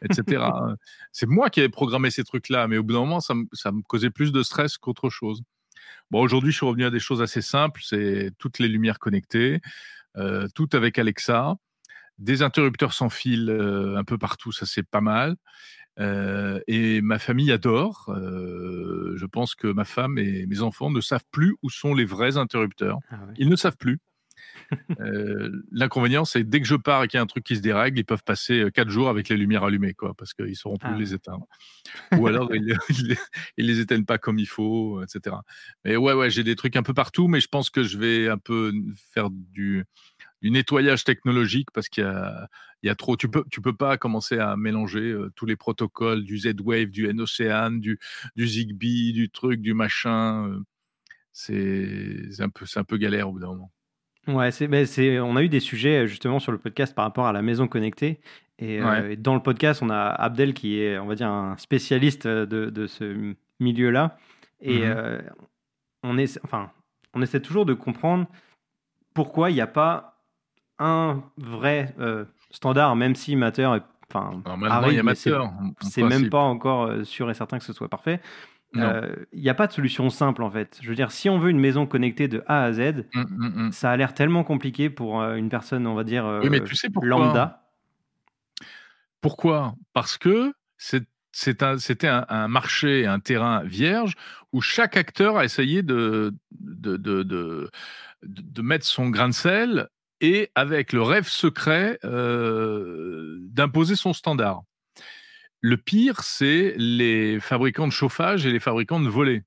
etc. 0.03 0.43
c'est 1.13 1.27
moi 1.27 1.51
qui 1.51 1.61
avais 1.61 1.69
programmé 1.69 2.11
ces 2.11 2.25
trucs-là, 2.25 2.67
mais 2.67 2.79
au 2.79 2.83
bout 2.83 2.95
d'un 2.95 3.01
moment, 3.01 3.21
ça 3.21 3.35
me 3.35 3.83
causait 3.83 4.11
plus 4.11 4.33
de 4.33 4.43
stress 4.43 4.79
qu'autre 4.79 5.11
chose. 5.11 5.43
Bon, 6.11 6.21
aujourd'hui, 6.21 6.51
je 6.51 6.57
suis 6.57 6.67
revenu 6.67 6.85
à 6.85 6.91
des 6.91 7.01
choses 7.01 7.23
assez 7.23 7.43
simples. 7.43 7.81
C'est 7.85 8.33
toutes 8.39 8.59
les 8.59 8.69
lumières 8.69 8.99
connectées, 8.99 9.61
euh, 10.17 10.49
tout 10.55 10.69
avec 10.73 10.99
Alexa, 10.99 11.55
des 12.19 12.43
interrupteurs 12.43 12.93
sans 12.93 13.09
fil 13.09 13.49
euh, 13.49 13.97
un 13.97 14.05
peu 14.05 14.19
partout, 14.19 14.53
ça 14.53 14.67
c'est 14.67 14.83
pas 14.83 15.01
mal. 15.01 15.37
Euh, 15.99 16.61
et 16.67 17.01
ma 17.01 17.19
famille 17.19 17.53
adore. 17.53 18.13
je 18.17 19.27
pense 19.27 19.55
que 19.55 19.67
ma 19.69 19.85
femme 19.85 20.19
et 20.19 20.47
mes 20.47 20.63
enfants 20.63 20.91
ne 20.91 21.01
savent 21.01 21.25
plus 21.31 21.57
où 21.63 21.71
sont 21.71 21.95
les 21.95 22.05
vrais 22.05 22.37
interrupteurs. 22.37 22.99
Ah 23.11 23.19
Ils 23.37 23.49
ne 23.49 23.57
savent 23.57 23.77
plus. 23.77 24.01
Euh, 25.01 25.51
l'inconvénient, 25.73 26.25
c'est 26.25 26.45
dès 26.45 26.61
que 26.61 26.67
je 26.67 26.75
pars 26.75 27.05
et 27.05 27.09
qu'il 27.09 27.17
y 27.17 27.21
a 27.21 27.23
un 27.23 27.27
truc 27.27 27.45
qui 27.45 27.57
se 27.57 27.61
dérègle, 27.61 27.99
ils 27.99 28.05
peuvent 28.05 28.23
passer 28.23 28.61
euh, 28.61 28.71
quatre 28.71 28.91
jours 28.91 29.09
avec 29.09 29.29
les 29.29 29.37
lumières 29.37 29.65
allumées, 29.65 29.95
quoi, 29.95 30.15
parce 30.15 30.35
qu'ils 30.35 30.57
sauront 30.57 30.77
plus 30.77 30.91
ah. 30.93 30.99
les 30.99 31.15
éteindre. 31.15 31.47
Ou 32.17 32.27
alors 32.27 32.55
ils, 32.55 32.65
ne 32.67 33.15
les 33.57 33.81
éteignent 33.81 34.05
pas 34.05 34.19
comme 34.19 34.39
il 34.39 34.47
faut, 34.47 35.03
etc. 35.03 35.37
Mais 35.85 35.97
ouais, 35.97 36.13
ouais, 36.13 36.31
j'ai 36.31 36.45
des 36.45 36.57
trucs 36.57 36.77
un 36.77 36.83
peu 36.83 36.95
partout, 36.95 37.29
mais 37.29 37.41
je 37.41 37.49
pense 37.49 37.71
que 37.71 37.83
je 37.83 37.99
vais 37.99 38.29
un 38.29 38.39
peu 38.39 38.73
faire 39.13 39.31
du, 39.31 39.85
du 40.43 40.51
nettoyage 40.51 41.05
technologique 41.05 41.69
parce 41.73 41.89
qu'il 41.89 42.05
y 42.05 42.07
a, 42.07 42.49
il 42.83 42.89
y 42.89 42.91
a 42.91 42.95
trop. 42.95 43.17
Tu 43.17 43.29
peux, 43.29 43.45
tu 43.51 43.61
peux 43.61 43.75
pas 43.75 43.97
commencer 43.97 44.39
à 44.39 44.57
mélanger 44.57 45.01
euh, 45.01 45.31
tous 45.35 45.47
les 45.47 45.57
protocoles 45.57 46.25
du 46.25 46.39
Z-Wave, 46.39 46.91
du 46.91 47.13
NOCEAN, 47.13 47.73
du, 47.73 47.99
du 48.37 48.47
Zigbee, 48.47 49.13
du 49.13 49.31
truc, 49.31 49.61
du 49.61 49.75
machin 49.75 50.63
c'est 51.33 52.41
un, 52.41 52.49
peu, 52.49 52.67
un 52.75 52.85
peu 52.85 52.97
galère 52.97 53.29
au 53.29 53.33
bout 53.33 53.41
d'un 53.41 53.49
moment. 53.49 53.73
Ouais, 54.29 54.51
ben, 54.69 54.87
c'est, 54.87 55.19
on 55.19 55.37
a 55.37 55.43
eu 55.43 55.49
des 55.49 55.61
sujets 55.61 56.07
justement 56.07 56.39
sur 56.39 56.53
le 56.53 56.59
podcast 56.59 56.95
par 56.95 57.05
rapport 57.05 57.27
à 57.27 57.33
la 57.33 57.43
maison 57.43 57.67
connectée. 57.69 58.21
Et, 58.59 58.81
euh, 58.81 59.17
dans 59.17 59.35
le 59.35 59.41
podcast, 59.41 59.83
on 59.83 59.89
a 59.89 60.09
Abdel 60.09 60.53
qui 60.53 60.81
est, 60.81 60.99
on 60.99 61.07
va 61.07 61.15
dire, 61.15 61.29
un 61.29 61.57
spécialiste 61.57 62.27
de, 62.27 62.67
de 62.67 62.87
ce 62.87 63.35
milieu-là. 63.59 64.19
Et 64.61 64.81
mhm. 64.81 64.95
euh, 64.95 65.23
on, 66.03 66.19
est, 66.19 66.39
enfin, 66.45 66.71
on 67.15 67.23
essaie 67.23 67.41
toujours 67.41 67.65
de 67.65 67.73
comprendre 67.73 68.27
pourquoi 69.15 69.51
il 69.51 69.55
n'y 69.55 69.63
a 69.63 69.67
pas 69.67 70.19
un 70.79 71.23
vrai 71.39 71.95
euh, 71.99 72.25
standard, 72.51 72.95
même 72.97 73.15
si 73.15 73.37
Matter 73.37 73.71
est. 73.77 73.83
Enfin, 74.13 74.43
C'est 75.83 76.03
même 76.03 76.31
pas 76.31 76.41
encore 76.41 77.07
sûr 77.07 77.31
et 77.31 77.35
certain 77.35 77.59
que 77.59 77.65
ce 77.65 77.73
soit 77.73 77.89
parfait. 77.89 78.21
Il 78.75 79.27
n'y 79.35 79.49
a 79.49 79.55
pas 79.55 79.67
de 79.67 79.73
solution 79.73 80.11
simple 80.11 80.43
en 80.43 80.51
fait. 80.51 80.79
Je 80.83 80.89
veux 80.89 80.95
dire, 80.95 81.11
si 81.11 81.29
on 81.29 81.39
veut 81.39 81.51
une 81.51 81.59
maison 81.59 81.87
connectée 81.87 82.29
de 82.29 82.43
A 82.47 82.65
à 82.65 82.73
Z, 82.73 83.05
mmh, 83.15 83.21
mmh, 83.21 83.53
mmh. 83.67 83.73
ça 83.73 83.91
a 83.91 83.97
l'air 83.97 84.15
tellement 84.15 84.45
compliqué 84.45 84.91
pour 84.91 85.23
une 85.23 85.49
personne, 85.49 85.87
on 85.87 85.95
va 85.95 86.05
dire, 86.05 86.25
mais 86.51 86.63
tu 86.63 86.77
sais 86.77 86.89
lambda. 87.03 87.65
Pourquoi? 89.21 89.75
Parce 89.93 90.17
que 90.17 90.53
c'était 91.33 92.09
un, 92.09 92.25
un, 92.29 92.49
marché, 92.49 93.07
un 93.07 93.21
terrain 93.21 93.63
vierge 93.65 94.15
où 94.53 94.61
chaque 94.61 94.97
acteur 94.97 95.37
a 95.37 95.45
essayé 95.45 95.83
de, 95.83 96.35
de, 96.53 96.97
de, 96.97 97.23
de, 98.23 98.63
mettre 98.63 98.87
son 98.87 99.11
grain 99.11 99.29
de 99.29 99.35
sel 99.35 99.89
et 100.21 100.51
avec 100.55 100.93
le 100.93 101.03
rêve 101.03 101.29
secret 101.29 101.99
d'imposer 102.03 103.97
son 103.97 104.13
standard. 104.13 104.63
Le 105.61 105.77
pire, 105.77 106.23
c'est 106.23 106.75
les 106.79 107.39
fabricants 107.41 107.87
de 107.87 107.93
chauffage 107.93 108.47
et 108.47 108.53
les 108.53 108.61
fabricants 108.61 109.01
de 109.01 109.09
volets 109.09 109.45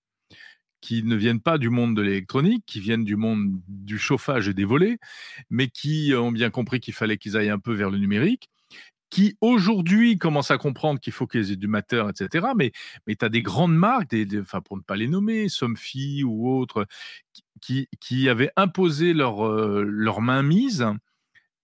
qui 0.81 1.01
ne 1.03 1.15
viennent 1.15 1.39
pas 1.39 1.57
du 1.57 1.69
monde 1.69 1.95
de 1.95 2.01
l'électronique, 2.01 2.65
qui 2.67 2.81
viennent 2.81 3.05
du 3.05 3.15
monde 3.15 3.61
du 3.69 3.97
chauffage 3.97 4.49
et 4.49 4.53
des 4.53 4.65
volets, 4.65 4.97
mais 5.49 5.69
qui 5.69 6.13
ont 6.13 6.31
bien 6.31 6.49
compris 6.49 6.81
qu'il 6.81 6.93
fallait 6.93 7.17
qu'ils 7.17 7.37
aillent 7.37 7.49
un 7.49 7.57
peu 7.57 7.73
vers 7.73 7.89
le 7.89 7.97
numérique, 7.97 8.49
qui 9.09 9.37
aujourd'hui 9.41 10.17
commencent 10.17 10.51
à 10.51 10.57
comprendre 10.57 10.99
qu'il 10.99 11.13
faut 11.13 11.25
qu'ils 11.25 11.51
aient 11.51 11.55
du 11.55 11.67
mateur, 11.67 12.09
etc. 12.09 12.47
Mais, 12.57 12.73
mais 13.07 13.15
tu 13.15 13.23
as 13.23 13.29
des 13.29 13.41
grandes 13.41 13.75
marques, 13.75 14.09
des, 14.09 14.25
pour 14.65 14.75
ne 14.75 14.81
pas 14.81 14.97
les 14.97 15.07
nommer, 15.07 15.47
Somfy 15.47 16.23
ou 16.25 16.49
autres, 16.49 16.85
qui, 17.61 17.87
qui 18.01 18.27
avaient 18.27 18.51
imposé 18.57 19.13
leur, 19.13 19.47
euh, 19.47 19.85
leur 19.87 20.19
mainmise 20.19 20.85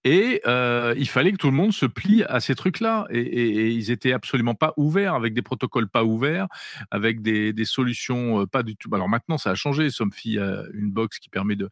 et 0.06 0.42
euh, 0.48 0.94
il 0.98 1.10
fallait 1.10 1.32
que 1.32 1.38
tout 1.38 1.50
le 1.50 1.56
monde 1.56 1.74
se 1.74 1.86
plie 1.86 2.24
à 2.24 2.40
ces 2.40 2.56
trucs-là. 2.56 3.06
Et, 3.10 3.72
ils 3.72 3.92
étaient 3.92 4.14
absolument 4.14 4.56
pas 4.56 4.74
ouverts, 4.78 5.14
avec 5.14 5.34
des 5.34 5.42
protocoles 5.42 5.90
pas 5.90 6.04
ouverts, 6.04 6.48
avec 6.92 7.22
des, 7.22 7.54
solutions 7.66 8.42
euh, 8.42 8.46
pas 8.46 8.64
du 8.64 8.76
tout. 8.76 8.94
Alors 8.96 9.10
maintenant, 9.10 9.38
ça 9.38 9.52
a 9.52 9.56
changé. 9.56 9.90
Somfy 9.90 10.40
a 10.40 10.64
une 10.74 10.92
box 10.92 11.20
qui 11.20 11.30
permet 11.30 11.56
de, 11.56 11.70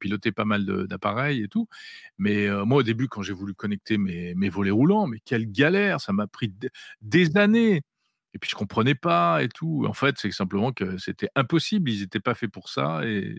piloter 0.00 0.32
pas 0.32 0.44
mal 0.44 0.64
d'appareils 0.88 1.42
et 1.42 1.48
tout. 1.48 1.68
Mais 2.18 2.46
euh, 2.46 2.64
moi, 2.64 2.78
au 2.78 2.82
début, 2.82 3.08
quand 3.08 3.22
j'ai 3.22 3.34
voulu 3.34 3.54
connecter 3.54 3.98
mes, 3.98 4.48
volets 4.48 4.70
roulants, 4.70 5.06
mais 5.06 5.18
quelle 5.24 5.50
galère 5.50 6.00
Ça 6.00 6.12
m'a 6.12 6.26
pris 6.26 6.52
des 7.02 7.36
années. 7.36 7.82
Et 8.34 8.38
puis 8.38 8.50
je 8.50 8.56
comprenais 8.56 8.94
pas 8.94 9.42
et 9.42 9.48
tout. 9.48 9.84
En 9.88 9.92
fait, 9.94 10.16
c'est 10.18 10.30
simplement 10.30 10.72
que 10.72 10.98
c'était 10.98 11.28
impossible. 11.36 11.90
Ils 11.90 12.00
n'étaient 12.00 12.20
pas 12.20 12.34
faits 12.34 12.50
pour 12.50 12.68
ça 12.68 13.02
et 13.04 13.38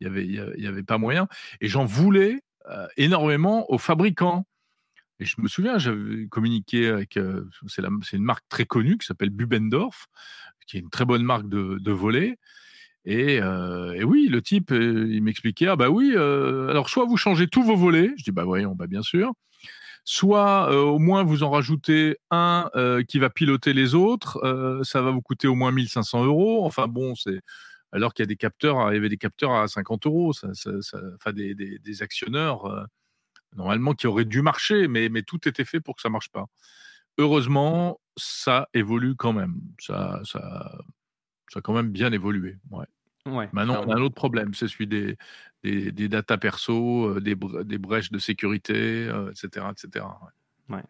il 0.00 0.04
y 0.04 0.06
avait, 0.06 0.26
il 0.26 0.62
y 0.62 0.66
avait 0.66 0.82
pas 0.82 0.98
moyen. 0.98 1.28
Et 1.60 1.68
j'en 1.68 1.84
voulais 1.84 2.42
énormément 2.96 3.70
aux 3.72 3.78
fabricants. 3.78 4.46
Et 5.20 5.24
je 5.24 5.36
me 5.40 5.46
souviens, 5.46 5.78
j'avais 5.78 6.26
communiqué 6.26 6.88
avec, 6.88 7.16
euh, 7.16 7.44
c'est 7.68 8.16
une 8.16 8.24
marque 8.24 8.44
très 8.48 8.64
connue 8.64 8.98
qui 8.98 9.06
s'appelle 9.06 9.30
Bubendorf, 9.30 10.08
qui 10.66 10.76
est 10.76 10.80
une 10.80 10.90
très 10.90 11.04
bonne 11.04 11.22
marque 11.22 11.48
de, 11.48 11.78
de 11.80 11.92
volets. 11.92 12.38
Et, 13.04 13.40
euh, 13.40 13.92
et, 13.94 14.04
oui, 14.04 14.28
le 14.28 14.42
type, 14.42 14.70
il 14.72 15.22
m'expliquait, 15.22 15.68
ah 15.68 15.76
bah 15.76 15.90
oui, 15.90 16.16
alors 16.16 16.88
soit 16.88 17.04
vous 17.04 17.16
changez 17.16 17.46
tous 17.46 17.62
vos 17.62 17.76
volets, 17.76 18.12
je 18.16 18.24
dis 18.24 18.32
bah 18.32 18.44
voyons, 18.44 18.74
bah 18.74 18.86
bien 18.86 19.02
sûr, 19.02 19.32
soit 20.04 20.74
au 20.76 20.98
moins 20.98 21.22
vous 21.22 21.42
en 21.42 21.50
rajoutez 21.50 22.16
un 22.30 22.68
qui 23.08 23.18
va 23.18 23.30
piloter 23.30 23.72
les 23.72 23.94
autres, 23.94 24.40
ça 24.84 25.02
va 25.02 25.10
vous 25.10 25.22
coûter 25.22 25.48
au 25.48 25.54
moins 25.54 25.72
1500 25.72 26.24
euros. 26.24 26.64
Enfin 26.64 26.88
bon, 26.88 27.14
c'est 27.14 27.40
alors 27.92 28.14
qu'il 28.14 28.22
y 28.22 28.26
a 28.26 28.26
des 28.26 28.36
capteurs, 28.36 28.90
il 28.90 28.94
y 28.94 28.98
avait 28.98 29.08
des 29.08 29.18
capteurs 29.18 29.52
à 29.52 29.68
50 29.68 30.06
euros, 30.06 30.32
ça, 30.32 30.48
enfin 31.14 31.32
des, 31.32 32.02
actionneurs 32.02 32.64
euh, 32.66 32.84
normalement 33.54 33.92
qui 33.94 34.06
auraient 34.06 34.24
dû 34.24 34.42
marcher, 34.42 34.88
mais, 34.88 35.08
mais 35.08 35.22
tout 35.22 35.46
était 35.46 35.64
fait 35.64 35.80
pour 35.80 35.96
que 35.96 36.02
ça 36.02 36.08
marche 36.08 36.30
pas. 36.30 36.46
Heureusement, 37.18 38.00
ça 38.16 38.68
évolue 38.72 39.14
quand 39.14 39.34
même. 39.34 39.60
Ça, 39.78 40.20
ça, 40.24 40.78
ça 41.50 41.58
a 41.58 41.62
quand 41.62 41.74
même 41.74 41.90
bien 41.90 42.12
évolué. 42.12 42.56
Ouais. 42.70 42.86
Ouais, 43.26 43.48
Maintenant, 43.52 43.84
on 43.86 43.90
a 43.92 43.96
un 43.96 44.02
autre 44.02 44.16
problème, 44.16 44.52
c'est 44.52 44.66
celui 44.66 44.88
des, 44.88 45.16
des, 45.62 45.92
des 45.92 46.08
data 46.08 46.38
perso, 46.38 47.06
euh, 47.06 47.20
des, 47.20 47.36
des, 47.64 47.78
brèches 47.78 48.10
de 48.10 48.18
sécurité, 48.18 49.04
etc. 49.30 49.66
Euh, 49.66 49.70
etc. 49.70 50.04
Ouais. 50.68 50.82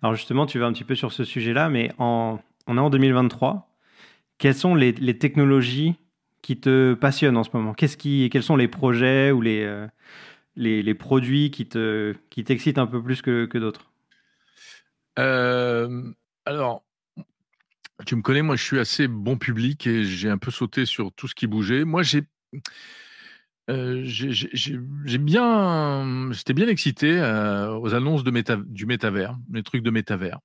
Alors 0.00 0.14
justement, 0.14 0.46
tu 0.46 0.60
vas 0.60 0.66
un 0.66 0.72
petit 0.72 0.84
peu 0.84 0.94
sur 0.94 1.12
ce 1.12 1.24
sujet-là, 1.24 1.68
mais 1.70 1.90
en, 1.98 2.38
on 2.68 2.76
est 2.76 2.80
en 2.80 2.90
2023. 2.90 3.68
Quelles 4.38 4.54
sont 4.54 4.76
les, 4.76 4.92
les 4.92 5.18
technologies 5.18 5.96
qui 6.42 6.58
te 6.58 6.94
passionne 6.94 7.36
en 7.36 7.44
ce 7.44 7.50
moment? 7.54 7.72
Qu'est-ce 7.72 7.96
qui, 7.96 8.28
Quels 8.30 8.42
sont 8.42 8.56
les 8.56 8.68
projets 8.68 9.30
ou 9.30 9.40
les, 9.40 9.62
euh, 9.62 9.86
les, 10.56 10.82
les, 10.82 10.94
produits 10.94 11.50
qui, 11.50 11.66
te, 11.66 12.14
qui 12.30 12.44
t'excitent 12.44 12.78
un 12.78 12.86
peu 12.86 13.02
plus 13.02 13.22
que, 13.22 13.46
que 13.46 13.58
d'autres? 13.58 13.92
Euh, 15.18 16.12
Alors, 16.44 16.84
tu 18.04 18.16
me 18.16 18.22
connais, 18.22 18.42
moi 18.42 18.56
je 18.56 18.64
suis 18.64 18.80
assez 18.80 19.06
bon 19.06 19.38
public 19.38 19.86
et 19.86 20.04
j'ai 20.04 20.28
un 20.28 20.38
peu 20.38 20.50
sauté 20.50 20.84
sur 20.84 21.12
tout 21.12 21.28
ce 21.28 21.34
qui 21.34 21.46
bougeait. 21.46 21.84
Moi 21.84 22.02
j'ai. 22.02 22.24
Euh, 23.70 24.04
bien, 25.20 26.32
j'étais 26.32 26.52
bien 26.52 26.66
excité 26.66 27.20
aux 27.80 27.94
annonces 27.94 28.24
de 28.24 28.64
du 28.64 28.86
métavers, 28.86 29.38
les 29.52 29.62
trucs 29.62 29.84
de 29.84 29.90
métavers. 29.90 30.40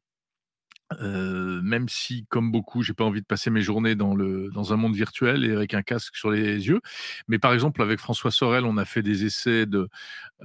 Euh, 1.02 1.62
même 1.62 1.90
si, 1.90 2.26
comme 2.30 2.52
beaucoup, 2.52 2.82
j'ai 2.82 2.94
pas 2.94 3.04
envie 3.04 3.22
de 3.22 3.26
passer 3.26 3.50
mes 3.50 3.62
journées 3.62 3.96
dans, 3.96 4.16
le, 4.16 4.50
dans 4.54 4.72
un 4.72 4.78
monde 4.78 4.96
virtuel 4.96 5.44
et 5.44 5.52
avec 5.52 5.74
un 5.74 5.82
casque 5.82 6.16
sur 6.16 6.32
les 6.32 6.68
yeux. 6.68 6.80
Mais 7.28 7.40
par 7.40 7.54
exemple, 7.54 7.82
avec 7.82 8.00
François 8.00 8.32
Sorel, 8.32 8.66
on 8.66 8.78
a 8.78 8.86
fait 8.86 9.02
des 9.02 9.26
essais 9.26 9.66
de, 9.66 9.90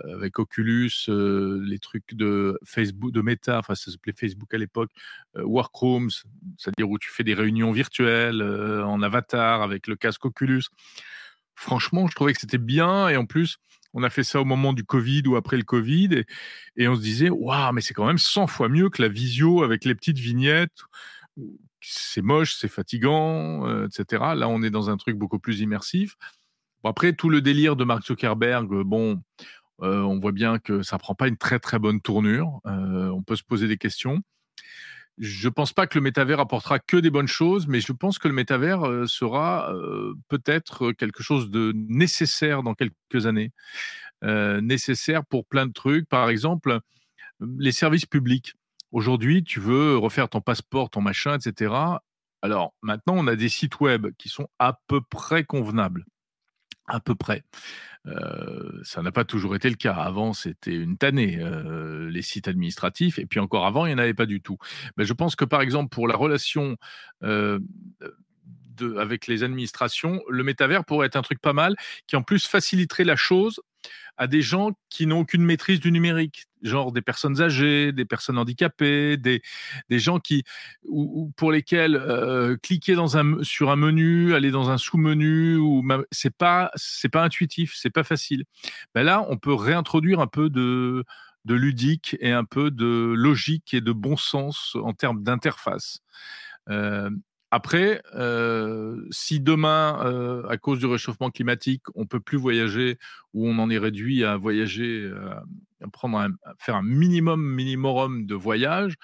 euh, 0.05 0.17
avec 0.17 0.39
Oculus, 0.39 0.91
euh, 1.09 1.63
les 1.65 1.79
trucs 1.79 2.15
de 2.15 2.59
Facebook, 2.65 3.13
de 3.13 3.21
Meta, 3.21 3.59
enfin 3.59 3.75
ça 3.75 3.91
s'appelait 3.93 4.15
Facebook 4.17 4.53
à 4.53 4.59
l'époque, 4.59 4.91
Workrooms, 5.37 6.11
c'est-à-dire 6.59 6.91
où 6.91 6.99
tu 6.99 7.11
fais 7.11 7.25
des 7.25 7.35
réunions 7.35 7.73
virtuelles 7.73 8.43
en 8.43 9.01
avatar 9.01 9.63
avec 9.63 9.87
le 9.87 9.97
casque 9.97 10.25
Oculus. 10.25 10.65
Franchement, 11.55 12.09
je 12.09 12.15
trouvais 12.15 12.33
que 12.33 12.41
c'était 12.41 12.59
bien 12.59 13.09
et 13.09 13.17
en 13.17 13.27
plus, 13.27 13.59
on 13.95 14.03
a 14.03 14.11
fait 14.11 14.25
ça 14.25 14.41
au 14.41 14.45
moment 14.45 14.73
du 14.73 14.85
Covid 14.85 15.23
ou 15.27 15.37
après 15.37 15.57
le 15.57 15.65
Covid, 15.65 16.25
et, 16.77 16.89
on 16.89 16.95
se 16.97 17.01
disait, 17.01 17.31
waouh, 17.31 17.73
mais 17.73 17.81
c'est 17.81 17.95
quand 17.95 18.07
même 18.07 18.19
100 18.19 18.47
fois 18.47 18.69
mieux 18.69 18.91
que 18.91 19.03
la 19.03 19.09
visio 19.09 19.63
avec 19.63 19.85
les 19.85 19.95
petites 19.95 20.19
vignettes. 20.19 20.83
C'est 21.81 22.23
moche, 22.23 22.55
c'est 22.55 22.69
fatigant, 22.69 23.67
euh, 23.67 23.87
etc. 23.87 24.35
Là, 24.37 24.49
on 24.49 24.63
est 24.63 24.71
dans 24.71 24.91
un 24.91 24.97
truc 24.97 25.17
beaucoup 25.17 25.39
plus 25.39 25.61
immersif. 25.61 26.17
après, 26.85 27.13
tout 27.15 27.29
le 27.31 27.41
délire 27.41 27.77
de 27.77 27.85
Mark 27.85 28.05
Zuckerberg, 28.05 28.69
bon, 28.85 29.23
euh, 29.83 30.03
on 30.03 30.21
voit 30.21 30.33
bien 30.33 30.59
que 30.59 30.83
ça 30.83 30.99
prend 30.99 31.15
pas 31.15 31.29
une 31.29 31.37
très 31.37 31.59
très 31.59 31.79
bonne 31.79 32.01
tournure. 32.01 32.61
Euh, 32.67 33.09
on 33.11 33.23
peut 33.23 33.37
se 33.37 33.43
poser 33.43 33.69
des 33.69 33.79
questions. 33.79 34.23
Je 35.19 35.49
ne 35.49 35.53
pense 35.53 35.73
pas 35.73 35.87
que 35.87 35.99
le 35.99 36.03
métavers 36.03 36.41
apportera 36.41 36.79
que 36.79 36.97
des 36.97 37.11
bonnes 37.11 37.29
choses, 37.29 37.67
mais 37.67 37.81
je 37.81 37.93
pense 37.93 38.19
que 38.19 38.29
le 38.29 38.35
métavers 38.35 38.87
euh, 38.87 39.07
sera 39.07 39.73
euh, 39.73 40.15
peut-être 40.29 40.93
quelque 40.93 41.23
chose 41.23 41.51
de 41.51 41.73
nécessaire 41.75 42.63
dans 42.63 42.75
quelques 42.75 43.27
années. 43.27 43.53
Euh, 44.25 44.61
nécessaire 44.61 45.25
pour 45.25 45.45
plein 45.47 45.67
de 45.67 45.73
trucs. 45.73 46.09
Par 46.09 46.31
exemple, 46.31 46.79
les 47.41 47.73
services 47.73 48.07
publics. 48.07 48.55
Aujourd'hui, 48.93 49.43
tu 49.43 49.59
veux 49.59 49.97
refaire 49.97 50.29
ton 50.29 50.41
passeport, 50.41 50.91
ton 50.91 51.01
machin, 51.01 51.37
etc. 51.37 51.75
Alors 52.41 52.75
maintenant, 52.83 53.15
on 53.17 53.27
a 53.27 53.37
des 53.37 53.49
sites 53.49 53.81
web 53.81 54.09
qui 54.19 54.29
sont 54.29 54.49
à 54.59 54.79
peu 54.87 55.01
près 55.01 55.45
convenables. 55.45 56.05
À 56.87 57.01
peu 57.01 57.15
près. 57.15 57.43
Euh, 58.07 58.81
ça 58.83 59.03
n'a 59.03 59.13
pas 59.13 59.25
toujours 59.25 59.55
été 59.55 59.69
le 59.69 59.77
cas. 59.77 59.95
Avant, 59.95 60.33
c'était 60.33 60.75
une 60.75 60.97
tannée, 60.97 61.39
euh, 61.41 62.11
les 62.11 62.23
sites 62.23 62.49
administratifs, 62.49 63.19
et 63.19 63.27
puis 63.27 63.41
encore 63.41 63.67
avant, 63.67 63.87
il 63.87 63.91
n'y 63.91 63.95
en 63.95 63.99
avait 63.99 64.15
pas 64.15 64.27
du 64.27 64.41
tout. 64.41 64.59
Mais 64.97 65.05
je 65.05 65.13
pense 65.13 65.37
que, 65.37 65.45
par 65.45 65.61
exemple, 65.61 65.89
pour 65.91 66.09
la 66.09 66.17
relation 66.17 66.77
euh, 67.23 67.61
de, 68.77 68.97
avec 68.97 69.27
les 69.27 69.43
administrations, 69.43 70.23
le 70.29 70.43
métavers 70.43 70.85
pourrait 70.85 71.07
être 71.07 71.17
un 71.17 71.23
truc 71.23 71.41
pas 71.41 71.53
mal, 71.53 71.77
qui 72.07 72.17
en 72.17 72.23
plus 72.23 72.47
faciliterait 72.47 73.05
la 73.05 73.17
chose 73.17 73.61
à 74.17 74.27
des 74.27 74.43
gens 74.43 74.71
qui 74.89 75.07
n'ont 75.07 75.21
aucune 75.21 75.43
maîtrise 75.43 75.81
du 75.81 75.91
numérique, 75.91 76.45
genre 76.63 76.93
des 76.93 77.03
personnes 77.03 77.41
âgées, 77.41 77.93
des 77.93 78.05
personnes 78.05 78.39
handicapées, 78.39 79.17
des, 79.17 79.43
des 79.89 79.99
gens 79.99 80.19
qui, 80.21 80.45
ou, 80.85 81.33
pour 81.37 81.51
lesquels 81.53 81.97
euh, 81.97 82.57
cliquer 82.63 82.95
dans 82.95 83.17
un, 83.17 83.43
sur 83.43 83.71
un 83.71 83.77
menu, 83.77 84.35
aller 84.35 84.51
dans 84.51 84.71
un 84.71 84.79
sous-menu, 84.79 85.57
ou 85.57 85.83
c'est 86.11 86.35
pas 86.37 86.71
c'est 86.77 87.09
pas 87.09 87.25
intuitif, 87.25 87.73
c'est 87.75 87.91
pas 87.91 88.05
facile. 88.05 88.45
Ben 88.95 89.03
là, 89.03 89.25
on 89.29 89.39
peut 89.39 89.55
réintroduire 89.55 90.21
un 90.21 90.27
peu 90.27 90.51
de 90.51 91.05
de 91.45 91.55
ludique 91.55 92.17
et 92.21 92.33
un 92.33 92.45
peu 92.45 92.71
de 92.71 93.13
logique 93.17 93.75
et 93.75 93.81
de 93.81 93.93
bon 93.93 94.17
sens 94.17 94.77
en 94.77 94.93
termes 94.93 95.23
d'interface. 95.23 96.01
Euh, 96.69 97.11
après, 97.55 98.03
euh, 98.15 99.07
si 99.11 99.39
demain, 99.39 100.01
euh, 100.07 100.43
à 100.49 100.57
cause 100.57 100.79
du 100.79 100.87
réchauffement 100.87 101.31
climatique, 101.31 101.83
on 101.95 102.07
peut 102.07 102.19
plus 102.19 102.39
voyager 102.39 102.99
ou 103.35 103.47
on 103.47 103.59
en 103.59 103.69
est 103.69 103.77
réduit 103.77 104.25
à 104.25 104.39
voyager, 104.39 105.13
à 105.83 105.89
prendre 105.89 106.19
à 106.19 106.29
faire 106.59 106.77
un 106.77 106.83
minimum, 106.83 107.43
minimum 107.43 108.25
de 108.25 108.35
voyages, 108.35 108.95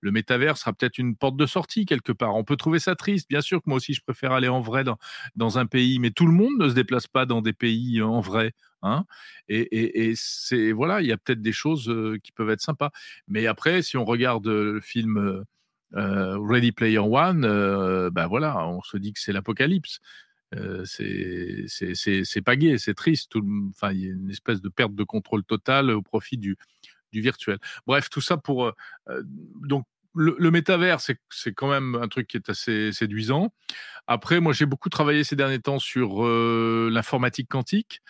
le 0.00 0.10
métavers 0.10 0.56
sera 0.56 0.72
peut-être 0.72 0.96
une 0.96 1.16
porte 1.16 1.36
de 1.36 1.44
sortie 1.44 1.84
quelque 1.84 2.12
part. 2.12 2.34
On 2.34 2.44
peut 2.44 2.56
trouver 2.56 2.78
ça 2.78 2.94
triste. 2.94 3.28
Bien 3.28 3.42
sûr 3.42 3.58
que 3.58 3.64
moi 3.66 3.76
aussi, 3.76 3.92
je 3.92 4.00
préfère 4.02 4.32
aller 4.32 4.48
en 4.48 4.60
vrai 4.62 4.84
dans, 5.36 5.58
un 5.58 5.66
pays, 5.66 5.98
mais 5.98 6.10
tout 6.10 6.26
le 6.26 6.32
monde 6.32 6.56
ne 6.58 6.68
se 6.70 6.74
déplace 6.74 7.08
pas 7.08 7.26
dans 7.26 7.42
des 7.42 7.52
pays 7.52 8.00
en 8.00 8.20
vrai. 8.20 8.54
Hein 8.82 9.04
et, 9.48 10.12
c'est 10.14 10.72
voilà, 10.72 11.02
il 11.02 11.08
y 11.08 11.12
a 11.12 11.18
peut-être 11.18 11.42
des 11.42 11.52
choses 11.52 11.92
qui 12.22 12.32
peuvent 12.32 12.50
être 12.50 12.62
sympas. 12.62 12.90
Mais 13.26 13.46
après, 13.46 13.82
si 13.82 13.98
on 13.98 14.04
regarde 14.06 14.46
le 14.46 14.80
film 14.80 15.18
euh, 15.18 15.44
Ready 15.92 16.72
Player 16.72 16.98
One, 16.98 17.44
euh, 17.44 18.10
ben 18.10 18.26
voilà, 18.26 18.66
on 18.66 18.82
se 18.82 18.96
dit 18.96 19.12
que 19.12 19.20
c'est 19.20 19.32
l'apocalypse. 19.32 20.00
Euh, 20.54 20.84
c'est 20.86 22.42
pas 22.44 22.56
gai, 22.56 22.78
c'est 22.78 22.94
triste. 22.94 23.32
enfin, 23.70 23.92
il 23.92 24.00
y 24.00 24.08
a 24.08 24.12
une 24.12 24.30
espèce 24.30 24.60
de 24.60 24.68
perte 24.68 24.94
de 24.94 25.04
contrôle 25.04 25.44
totale 25.44 25.90
au 25.90 26.02
profit 26.02 26.38
du, 26.38 26.56
virtuel. 27.12 27.58
Bref, 27.86 28.10
tout 28.10 28.20
ça 28.20 28.36
pour 28.36 28.72
donc 29.62 29.86
le 30.14 30.50
métavers, 30.50 31.00
c'est 31.00 31.52
quand 31.54 31.70
même 31.70 31.94
un 31.94 32.08
truc 32.08 32.26
qui 32.26 32.36
est 32.36 32.50
assez 32.50 32.92
séduisant. 32.92 33.52
Après, 34.06 34.40
moi, 34.40 34.52
j'ai 34.52 34.66
beaucoup 34.66 34.88
travaillé 34.88 35.22
ces 35.22 35.36
derniers 35.36 35.60
temps 35.60 35.78
sur 35.78 36.26
l'informatique 36.26 37.48
quantique. 37.48 38.02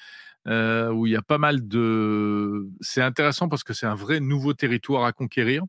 où 0.46 1.06
il 1.06 1.12
y 1.12 1.16
a 1.16 1.22
pas 1.22 1.38
mal 1.38 1.66
de. 1.66 2.68
C'est 2.80 3.02
intéressant 3.02 3.48
parce 3.48 3.64
que 3.64 3.72
c'est 3.72 3.86
un 3.86 3.94
vrai 3.94 4.20
nouveau 4.20 4.54
territoire 4.54 5.04
à 5.04 5.12
conquérir. 5.12 5.62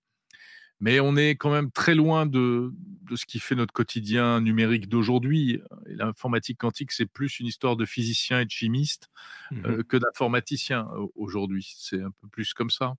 Mais 0.80 0.99
on 0.99 1.15
est 1.15 1.32
quand 1.32 1.51
même 1.51 1.71
très 1.71 1.93
loin 1.93 2.25
de, 2.25 2.71
ce 3.13 3.25
qui 3.25 3.39
fait 3.39 3.55
notre 3.55 3.73
quotidien 3.73 4.39
numérique 4.39 4.88
d'aujourd'hui. 4.88 5.61
L'informatique 5.86 6.57
quantique, 6.57 6.91
c'est 6.91 7.05
plus 7.05 7.39
une 7.39 7.47
histoire 7.47 7.75
de 7.75 7.86
physiciens 7.86 8.39
et 8.39 8.45
de 8.45 8.51
chimistes 8.51 9.09
mmh 9.51 9.65
euh, 9.65 9.84
que 9.84 9.97
d'informaticiens 9.97 10.88
aujourd'hui. 11.15 11.73
C'est 11.77 12.01
un 12.01 12.11
peu 12.21 12.27
plus 12.30 12.53
comme 12.53 12.69
ça. 12.69 12.93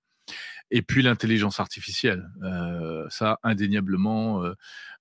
Et 0.69 0.81
puis 0.81 1.01
l'intelligence 1.01 1.59
artificielle, 1.59 2.29
euh, 2.43 3.05
ça 3.09 3.39
indéniablement, 3.43 4.43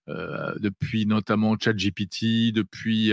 euh, 0.08 0.54
depuis 0.58 1.06
notamment 1.06 1.56
ChatGPT, 1.58 2.52
depuis 2.52 3.12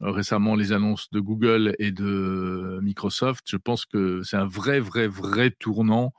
récemment 0.00 0.56
les 0.56 0.72
annonces 0.72 1.10
de 1.10 1.20
Google 1.20 1.76
et 1.78 1.92
de 1.92 2.80
Microsoft, 2.82 3.44
je 3.48 3.56
pense 3.56 3.84
que 3.84 4.22
c'est 4.22 4.36
un 4.36 4.46
vrai, 4.46 4.80
vrai, 4.80 5.06
vrai 5.06 5.50
tournant 5.50 6.12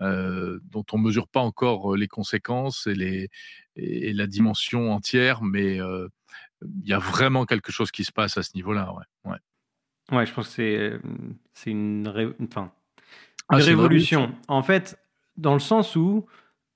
euh, 0.00 0.60
dont 0.70 0.84
on 0.92 0.98
mesure 0.98 1.26
pas 1.26 1.40
encore 1.40 1.96
les 1.96 2.06
conséquences 2.06 2.86
et, 2.86 2.94
les, 2.94 3.28
et 3.76 4.12
la 4.12 4.26
dimension 4.26 4.92
entière, 4.92 5.42
mais 5.42 5.78
il 5.78 6.88
y 6.88 6.92
a 6.92 6.98
vraiment 6.98 7.46
quelque 7.46 7.72
chose 7.72 7.90
qui 7.90 8.04
se 8.04 8.12
passe 8.12 8.36
à 8.36 8.42
ce 8.42 8.50
niveau-là. 8.54 8.92
Ouais, 8.94 9.32
ouais. 9.32 10.16
ouais 10.16 10.26
je 10.26 10.32
pense 10.32 10.48
que 10.48 10.52
c'est, 10.54 11.00
c'est 11.54 11.70
une, 11.70 12.08
enfin, 12.42 12.70
ah, 13.48 13.58
une 13.58 13.62
révolution. 13.62 14.32
En 14.46 14.62
fait, 14.62 14.98
dans 15.36 15.54
le 15.54 15.60
sens 15.60 15.96
où 15.96 16.26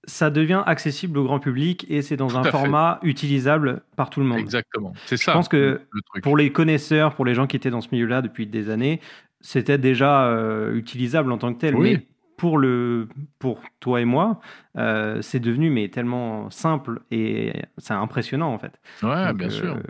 ça 0.04 0.30
devient 0.30 0.64
accessible 0.66 1.16
au 1.16 1.22
grand 1.22 1.38
public 1.38 1.86
et 1.88 2.02
c'est 2.02 2.16
dans 2.16 2.36
un 2.36 2.42
format 2.42 2.98
utilisable 3.02 3.82
par 3.94 4.10
tout 4.10 4.18
le 4.18 4.26
monde. 4.26 4.40
Exactement, 4.40 4.94
c'est 5.06 5.16
ça. 5.16 5.30
Je 5.30 5.36
pense 5.36 5.48
que 5.48 5.80
pour 6.24 6.36
les 6.36 6.50
connaisseurs, 6.50 7.14
pour 7.14 7.24
les 7.24 7.34
gens 7.34 7.46
qui 7.46 7.54
étaient 7.54 7.70
dans 7.70 7.82
ce 7.82 7.88
milieu-là 7.92 8.20
depuis 8.20 8.48
des 8.48 8.68
années, 8.68 9.00
c'était 9.40 9.78
déjà 9.78 10.28
utilisable 10.72 11.30
en 11.30 11.38
tant 11.38 11.54
que 11.54 11.60
tel. 11.60 11.76
Oui 11.76 12.04
pour, 12.42 12.58
le, 12.58 13.06
pour 13.38 13.60
toi 13.78 14.00
et 14.00 14.04
moi, 14.04 14.40
euh, 14.76 15.22
c'est 15.22 15.38
devenu 15.38 15.70
mais 15.70 15.88
tellement 15.90 16.50
simple 16.50 17.02
et 17.12 17.52
c'est 17.78 17.94
impressionnant 17.94 18.52
en 18.52 18.58
fait. 18.58 18.80
Ouais, 19.00 19.32
bien 19.32 19.48
sûr. 19.48 19.76
Euh, 19.76 19.80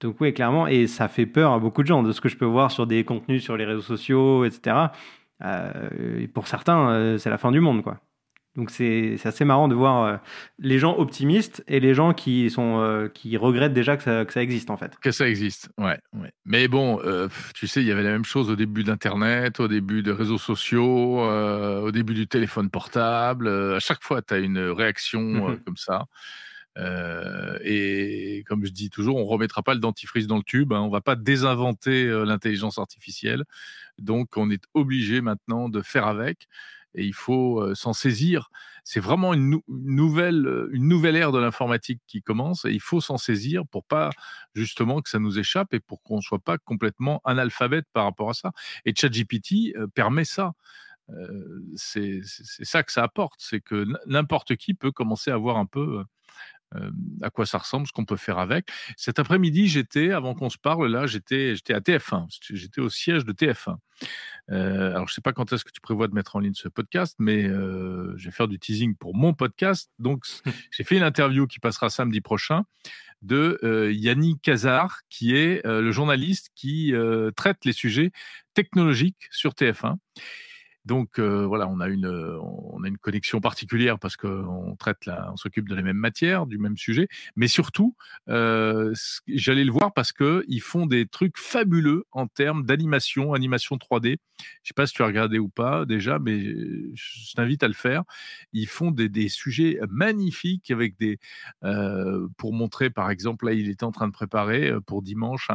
donc 0.00 0.18
oui, 0.18 0.32
clairement, 0.32 0.66
et 0.66 0.86
ça 0.86 1.08
fait 1.08 1.26
peur 1.26 1.52
à 1.52 1.58
beaucoup 1.58 1.82
de 1.82 1.86
gens 1.86 2.02
de 2.02 2.10
ce 2.12 2.22
que 2.22 2.30
je 2.30 2.38
peux 2.38 2.46
voir 2.46 2.70
sur 2.70 2.86
des 2.86 3.04
contenus 3.04 3.44
sur 3.44 3.58
les 3.58 3.66
réseaux 3.66 3.82
sociaux, 3.82 4.46
etc. 4.46 4.76
Euh, 5.44 6.26
pour 6.32 6.46
certains, 6.46 7.18
c'est 7.18 7.28
la 7.28 7.36
fin 7.36 7.52
du 7.52 7.60
monde, 7.60 7.82
quoi. 7.82 7.98
Donc 8.60 8.68
c'est 8.70 9.16
assez 9.24 9.46
marrant 9.46 9.68
de 9.68 9.74
voir 9.74 10.04
euh, 10.04 10.16
les 10.58 10.78
gens 10.78 10.94
optimistes 10.98 11.64
et 11.66 11.80
les 11.80 11.94
gens 11.94 12.12
qui 12.12 12.50
sont 12.50 12.78
euh, 12.78 13.08
qui 13.08 13.38
regrettent 13.38 13.72
déjà 13.72 13.96
que 13.96 14.02
ça, 14.02 14.26
que 14.26 14.34
ça, 14.34 14.42
existe 14.42 14.68
en 14.68 14.76
fait. 14.76 14.98
Que 15.00 15.12
ça 15.12 15.26
existe, 15.26 15.70
ouais. 15.78 15.98
ouais. 16.12 16.30
Mais 16.44 16.68
bon, 16.68 17.00
euh, 17.02 17.28
tu 17.54 17.66
sais, 17.66 17.80
il 17.80 17.86
y 17.86 17.90
avait 17.90 18.02
la 18.02 18.10
même 18.10 18.26
chose 18.26 18.50
au 18.50 18.56
début 18.56 18.84
d'Internet, 18.84 19.60
au 19.60 19.66
début 19.66 20.02
des 20.02 20.12
réseaux 20.12 20.36
sociaux, 20.36 21.20
au 21.20 21.90
début 21.90 22.12
du 22.12 22.26
téléphone 22.26 22.68
portable. 22.68 23.48
à 23.48 23.80
chaque 23.80 24.02
fois, 24.02 24.20
tu 24.20 24.34
as 24.34 24.38
une 24.38 24.58
réaction 24.58 25.22
mmh 25.22 25.60
comme 25.64 25.78
ça. 25.78 26.04
et 27.64 28.44
comme 28.46 28.66
je 28.66 28.72
dis 28.72 28.90
toujours, 28.90 29.16
on 29.16 29.24
remettra 29.24 29.62
pas 29.62 29.72
le 29.72 29.80
dentifrice 29.80 30.26
dans 30.26 30.36
le 30.36 30.42
tube. 30.42 30.74
Hein, 30.74 30.80
on 30.80 30.90
va 30.90 31.00
pas 31.00 31.16
désinventer 31.16 32.08
l'intelligence 32.26 32.76
artificielle. 32.76 33.44
Donc, 33.96 34.36
on 34.36 34.50
est 34.50 34.64
obligé 34.74 35.22
maintenant 35.22 35.70
de 35.70 35.80
faire 35.80 36.06
avec 36.06 36.46
et 36.94 37.04
il 37.04 37.14
faut 37.14 37.74
s'en 37.74 37.92
saisir. 37.92 38.50
C'est 38.84 39.00
vraiment 39.00 39.34
une, 39.34 39.60
nouvelle, 39.68 40.68
une 40.72 40.88
nouvelle 40.88 41.16
ère 41.16 41.32
de 41.32 41.38
l'informatique 41.38 42.00
qui 42.06 42.22
commence 42.22 42.64
et 42.64 42.70
il 42.70 42.80
faut 42.80 43.00
s'en 43.00 43.18
saisir 43.18 43.66
pour 43.66 43.84
pas 43.84 44.10
justement 44.54 45.00
que 45.00 45.10
ça 45.10 45.18
nous 45.18 45.38
échappe 45.38 45.74
et 45.74 45.80
pour 45.80 46.02
qu'on 46.02 46.16
ne 46.16 46.22
soit 46.22 46.38
pas 46.38 46.58
complètement 46.58 47.20
analphabète 47.24 47.86
par 47.92 48.04
rapport 48.04 48.30
à 48.30 48.34
ça. 48.34 48.52
Et 48.84 48.94
ChatGPT 48.94 49.74
permet 49.94 50.24
ça. 50.24 50.52
c'est 51.76 52.20
ça 52.24 52.82
que 52.82 52.92
ça 52.92 53.02
apporte, 53.02 53.38
c'est 53.38 53.60
que 53.60 53.86
n'importe 54.06 54.56
qui 54.56 54.74
peut 54.74 54.92
commencer 54.92 55.30
à 55.30 55.36
voir 55.36 55.56
un 55.56 55.66
peu 55.66 56.04
à 57.22 57.30
quoi 57.30 57.46
ça 57.46 57.58
ressemble, 57.58 57.86
ce 57.86 57.92
qu'on 57.92 58.04
peut 58.04 58.16
faire 58.16 58.38
avec. 58.38 58.68
Cet 58.96 59.18
après-midi, 59.18 59.68
j'étais, 59.68 60.12
avant 60.12 60.34
qu'on 60.34 60.50
se 60.50 60.58
parle, 60.58 60.86
là, 60.88 61.06
j'étais, 61.06 61.54
j'étais 61.56 61.74
à 61.74 61.80
TF1, 61.80 62.26
j'étais 62.50 62.80
au 62.80 62.88
siège 62.88 63.24
de 63.24 63.32
TF1. 63.32 63.76
Euh, 64.50 64.90
alors, 64.90 65.06
je 65.06 65.12
ne 65.12 65.14
sais 65.14 65.20
pas 65.20 65.32
quand 65.32 65.52
est-ce 65.52 65.64
que 65.64 65.70
tu 65.70 65.80
prévois 65.80 66.08
de 66.08 66.14
mettre 66.14 66.36
en 66.36 66.40
ligne 66.40 66.54
ce 66.54 66.68
podcast, 66.68 67.16
mais 67.18 67.44
euh, 67.44 68.14
je 68.16 68.26
vais 68.26 68.30
faire 68.30 68.48
du 68.48 68.58
teasing 68.58 68.94
pour 68.96 69.14
mon 69.14 69.34
podcast. 69.34 69.90
Donc, 69.98 70.24
j'ai 70.70 70.84
fait 70.84 70.96
une 70.96 71.02
interview 71.02 71.46
qui 71.46 71.60
passera 71.60 71.90
samedi 71.90 72.20
prochain 72.20 72.64
de 73.22 73.58
euh, 73.62 73.92
Yannick 73.92 74.40
Cazard, 74.40 75.00
qui 75.10 75.36
est 75.36 75.64
le 75.64 75.90
journaliste 75.92 76.50
qui 76.54 76.92
traite 77.36 77.64
les 77.64 77.72
sujets 77.72 78.12
technologiques 78.54 79.28
sur 79.30 79.52
TF1. 79.52 79.96
Donc 80.84 81.18
voilà, 81.18 81.68
on 81.68 81.80
a 81.80 81.88
une 81.88 82.98
connexion 83.00 83.40
particulière 83.40 83.98
parce 83.98 84.16
qu'on 84.16 84.76
traite 84.78 85.06
la, 85.06 85.30
on 85.32 85.36
s'occupe 85.36 85.68
de 85.68 85.74
la 85.74 85.82
même 85.82 85.96
matière, 85.96 86.46
du 86.46 86.58
même 86.58 86.76
sujet, 86.76 87.08
mais 87.36 87.48
surtout 87.48 87.94
j'allais 88.26 89.64
le 89.64 89.72
voir 89.72 89.92
parce 89.92 90.12
que 90.12 90.44
ils 90.48 90.62
font 90.62 90.86
des 90.86 91.06
trucs 91.06 91.38
fabuleux 91.38 92.04
en 92.12 92.26
termes 92.26 92.64
d'animation, 92.64 93.34
animation 93.34 93.76
3D. 93.76 94.16
Je 94.62 94.68
sais 94.68 94.74
pas 94.74 94.86
si 94.86 94.94
tu 94.94 95.02
as 95.02 95.06
regardé 95.06 95.38
ou 95.38 95.48
pas 95.48 95.84
déjà, 95.84 96.18
mais 96.18 96.40
je 96.94 97.34
t'invite 97.34 97.62
à 97.62 97.68
le 97.68 97.74
faire. 97.74 98.04
Ils 98.52 98.66
font 98.66 98.90
des, 98.90 99.28
sujets 99.28 99.78
magnifiques 99.88 100.70
avec 100.70 100.98
des 100.98 101.18
pour 102.36 102.52
montrer 102.52 102.90
par 102.90 103.10
exemple 103.10 103.46
là 103.46 103.52
il 103.52 103.68
était 103.68 103.84
en 103.84 103.92
train 103.92 104.08
de 104.08 104.12
préparer 104.12 104.72
pour 104.86 105.02
dimanche 105.02 105.48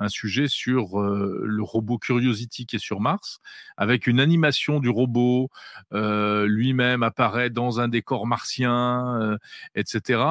un 0.00 0.08
sujet 0.08 0.48
sur 0.48 0.98
le 0.98 1.62
robot 1.62 1.98
Curiosity 1.98 2.66
qui 2.66 2.76
est 2.76 2.80
sur 2.80 3.00
Mars, 3.00 3.38
avec 3.76 4.08
une 4.08 4.18
animation 4.18 4.80
du 4.80 4.88
robot, 4.88 5.50
lui-même 5.92 7.04
apparaît 7.04 7.50
dans 7.50 7.78
un 7.78 7.86
décor 7.86 8.26
martien, 8.26 9.38
etc. 9.74 10.22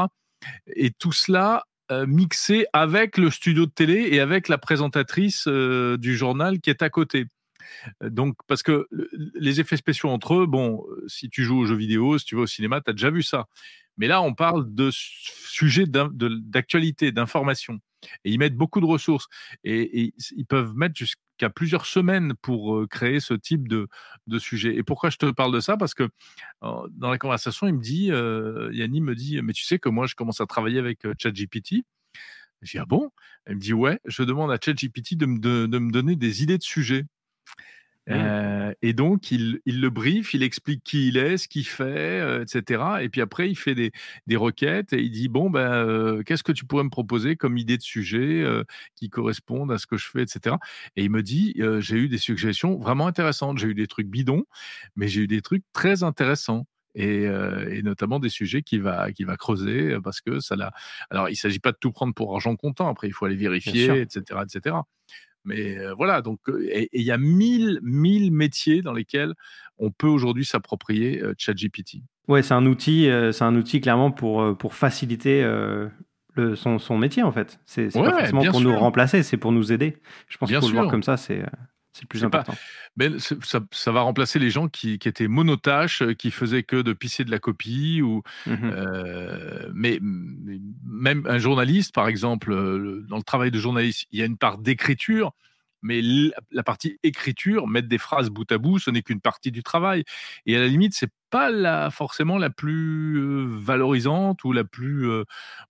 Et 0.76 0.92
tout 0.92 1.14
cela 1.14 1.64
mixé 2.08 2.66
avec 2.74 3.18
le 3.18 3.32
studio 3.32 3.66
de 3.66 3.72
télé 3.72 4.10
et 4.12 4.20
avec 4.20 4.48
la 4.48 4.58
présentatrice 4.58 5.48
du 5.48 6.18
journal 6.18 6.60
qui 6.60 6.70
est 6.70 6.82
à 6.82 6.90
côté. 6.90 7.28
Donc, 8.02 8.36
parce 8.48 8.64
que 8.64 8.88
les 9.36 9.60
effets 9.60 9.78
spéciaux 9.78 10.10
entre 10.10 10.34
eux, 10.36 10.46
bon, 10.48 10.84
si 11.08 11.30
tu 11.30 11.44
joues 11.44 11.60
aux 11.60 11.66
jeux 11.66 11.76
vidéo, 11.76 12.18
si 12.18 12.26
tu 12.26 12.36
vas 12.36 12.42
au 12.42 12.48
cinéma, 12.48 12.82
tu 12.82 12.90
as 12.90 12.94
déjà 12.94 13.12
vu 13.12 13.22
ça. 13.22 13.46
Mais 13.98 14.08
là, 14.08 14.22
on 14.22 14.34
parle 14.34 14.74
de 14.74 14.90
sujets 14.92 15.86
d'actualité, 15.86 17.12
d'information. 17.12 17.80
Et 18.24 18.32
ils 18.32 18.40
mettent 18.40 18.56
beaucoup 18.56 18.82
de 18.82 18.86
ressources. 18.86 19.28
Et, 19.64 20.14
ils 20.36 20.46
peuvent 20.46 20.74
mettre 20.76 20.96
jusqu'à 20.96 21.50
plusieurs 21.50 21.86
semaines 21.86 22.34
pour 22.42 22.88
créer 22.90 23.20
ce 23.20 23.34
type 23.34 23.68
de, 23.68 23.88
de, 24.28 24.40
sujet. 24.40 24.76
Et 24.76 24.84
pourquoi 24.84 25.10
je 25.10 25.18
te 25.18 25.30
parle 25.32 25.54
de 25.54 25.60
ça? 25.60 25.78
Parce 25.78 25.94
que 25.94 26.10
dans 26.62 27.10
la 27.10 27.18
conversation, 27.18 27.68
il 27.68 27.74
me 27.74 27.82
dit, 27.82 28.06
Yanni 28.78 29.02
me 29.02 29.16
dit, 29.16 29.42
mais 29.42 29.54
tu 29.54 29.64
sais 29.64 29.80
que 29.80 29.90
moi, 29.90 30.08
je 30.08 30.16
commence 30.16 30.42
à 30.42 30.46
travailler 30.46 30.80
avec 30.80 31.06
ChatGPT. 31.18 31.84
J'ai 32.62 32.78
dit, 32.78 32.82
ah 32.82 32.86
bon? 32.86 33.10
Elle 33.46 33.56
me 33.56 33.62
dit, 33.62 33.74
ouais, 33.74 34.00
je 34.06 34.24
demande 34.24 34.52
à 34.52 34.58
ChatGPT 34.64 35.16
de, 35.16 35.26
de, 35.26 35.66
de 35.66 35.80
me 35.80 35.92
donner 35.92 36.16
des 36.16 36.44
idées 36.44 36.58
de 36.58 36.64
sujets. 36.64 37.06
Mmh. 38.10 38.14
Euh, 38.16 38.74
et 38.82 38.94
donc, 38.94 39.30
il, 39.32 39.60
il, 39.66 39.82
le 39.82 39.90
brief, 39.92 40.34
il 40.34 40.42
explique 40.42 40.84
qui 40.84 41.10
il 41.10 41.18
est, 41.18 41.38
ce 41.38 41.48
qu'il 41.48 41.68
fait, 41.68 42.20
euh, 42.20 42.44
etc. 42.44 42.82
Et 43.02 43.10
puis 43.10 43.22
après, 43.22 43.50
il 43.50 43.56
fait 43.56 43.76
des, 43.76 43.92
des 44.26 44.36
requêtes 44.36 44.94
et 44.94 45.02
il 45.02 45.12
dit 45.12 45.28
Bon, 45.30 45.52
ben, 45.52 45.72
euh, 45.72 46.24
qu'est-ce 46.24 46.44
que 46.44 46.52
tu 46.52 46.66
pourrais 46.66 46.84
me 46.84 46.90
proposer 46.90 47.36
comme 47.36 47.58
idée 47.58 47.78
de 47.78 47.84
sujet 47.84 48.44
qui 48.96 49.10
correspondent 49.10 49.72
à 49.72 49.78
ce 49.78 49.86
que 49.86 49.98
je 49.98 50.08
fais, 50.08 50.24
etc. 50.24 50.56
Et 50.96 51.04
il 51.04 51.12
me 51.12 51.22
dit 51.22 51.56
J'ai 51.80 51.98
eu 51.98 52.10
des 52.10 52.18
suggestions 52.18 52.78
vraiment 52.80 53.06
intéressantes. 53.06 53.60
J'ai 53.60 53.68
eu 53.68 53.76
des 53.76 53.88
trucs 53.88 54.08
bidons, 54.08 54.46
mais 54.96 55.08
j'ai 55.08 55.22
eu 55.22 55.28
des 55.28 55.42
trucs 55.42 55.64
très 55.72 56.02
intéressants. 56.04 56.66
et, 56.96 57.26
et, 57.26 57.84
notamment 57.84 58.20
des 58.20 58.30
sujets 58.30 58.64
qui 58.64 58.80
va 58.80 59.12
qui 59.12 59.24
va 59.24 59.38
creuser 59.38 59.98
parce 60.04 60.22
que 60.22 60.40
ça 60.40 60.56
l'a. 60.56 60.72
Alors 61.12 61.30
il 61.30 61.36
s'agit 61.36 61.60
pas 61.60 61.72
de 61.72 61.78
tout 61.80 61.92
prendre 61.92 62.16
pour 62.16 62.34
argent 62.34 62.56
comptant. 62.56 62.90
Après 62.90 63.08
il 63.08 63.14
faut 63.14 63.26
aller 63.26 63.36
vérifier, 63.36 64.02
etc., 64.02 64.42
etc. 64.44 64.76
Mais 65.46 65.78
voilà, 65.98 66.22
donc 66.22 66.40
et 66.70 66.90
il 66.94 67.04
y 67.04 67.12
a 67.12 67.18
mille 67.18 67.80
mille 67.82 68.32
métiers 68.32 68.82
dans 68.82 68.94
lesquels 68.94 69.34
on 69.78 69.92
peut 69.92 70.08
aujourd'hui 70.08 70.46
s'approprier 70.46 71.24
ChatGPT. 71.38 72.04
Ouais, 72.28 72.44
c'est 72.44 72.54
un 72.54 72.66
outil, 72.66 73.10
c'est 73.32 73.44
un 73.44 73.56
outil 73.56 73.82
clairement 73.82 74.12
pour 74.12 74.58
pour 74.58 74.76
faciliter 74.76 75.42
le, 76.36 76.56
son, 76.56 76.78
son, 76.78 76.98
métier 76.98 77.24
en 77.24 77.32
fait. 77.32 77.60
C'est 77.66 77.92
pas 77.92 78.12
forcément 78.12 78.44
pour 78.46 78.62
nous 78.62 78.76
remplacer, 78.76 79.24
c'est 79.24 79.38
pour 79.38 79.52
nous 79.52 79.72
aider. 79.72 79.98
Je 80.28 80.38
pense 80.38 80.50
qu'il 80.50 80.60
faut 80.60 80.68
le 80.68 80.74
voir 80.74 80.90
comme 80.90 81.04
ça, 81.04 81.18
c'est 81.18 81.44
c'est 81.94 82.04
le 82.04 82.08
plus 82.08 82.24
important. 82.24 82.54
mais 82.96 83.10
ça, 83.20 83.60
ça, 83.72 83.92
va 83.92 84.02
remplacer 84.02 84.40
les 84.40 84.50
gens 84.50 84.68
qui, 84.68 85.00
qui, 85.00 85.08
étaient 85.08 85.28
monotaches, 85.28 86.04
qui 86.18 86.32
faisaient 86.32 86.64
que 86.64 86.82
de 86.82 86.94
pisser 86.94 87.24
de 87.24 87.32
la 87.32 87.40
copie. 87.40 88.02
Ou, 88.02 88.22
mmh 88.46 88.56
euh, 88.64 89.70
mais, 89.74 90.00
même 90.02 91.26
un 91.28 91.38
journaliste, 91.38 91.94
par 91.94 92.08
exemple, 92.08 92.52
dans 93.08 93.18
le 93.18 93.24
travail 93.24 93.52
de 93.52 93.60
journaliste, 93.60 94.06
il 94.12 94.20
y 94.20 94.22
a 94.22 94.26
une 94.26 94.38
part 94.38 94.58
d'écriture 94.58 95.34
mais 95.82 96.02
la 96.52 96.64
partie 96.64 97.00
écriture, 97.04 97.68
mettre 97.68 97.88
des 97.88 97.98
phrases 97.98 98.30
bout 98.30 98.52
à 98.52 98.58
bout, 98.58 98.80
ce 98.80 98.92
n'est 98.92 99.02
qu'une 99.02 99.22
partie 99.22 99.52
du 99.52 99.64
travail. 99.64 100.04
Et 100.46 100.56
à 100.56 100.60
la 100.60 100.68
limite, 100.68 100.94
c'est 100.94 101.12
pas 101.30 101.90
forcément 101.92 102.38
la 102.38 102.50
plus 102.50 103.48
valorisante 103.48 104.44
ou 104.44 104.52
la 104.52 104.64
plus 104.64 105.10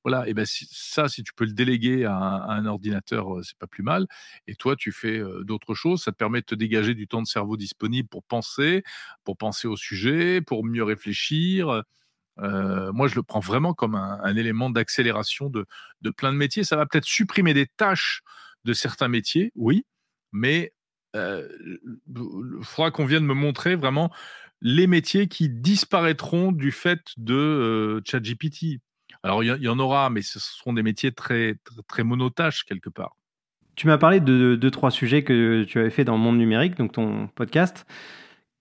voilà. 0.03 0.27
Et 0.27 0.33
ben 0.33 0.45
ça, 0.45 1.07
si 1.07 1.23
tu 1.23 1.33
peux 1.33 1.45
le 1.45 1.53
déléguer 1.53 2.05
à 2.05 2.15
un, 2.15 2.65
ordinateur, 2.65 3.27
c'est 3.43 3.57
pas 3.57 3.67
plus 3.67 3.83
mal. 3.83 4.07
Et 4.47 4.55
toi, 4.55 4.75
tu 4.75 4.91
fais 4.91 5.21
d'autres 5.43 5.73
choses. 5.75 6.03
Ça 6.03 6.11
te 6.11 6.17
permet 6.17 6.41
de 6.41 6.45
te 6.45 6.55
dégager 6.55 6.95
du 6.95 7.07
temps 7.07 7.21
de 7.21 7.27
cerveau 7.27 7.57
disponible 7.57 8.07
pour 8.09 8.23
penser, 8.23 8.83
pour 9.23 9.37
penser 9.37 9.67
au 9.67 9.77
sujet, 9.77 10.41
pour 10.41 10.65
mieux 10.65 10.83
réfléchir. 10.83 11.83
moi, 12.37 13.07
je 13.07 13.15
le 13.15 13.23
prends 13.23 13.41
vraiment 13.41 13.73
comme 13.73 13.95
un, 13.95 14.35
élément 14.35 14.69
d'accélération 14.69 15.49
de 15.49 16.09
plein 16.11 16.31
de 16.31 16.37
métiers. 16.37 16.63
Ça 16.63 16.77
va 16.77 16.85
peut-être 16.85 17.05
supprimer 17.05 17.53
des 17.53 17.67
tâches 17.67 18.21
de 18.65 18.73
certains 18.73 19.07
métiers, 19.07 19.51
oui, 19.55 19.85
mais 20.31 20.73
il 21.15 21.47
faudra 22.61 22.91
qu'on 22.91 23.05
vienne 23.05 23.25
me 23.25 23.33
montrer 23.33 23.75
vraiment 23.75 24.11
les 24.61 24.87
métiers 24.87 25.27
qui 25.27 25.49
disparaîtront 25.49 26.51
du 26.51 26.71
fait 26.71 27.01
de 27.17 28.01
ChatGPT. 28.05 28.81
Alors, 29.23 29.43
il 29.43 29.47
y, 29.47 29.67
en 29.67 29.79
aura, 29.79 30.09
mais 30.09 30.21
ce 30.21 30.39
seront 30.39 30.73
des 30.73 30.83
métiers 30.83 31.11
très, 31.11 31.55
très, 31.87 32.03
monotaches 32.03 32.63
quelque 32.63 32.89
part. 32.89 33.15
Tu 33.75 33.87
m'as 33.87 33.97
parlé 33.97 34.19
de 34.19 34.55
deux, 34.55 34.71
trois 34.71 34.91
sujets 34.91 35.23
que 35.23 35.63
tu 35.63 35.79
avais 35.79 35.89
fait 35.89 36.03
dans 36.03 36.15
le 36.15 36.21
monde 36.21 36.37
numérique, 36.37 36.75
donc 36.75 36.93
ton 36.93 37.27
podcast. 37.27 37.85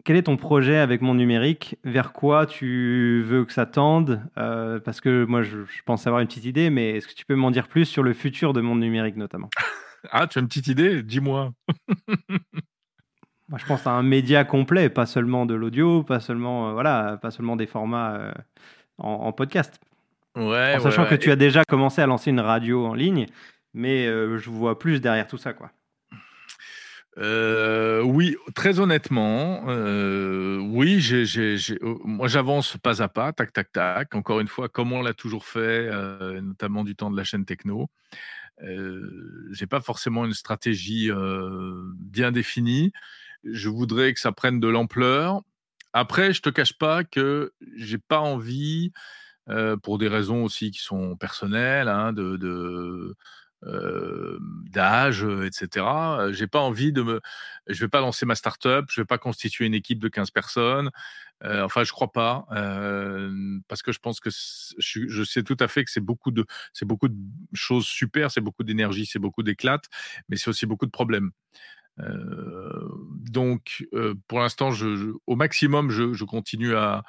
Quel 0.05 0.17
est 0.17 0.23
ton 0.23 0.37
projet 0.37 0.79
avec 0.79 1.03
Monde 1.03 1.19
Numérique? 1.19 1.77
Vers 1.85 2.13
quoi 2.13 2.47
tu 2.47 3.23
veux 3.27 3.45
que 3.45 3.53
ça 3.53 3.67
tende? 3.67 4.23
Parce 4.37 5.01
que 5.01 5.25
moi, 5.25 5.43
je, 5.43 5.65
je, 5.65 5.83
pense 5.85 6.07
avoir 6.07 6.23
une 6.23 6.29
petite 6.29 6.45
idée, 6.45 6.71
mais 6.71 6.97
est-ce 6.97 7.09
que 7.09 7.15
tu 7.15 7.27
peux 7.27 7.35
m'en 7.35 7.51
dire 7.51 7.69
plus 7.69 7.85
sur 7.85 8.03
le 8.03 8.15
futur 8.15 8.53
de 8.53 8.61
Monde 8.61 8.81
Numérique 8.81 9.17
notamment? 9.17 9.51
ah, 10.11 10.27
tu 10.27 10.39
as 10.39 10.43
une 10.43 10.49
petite 10.49 10.69
idée? 10.69 11.03
Dis-moi. 11.03 11.53
Moi, 13.49 13.59
je 13.59 13.65
pense 13.65 13.87
à 13.87 13.91
un 13.91 14.03
média 14.03 14.45
complet, 14.45 14.91
pas 14.91 15.07
seulement 15.07 15.47
de 15.47 15.55
l'audio, 15.55 16.03
pas 16.03 16.21
seulement, 16.21 16.69
euh, 16.69 16.73
voilà, 16.73 17.19
pas 17.23 17.31
seulement 17.31 17.57
des 17.57 17.67
formats 17.67 18.15
euh, 18.17 18.33
en, 18.99 19.33
podcast. 19.33 19.81
Ouais, 20.37 20.75
en 20.77 20.81
sachant 20.81 21.07
que 21.07 21.15
tu 21.15 21.31
as 21.31 21.37
déjà 21.37 21.65
commencé 21.65 22.03
à 22.03 22.07
lancer 22.07 22.31
une 22.31 22.41
radio 22.41 22.85
en 22.85 22.93
ligne, 22.93 23.27
mais 23.73 24.07
euh, 24.07 24.37
je 24.37 24.51
vois 24.51 24.79
plus 24.79 25.01
derrière 25.01 25.27
tout 25.27 25.39
ça, 25.39 25.55
quoi. 25.55 25.71
oui, 27.17 28.37
très 28.55 28.81
honnêtement, 28.81 29.63
oui, 29.65 31.03
oh, 31.81 32.01
moi 32.05 32.29
j'avance 32.29 32.77
pas 32.77 33.03
à 33.03 33.09
pas, 33.09 33.33
tac, 33.33 33.55
tac, 33.55 33.73
tac. 33.73 34.15
Encore 34.15 34.41
une 34.41 34.49
fois, 34.49 34.69
comme 34.69 34.93
on 34.93 35.01
l'a 35.01 35.15
toujours 35.15 35.47
fait, 35.47 35.91
notamment 36.43 36.85
du 36.85 36.95
temps 36.95 37.11
de 37.11 37.17
la 37.17 37.25
chaîne 37.25 37.47
techno. 37.47 37.89
J'ai 39.53 39.67
pas 39.67 39.81
forcément 39.81 40.25
une 40.25 40.35
stratégie 40.35 41.11
bien 41.97 42.33
définie. 42.33 42.93
Je 43.45 43.69
voudrais 43.69 44.13
que 44.13 44.21
ça 44.21 44.33
prenne 44.33 44.61
de 44.61 44.69
l'ampleur. 44.69 45.43
Après, 45.93 46.33
je 46.33 46.43
te 46.43 46.51
cache 46.51 46.77
pas 46.77 47.05
que 47.05 47.53
j'ai 47.77 47.99
pas 47.99 48.21
envie, 48.21 48.93
pour 49.83 49.99
des 49.99 50.09
raisons 50.09 50.45
aussi 50.45 50.71
qui 50.71 50.81
sont 50.81 51.17
personnelles, 51.17 51.89
hein, 51.89 52.13
de 52.13 53.17
d'âge, 53.63 55.27
etc. 55.45 55.87
J'ai 56.31 56.47
pas 56.47 56.61
envie 56.61 56.93
de 56.93 57.03
me, 57.03 57.21
je 57.67 57.81
vais 57.81 57.89
pas 57.89 58.01
lancer 58.01 58.25
ma 58.25 58.35
start-up, 58.35 58.87
je 58.91 59.01
vais 59.01 59.05
pas 59.05 59.19
constituer 59.19 59.67
une 59.67 59.75
équipe 59.75 59.99
de 59.99 60.09
15 60.09 60.31
personnes. 60.31 60.91
Euh, 61.45 61.63
enfin, 61.65 61.85
je 61.85 61.93
crois 61.93 62.11
pas, 62.11 62.47
euh, 62.53 63.61
parce 63.69 63.83
que 63.83 63.93
je 63.93 64.01
pense 64.01 64.19
que 64.19 64.31
je, 64.31 65.23
sais 65.25 65.43
tout 65.45 65.57
à 65.61 65.69
fait 65.69 65.85
que 65.85 65.91
c'est 65.91 66.01
beaucoup 66.01 66.33
de, 66.33 66.45
c'est 66.73 66.85
beaucoup 66.85 67.09
de 67.09 67.17
choses 67.53 67.87
super, 67.87 68.31
c'est 68.31 68.41
beaucoup 68.41 68.65
d'énergie, 68.65 69.07
c'est 69.07 69.21
beaucoup 69.21 69.45
d'éclate, 69.45 69.85
mais 70.29 70.37
c'est 70.37 70.49
aussi 70.51 70.67
beaucoup 70.67 70.87
de 70.87 70.91
problèmes. 70.91 71.31
Euh, 72.01 72.89
donc, 73.31 73.87
euh, 73.95 74.15
pour 74.27 74.41
l'instant, 74.41 74.73
je, 74.73 75.13
au 75.27 75.37
maximum, 75.37 75.91
je 75.91 76.25
continue 76.25 76.75
à, 76.75 77.05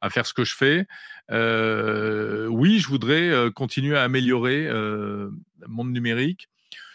à, 0.00 0.10
faire 0.10 0.26
ce 0.26 0.34
que 0.34 0.44
je 0.44 0.54
fais. 0.54 0.86
Euh, 1.30 2.46
oui, 2.46 2.78
je 2.78 2.88
voudrais 2.88 3.50
continuer 3.54 3.96
à 3.96 4.02
améliorer 4.02 4.64
le 4.64 5.32
monde 5.66 5.92
numérique. 5.92 6.48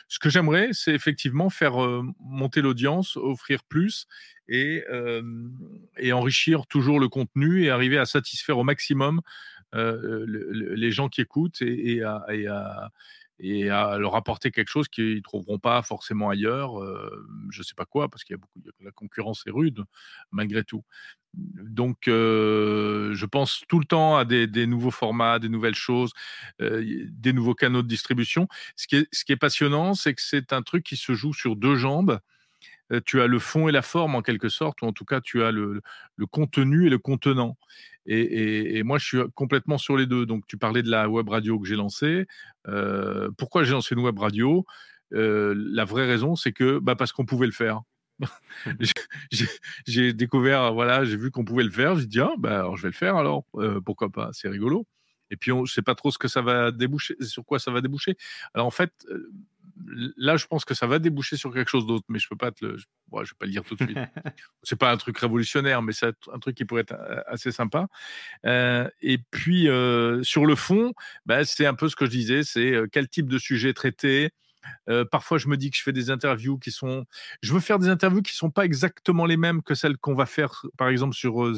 Ce 0.08 0.20
que 0.20 0.30
j'aimerais, 0.30 0.70
c'est 0.72 0.94
effectivement 0.94 1.50
faire 1.50 1.76
monter 2.20 2.62
l'audience, 2.62 3.18
offrir 3.18 3.64
plus 3.64 4.08
et, 4.48 4.84
et, 5.98 6.14
enrichir 6.14 6.68
toujours 6.68 7.00
le 7.00 7.10
contenu 7.10 7.64
et 7.64 7.70
arriver 7.70 7.98
à 7.98 8.06
satisfaire 8.06 8.58
au 8.58 8.64
maximum 8.64 9.22
les 9.74 10.92
gens 10.92 11.10
qui 11.10 11.22
écoutent 11.22 11.62
et, 11.62 12.04
à, 12.04 12.24
et, 12.30 12.48
à, 12.48 12.92
leur 13.40 14.16
apporter 14.16 14.52
quelque 14.52 14.70
chose 14.70 14.88
qu'ils 14.88 15.16
ne 15.16 15.22
trouveront 15.22 15.60
pas 15.60 15.82
forcément 15.82 16.30
ailleurs. 16.30 16.82
je 17.50 17.60
ne 17.60 17.64
sais 17.64 17.76
pas 17.76 17.86
quoi, 17.86 18.10
parce 18.10 18.24
qu'il 18.24 18.36
y 18.36 18.40
a 18.40 18.42
beaucoup, 18.42 18.60
la 18.82 18.92
concurrence 18.92 19.44
est 19.48 19.52
rude 19.52 19.84
malgré 20.32 20.64
tout. 20.64 20.84
Donc, 21.34 22.04
je 22.06 23.26
pense 23.26 23.64
tout 23.68 23.80
le 23.80 23.86
temps 23.86 24.18
à 24.18 24.26
des, 24.26 24.68
nouveaux 24.68 24.92
formats, 24.92 25.40
des 25.40 25.50
nouvelles 25.50 25.76
choses, 25.76 26.12
des 26.60 27.34
nouveaux 27.34 27.56
canaux 27.56 27.82
de 27.82 27.88
distribution. 27.88 28.48
Ce 28.76 28.88
qui 28.88 29.32
est 29.32 29.36
passionnant, 29.38 29.94
c'est 29.94 30.14
que 30.14 30.22
c'est 30.22 30.54
un 30.54 30.62
truc 30.62 30.84
qui 30.84 30.96
se 30.98 31.14
joue 31.14 31.34
sur 31.34 31.56
deux 31.56 31.76
jambes. 31.76 32.20
tu 33.06 33.22
as 33.22 33.28
le 33.28 33.40
fond 33.40 33.68
et 33.68 33.72
la 33.72 33.82
forme 33.82 34.16
en 34.16 34.22
quelque 34.22 34.50
sorte, 34.50 34.82
ou 34.82 34.86
en 34.86 34.94
tout 34.94 35.06
cas 35.06 35.22
tu 35.22 35.44
as 35.44 35.52
le, 35.52 35.82
contenu 36.32 36.88
et 36.88 36.90
le 36.90 37.00
contenant. 37.00 37.58
Et, 38.08 38.84
moi, 38.84 38.98
je 38.98 39.06
suis 39.06 39.18
complètement 39.34 39.78
sur 39.78 39.98
les 39.98 40.06
deux. 40.06 40.26
Donc, 40.26 40.46
tu 40.48 40.58
parlais 40.58 40.84
de 40.84 40.90
la 40.90 41.10
web 41.10 41.28
radio 41.30 41.60
que 41.60 41.68
j'ai 41.68 41.76
lancée. 41.76 42.28
pourquoi 43.38 43.64
j'ai 43.64 43.72
lancé 43.72 43.96
une 43.96 44.02
web 44.02 44.18
radio? 44.18 44.66
La 45.12 45.86
vraie 45.86 46.06
raison, 46.06 46.36
c'est 46.36 46.52
que 46.52 46.80
bah, 46.80 46.96
parce 46.96 47.12
qu'on 47.12 47.26
pouvait 47.26 47.48
le 47.48 47.52
faire. 47.52 47.82
j'ai 49.88 50.14
découvert, 50.14 50.74
voilà, 50.74 51.06
j'ai 51.06 51.18
vu 51.18 51.32
qu'on 51.32 51.46
pouvait 51.46 51.64
le 51.64 51.72
faire. 51.72 51.96
J'ai 51.96 52.08
dit, 52.08 52.20
ah, 52.20 52.34
bah, 52.38 52.60
alors 52.60 52.78
je 52.78 52.84
vais 52.84 52.90
le 52.90 52.94
faire 52.94 53.16
alors, 53.16 53.46
euh, 53.56 53.82
pourquoi 53.82 54.10
pas, 54.10 54.30
c'est 54.34 54.50
rigolo. 54.50 54.88
Et 55.32 55.38
puis, 55.38 55.52
on, 55.52 55.66
je 55.66 55.74
sais 55.74 55.82
pas 55.82 55.96
trop 55.96 56.12
ce 56.12 56.18
que 56.18 56.28
ça 56.28 56.42
va 56.42 56.72
déboucher, 56.72 57.16
sur 57.22 57.44
quoi 57.46 57.60
ça 57.60 57.72
va 57.72 57.82
déboucher. 57.82 58.16
Alors, 58.54 58.68
en 58.68 58.72
fait, 58.72 58.92
euh, 59.10 59.32
là, 60.18 60.38
je 60.38 60.46
pense 60.46 60.66
que 60.66 60.74
ça 60.74 60.88
va 60.88 61.00
déboucher 61.00 61.38
sur 61.38 61.54
quelque 61.54 61.70
chose 61.70 61.86
d'autre, 61.86 62.06
mais 62.10 62.20
je 62.20 62.28
peux 62.28 62.36
pas 62.36 62.52
te 62.52 62.66
le, 62.66 62.78
je, 62.78 62.86
vais 63.12 63.26
pas 63.38 63.46
le 63.46 63.52
dire 63.52 63.64
tout 63.64 63.76
de 63.76 63.84
suite. 63.84 63.98
c'est 64.64 64.78
pas 64.78 64.92
un 64.92 64.98
truc 64.98 65.18
révolutionnaire, 65.18 65.82
mais 65.82 65.94
c'est 65.94 66.14
un 66.32 66.40
truc 66.40 66.56
qui 66.56 66.66
pourrait 66.66 66.82
être 66.82 66.94
euh, 66.94 67.22
assez 67.28 67.52
sympa. 67.52 67.88
et 68.44 69.18
puis, 69.32 69.68
sur 70.24 70.46
le 70.46 70.56
fond, 70.56 70.94
bah, 71.26 71.46
c'est 71.46 71.66
un 71.66 71.74
peu 71.74 71.90
ce 71.90 71.96
que 71.96 72.06
je 72.06 72.12
disais, 72.12 72.44
c'est 72.44 72.74
quel 72.92 73.08
type 73.08 73.28
de 73.28 73.38
sujet 73.38 73.74
traiter, 73.74 74.32
euh, 74.90 75.06
parfois, 75.06 75.38
je 75.38 75.48
me 75.48 75.58
dis 75.58 75.70
que 75.72 75.78
je 75.78 75.84
fais 75.84 75.92
des 75.92 76.10
interviews 76.10 76.58
qui 76.58 76.72
sont. 76.72 77.06
Je 77.42 77.54
veux 77.54 77.60
faire 77.60 77.80
des 77.80 77.90
interviews 77.90 78.22
qui 78.22 78.34
sont 78.34 78.52
pas 78.52 78.66
exactement 78.66 79.26
les 79.26 79.38
mêmes 79.38 79.62
que 79.62 79.76
celles 79.76 79.98
qu'on 79.98 80.14
va 80.16 80.26
faire, 80.26 80.66
par 80.78 80.90
exemple, 80.90 81.16
sur, 81.16 81.44
euh, 81.44 81.56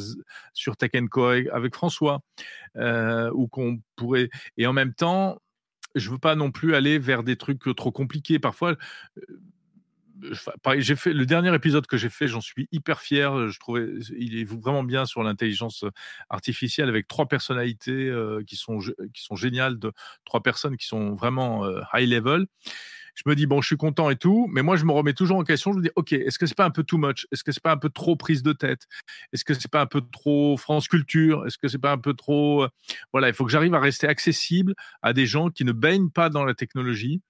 sur 0.53 0.77
Tech 0.77 0.91
Co 1.09 1.25
avec 1.25 1.73
François, 1.73 2.21
euh, 2.77 3.31
ou 3.33 3.47
qu'on 3.47 3.81
pourrait. 3.95 4.29
Et 4.57 4.67
en 4.67 4.73
même 4.73 4.93
temps, 4.93 5.39
je 5.95 6.09
veux 6.09 6.17
pas 6.17 6.35
non 6.35 6.51
plus 6.51 6.75
aller 6.75 6.99
vers 6.99 7.23
des 7.23 7.35
trucs 7.35 7.63
trop 7.75 7.91
compliqués. 7.91 8.39
Parfois, 8.39 8.75
j'ai 10.77 10.95
fait 10.95 11.13
le 11.13 11.25
dernier 11.25 11.53
épisode 11.53 11.85
que 11.85 11.97
j'ai 11.97 12.09
fait, 12.09 12.27
j'en 12.27 12.41
suis 12.41 12.67
hyper 12.71 13.01
fier. 13.01 13.49
Je 13.49 13.59
trouvais 13.59 13.87
il 14.17 14.37
est 14.37 14.43
vraiment 14.43 14.83
bien 14.83 15.05
sur 15.05 15.23
l'intelligence 15.23 15.85
artificielle 16.29 16.89
avec 16.89 17.07
trois 17.07 17.27
personnalités 17.27 18.11
qui 18.47 18.55
sont 18.55 18.79
qui 19.13 19.23
sont 19.23 19.35
géniales, 19.35 19.77
de 19.79 19.91
trois 20.25 20.41
personnes 20.41 20.77
qui 20.77 20.87
sont 20.87 21.13
vraiment 21.13 21.67
high 21.93 22.09
level 22.09 22.47
je 23.17 23.23
me 23.25 23.35
dis 23.35 23.47
bon, 23.47 23.61
je 23.61 23.67
suis 23.67 23.77
content 23.77 24.11
et 24.11 24.15
tout, 24.15 24.47
mais 24.51 24.61
moi 24.61 24.77
je 24.77 24.85
me 24.85 24.91
remets 24.91 25.13
toujours 25.13 25.37
en 25.37 25.43
question. 25.43 25.73
Je 25.73 25.77
me 25.79 25.83
dis 25.83 25.89
ok, 25.95 26.13
est-ce 26.13 26.37
que 26.37 26.45
c'est 26.45 26.55
pas 26.55 26.65
un 26.65 26.69
peu 26.69 26.83
too 26.83 26.99
much? 26.99 27.25
Est-ce 27.31 27.43
que 27.43 27.51
c'est 27.51 27.63
pas 27.63 27.71
un 27.71 27.77
peu 27.77 27.89
trop 27.89 28.15
prise 28.15 28.43
de 28.43 28.53
tête? 28.53 28.85
Est-ce 29.33 29.43
que 29.43 29.55
c'est 29.55 29.71
pas 29.71 29.81
un 29.81 29.87
peu 29.87 30.01
trop 30.01 30.55
France 30.55 30.87
Culture? 30.87 31.47
Est-ce 31.47 31.57
que 31.57 31.67
c'est 31.67 31.79
pas 31.79 31.91
un 31.91 31.97
peu 31.97 32.13
trop 32.13 32.63
euh, 32.63 32.69
voilà 33.13 33.29
Il 33.29 33.33
faut 33.33 33.43
que 33.43 33.51
j'arrive 33.51 33.73
à 33.73 33.79
rester 33.79 34.07
accessible 34.07 34.75
à 35.01 35.13
des 35.13 35.25
gens 35.25 35.49
qui 35.49 35.65
ne 35.65 35.71
baignent 35.71 36.11
pas 36.11 36.29
dans 36.29 36.45
la 36.45 36.53
technologie. 36.53 37.21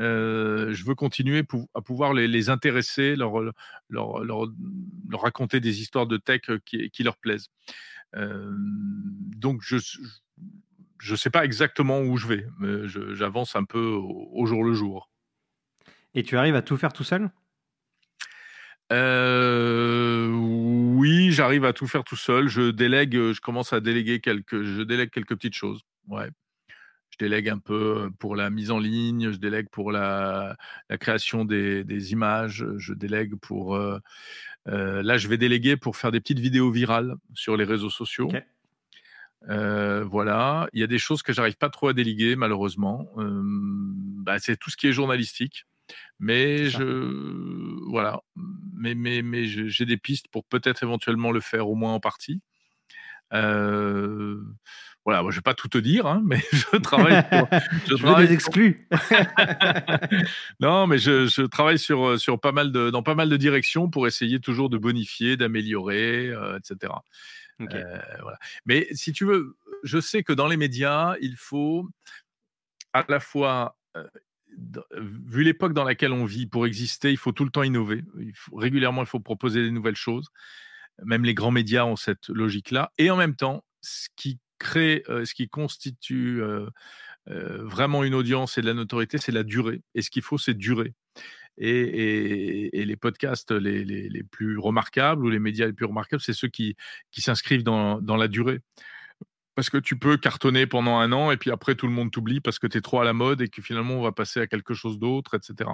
Euh, 0.00 0.72
je 0.72 0.84
veux 0.84 0.96
continuer 0.96 1.44
à 1.74 1.80
pouvoir 1.80 2.12
les, 2.12 2.50
intéresser, 2.50 3.14
leur, 3.14 3.32
raconter 5.12 5.60
des 5.60 5.80
histoires 5.80 6.08
de 6.08 6.16
tech 6.16 6.42
qui, 6.64 6.90
qui 6.90 7.02
leur 7.04 7.18
plaisent. 7.18 7.50
donc, 8.14 9.62
je 9.62 9.76
ne 11.12 11.16
sais 11.16 11.30
pas 11.30 11.44
exactement 11.44 12.00
où 12.00 12.16
je 12.16 12.26
vais, 12.26 12.46
mais 12.58 12.88
j'avance 12.88 13.54
un 13.54 13.64
peu 13.64 13.84
au, 13.84 14.44
jour 14.46 14.64
le 14.64 14.72
jour. 14.72 15.09
Et 16.14 16.22
tu 16.22 16.36
arrives 16.36 16.56
à 16.56 16.62
tout 16.62 16.76
faire 16.76 16.92
tout 16.92 17.04
seul? 17.04 17.30
Oui, 21.00 21.30
j'arrive 21.32 21.64
à 21.64 21.72
tout 21.72 21.86
faire 21.86 22.04
tout 22.04 22.16
seul. 22.16 22.48
Je 22.48 22.70
délègue, 22.70 23.14
je 23.14 23.40
commence 23.40 23.72
à 23.72 23.80
déléguer 23.80 24.20
quelques, 24.20 24.62
je 24.62 24.82
délègue 24.82 25.10
quelques 25.10 25.36
petites 25.36 25.54
choses. 25.54 25.80
Ouais 26.08 26.28
je 27.10 27.16
délègue 27.18 27.48
un 27.48 27.58
peu 27.58 28.10
pour 28.18 28.36
la 28.36 28.50
mise 28.50 28.70
en 28.70 28.78
ligne, 28.78 29.32
je 29.32 29.36
délègue 29.36 29.68
pour 29.70 29.92
la, 29.92 30.56
création 31.00 31.44
des, 31.44 32.12
images, 32.12 32.64
je 32.76 32.94
délègue 32.94 33.34
pour... 33.36 33.76
là, 34.66 35.18
je 35.18 35.28
vais 35.28 35.38
déléguer 35.38 35.76
pour 35.76 35.96
faire 35.96 36.12
des 36.12 36.20
petites 36.20 36.38
vidéos 36.38 36.70
virales 36.70 37.14
sur 37.34 37.56
les 37.56 37.64
réseaux 37.64 37.90
sociaux. 37.90 38.30
voilà, 39.48 40.68
il 40.72 40.80
y 40.80 40.84
a 40.84 40.86
des 40.86 40.98
choses 40.98 41.22
que 41.22 41.32
j'arrive 41.32 41.56
pas 41.56 41.70
trop 41.70 41.88
à 41.88 41.92
déléguer 41.92 42.36
malheureusement. 42.36 43.08
Bah, 43.16 44.38
c'est 44.38 44.56
tout 44.56 44.70
ce 44.70 44.76
qui 44.76 44.86
est 44.86 44.92
journalistique, 44.92 45.66
mais 46.20 46.66
je 46.66 46.84
voilà, 47.88 48.20
mais 48.74 48.94
mais 48.94 49.22
mais 49.22 49.44
j'ai 49.44 49.86
des 49.86 49.96
pistes 49.96 50.28
pour 50.28 50.44
peut-être 50.44 50.82
éventuellement 50.82 51.32
le 51.32 51.40
faire 51.40 51.68
au 51.68 51.74
moins 51.74 51.94
en 51.94 52.00
partie. 52.00 52.40
Euh, 53.32 54.40
voilà, 55.04 55.22
moi, 55.22 55.30
je 55.30 55.36
vais 55.36 55.42
pas 55.42 55.54
tout 55.54 55.68
te 55.68 55.78
dire, 55.78 56.06
hein, 56.06 56.22
mais 56.24 56.40
je 56.52 56.76
travaille. 56.76 57.22
je, 57.88 57.94
travaille 57.94 58.28
des 58.28 58.34
exclus. 58.34 58.86
non, 60.60 60.86
mais 60.86 60.98
je, 60.98 61.46
travaille 61.46 61.78
sur, 61.78 62.20
sur 62.20 62.38
pas 62.38 62.52
mal 62.52 62.70
de, 62.70 62.90
dans 62.90 63.02
pas 63.02 63.14
mal 63.14 63.28
de 63.28 63.36
directions 63.36 63.88
pour 63.88 64.06
essayer 64.06 64.40
toujours 64.40 64.68
de 64.68 64.78
bonifier, 64.78 65.36
d'améliorer, 65.36 66.28
euh, 66.28 66.58
etc. 66.58 66.92
Euh, 67.60 67.98
voilà. 68.22 68.38
Mais 68.66 68.88
si 68.92 69.12
tu 69.12 69.24
veux, 69.24 69.56
je 69.84 70.00
sais 70.00 70.22
que 70.22 70.32
dans 70.32 70.48
les 70.48 70.56
médias, 70.56 71.14
il 71.20 71.36
faut 71.36 71.88
à 72.92 73.04
la 73.08 73.20
fois 73.20 73.76
vu 74.92 75.42
l'époque 75.42 75.72
dans 75.72 75.84
laquelle 75.84 76.12
on 76.12 76.24
vit, 76.24 76.46
pour 76.46 76.66
exister, 76.66 77.10
il 77.10 77.16
faut 77.16 77.32
tout 77.32 77.44
le 77.44 77.50
temps 77.50 77.62
innover. 77.62 78.04
Régulièrement, 78.54 79.02
il 79.02 79.06
faut 79.06 79.20
proposer 79.20 79.62
des 79.62 79.70
nouvelles 79.70 79.96
choses. 79.96 80.28
Même 81.04 81.24
les 81.24 81.34
grands 81.34 81.50
médias 81.50 81.84
ont 81.84 81.96
cette 81.96 82.28
logique-là. 82.28 82.92
Et 82.98 83.10
en 83.10 83.16
même 83.16 83.36
temps, 83.36 83.64
ce 83.80 84.08
qui 84.16 84.38
crée, 84.58 85.02
euh, 85.08 85.24
ce 85.24 85.34
qui 85.34 85.48
constitue 85.48 86.42
euh, 86.42 86.68
euh, 87.28 87.64
vraiment 87.64 88.04
une 88.04 88.14
audience 88.14 88.58
et 88.58 88.60
de 88.60 88.66
la 88.66 88.74
notoriété, 88.74 89.18
c'est 89.18 89.32
la 89.32 89.42
durée. 89.42 89.82
Et 89.94 90.02
ce 90.02 90.10
qu'il 90.10 90.22
faut, 90.22 90.38
c'est 90.38 90.54
durer. 90.54 90.94
Et, 91.58 92.70
les 92.72 92.96
podcasts 92.96 93.52
les, 93.52 94.22
plus 94.30 94.58
remarquables 94.58 95.24
ou 95.24 95.30
les 95.30 95.38
médias 95.38 95.66
les 95.66 95.72
plus 95.72 95.86
remarquables, 95.86 96.22
c'est 96.22 96.32
ceux 96.32 96.48
qui 96.48 96.76
s'inscrivent 97.12 97.64
dans, 97.64 98.00
la 98.00 98.28
durée. 98.28 98.60
Parce 99.60 99.70
que 99.70 99.78
tu 99.78 99.98
peux 99.98 100.16
cartonner 100.16 100.66
pendant 100.66 100.98
un 100.98 101.12
an 101.12 101.30
et 101.30 101.36
puis 101.36 101.50
après 101.50 101.74
tout 101.74 101.86
le 101.86 101.92
monde 101.92 102.10
t'oublie 102.10 102.40
parce 102.40 102.58
que 102.58 102.66
tu 102.66 102.78
es 102.78 102.80
trop 102.80 103.00
à 103.00 103.04
la 103.04 103.12
mode 103.12 103.42
et 103.42 103.48
que 103.48 103.60
finalement 103.60 103.94
on 103.94 104.02
va 104.02 104.12
passer 104.12 104.40
à 104.40 104.46
quelque 104.46 104.72
chose 104.72 104.98
d'autre, 104.98 105.34
etc. 105.34 105.70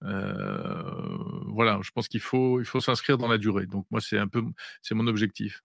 voilà, 0.00 1.80
je 1.82 1.90
pense 1.90 2.08
qu'il 2.08 2.20
faut, 2.20 2.60
il 2.60 2.66
faut 2.66 2.80
s'inscrire 2.80 3.18
dans 3.18 3.28
la 3.28 3.38
durée. 3.38 3.66
Donc 3.66 3.86
moi, 3.90 4.00
c'est 4.00 4.18
un 4.18 4.26
peu, 4.26 4.42
c'est 4.82 4.94
mon 4.94 5.06
objectif 5.06 5.62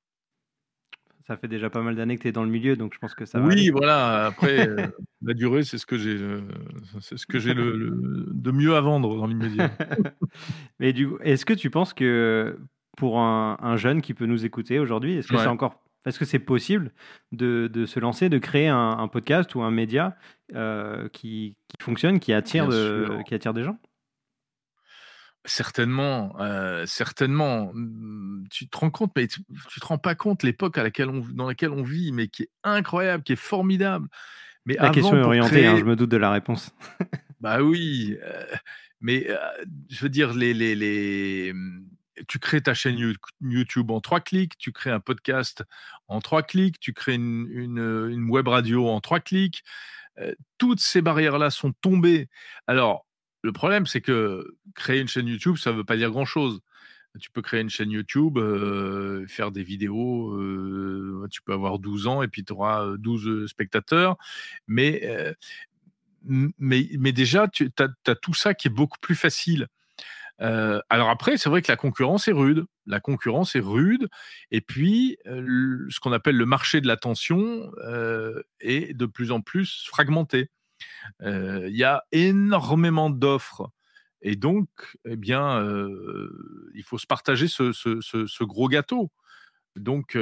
ça 1.29 1.37
fait 1.37 1.47
déjà 1.47 1.69
pas 1.69 1.83
mal 1.83 1.95
d'années 1.95 2.17
que 2.17 2.23
tu 2.23 2.27
es 2.27 2.31
dans 2.31 2.43
le 2.43 2.49
milieu, 2.49 2.75
donc 2.75 2.95
je 2.95 2.97
pense 2.97 3.13
que 3.13 3.23
ça 3.23 3.39
va. 3.39 3.45
Oui, 3.45 3.69
voilà. 3.69 4.25
Après, 4.25 4.67
euh, 4.67 4.87
la 5.21 5.35
durée, 5.35 5.63
c'est 5.63 5.77
ce 5.77 5.85
que 5.85 5.95
j'ai, 5.95 6.17
euh, 6.17 6.41
c'est 7.01 7.19
ce 7.19 7.27
que 7.27 7.37
j'ai 7.37 7.53
le, 7.53 8.25
de 8.31 8.51
mieux 8.51 8.75
à 8.75 8.81
vendre 8.81 9.15
dans 9.15 9.27
l'immédiat. 9.27 9.69
Mais 10.79 10.91
du 10.91 11.07
coup, 11.07 11.17
est-ce 11.21 11.45
que 11.45 11.53
tu 11.53 11.69
penses 11.69 11.93
que 11.93 12.57
pour 12.97 13.19
un, 13.19 13.77
jeune 13.77 14.01
qui 14.01 14.15
peut 14.15 14.25
nous 14.25 14.43
écouter 14.43 14.79
aujourd'hui, 14.79 15.17
est-ce 15.17 15.27
que 15.27 15.37
c'est 15.37 15.45
encore, 15.45 15.83
est-ce 16.05 16.19
que 16.19 16.25
c'est 16.25 16.39
possible 16.39 16.91
de, 17.31 17.69
de, 17.71 17.85
se 17.85 17.99
lancer, 17.99 18.29
de 18.29 18.37
créer 18.37 18.67
un, 18.67 19.07
podcast 19.07 19.53
ou 19.55 19.61
un 19.61 19.71
média 19.71 20.15
euh, 20.55 21.09
qui, 21.09 21.55
qui, 21.67 21.83
fonctionne, 21.83 22.19
qui 22.19 22.33
attire, 22.33 22.67
de, 22.67 23.19
qui 23.25 23.35
attire 23.35 23.53
des 23.53 23.63
gens? 23.63 23.77
Certainement, 25.45 26.35
certainement. 26.85 27.71
Mmh, 27.73 28.47
tu 28.49 28.69
te 28.69 28.77
rends 28.77 28.91
compte, 28.91 29.11
mais 29.15 29.27
tu, 29.27 29.41
te 29.43 29.85
rends 29.85 29.97
pas 29.97 30.15
compte 30.15 30.43
l'époque 30.43 30.77
à 30.77 30.83
laquelle 30.83 31.09
on, 31.09 31.25
dans 31.33 31.47
laquelle 31.47 31.71
on 31.71 31.83
vit, 31.83 32.11
mais 32.11 32.27
qui 32.27 32.43
est 32.43 32.51
incroyable, 32.63 33.23
qui 33.23 33.33
est 33.33 33.37
formidable. 33.37 34.07
Mais 34.65 34.75
la 34.79 34.89
question 34.89 35.17
est 35.17 35.23
orientée, 35.23 35.65
hein, 35.65 35.77
je 35.77 35.85
me 35.85 35.95
doute 35.95 36.11
de 36.11 36.17
la 36.17 36.31
réponse. 36.31 36.73
bah 37.39 37.61
oui, 37.61 38.17
mais 39.01 39.27
je 39.89 40.01
veux 40.01 40.09
dire, 40.09 40.33
les, 40.33 40.53
les, 40.53 40.75
les, 40.75 41.53
tu 42.27 42.39
crées 42.39 42.61
ta 42.61 42.73
chaîne 42.73 43.15
YouTube 43.41 43.91
en 43.91 44.01
trois 44.01 44.19
clics, 44.19 44.57
tu 44.57 44.71
crées 44.71 44.91
un 44.91 44.99
podcast 44.99 45.63
en 46.07 46.19
trois 46.21 46.43
clics, 46.43 46.79
tu 46.79 46.93
crées 46.93 47.15
une, 47.15 47.47
une, 47.51 48.29
web 48.29 48.47
radio 48.47 48.87
en 48.89 48.99
trois 49.01 49.19
clics. 49.19 49.63
toutes 50.57 50.81
ces 50.81 51.01
barrières-là 51.01 51.49
sont 51.49 51.71
tombées. 51.71 52.29
Alors, 52.67 53.05
le 53.41 53.51
problème, 53.51 53.85
c'est 53.85 54.01
que 54.01 54.55
créer 54.75 54.99
une 54.99 55.07
chaîne 55.07 55.27
YouTube, 55.27 55.57
ça 55.57 55.71
ne 55.71 55.77
veut 55.77 55.83
pas 55.83 55.97
dire 55.97 56.11
grand-chose. 56.11 56.61
Tu 57.19 57.31
peux 57.31 57.41
créer 57.41 57.61
une 57.61 57.69
chaîne 57.69 57.89
YouTube, 57.89 58.37
euh, 58.37 59.25
faire 59.27 59.51
des 59.51 59.63
vidéos, 59.63 60.31
euh, 60.35 61.27
tu 61.31 61.41
peux 61.41 61.53
avoir 61.53 61.79
12 61.79 62.07
ans 62.07 62.21
et 62.21 62.27
puis 62.27 62.43
tu 62.45 62.53
auras 62.53 62.97
12 62.97 63.47
spectateurs. 63.49 64.17
Mais, 64.67 65.01
euh, 65.05 65.33
mais, 66.23 66.87
mais, 66.99 67.11
déjà, 67.11 67.47
tu 67.47 67.71
as, 67.79 68.15
tout 68.15 68.33
ça 68.33 68.53
qui 68.53 68.67
est 68.67 68.71
beaucoup 68.71 68.99
plus 68.99 69.15
facile. 69.15 69.67
Alors 70.39 71.09
après, 71.09 71.37
c'est 71.37 71.49
vrai 71.49 71.61
que 71.61 71.71
la 71.71 71.75
concurrence 71.75 72.27
est 72.27 72.33
rude. 72.33 72.65
La 72.85 72.99
concurrence 72.99 73.55
est 73.55 73.61
rude. 73.61 74.07
Et 74.51 74.61
puis, 74.61 75.17
ce 75.25 75.99
qu'on 75.99 76.11
appelle 76.11 76.37
le 76.37 76.45
marché 76.45 76.81
de 76.81 76.87
l'attention 76.87 77.71
est 78.59 78.93
de 78.93 79.05
plus 79.05 79.31
en 79.31 79.41
plus 79.41 79.85
fragmenté. 79.87 80.49
Il 81.21 81.75
y 81.75 81.83
a 81.83 82.03
énormément 82.11 83.09
d'offres. 83.09 83.69
Et 84.21 84.35
donc, 84.35 84.69
eh 85.05 85.15
bien, 85.15 85.61
il 86.73 86.83
faut 86.83 86.97
se 86.97 87.07
partager 87.07 87.47
ce, 87.47 88.43
gros 88.43 88.67
gâteau. 88.67 89.11
Donc, 89.75 90.17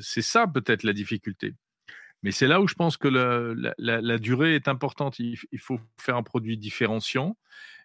c'est 0.00 0.22
ça 0.22 0.46
peut-être 0.46 0.82
la 0.82 0.92
difficulté. 0.92 1.54
Mais 2.24 2.32
c'est 2.32 2.46
là 2.46 2.60
où 2.62 2.66
je 2.66 2.74
pense 2.74 2.96
que 2.96 3.08
la, 3.08 4.18
durée 4.18 4.54
est 4.54 4.68
importante. 4.68 5.18
Il, 5.18 5.36
faut 5.58 5.78
faire 6.00 6.16
un 6.16 6.22
produit 6.22 6.56
différenciant. 6.56 7.36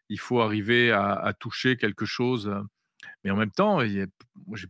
Il 0.09 0.19
faut 0.19 0.41
arriver 0.41 0.91
à, 0.91 1.33
toucher 1.39 1.77
quelque 1.77 2.05
chose. 2.05 2.51
Mais 3.23 3.31
en 3.31 3.35
même 3.35 3.51
temps, 3.51 3.79
j'ai 3.79 4.07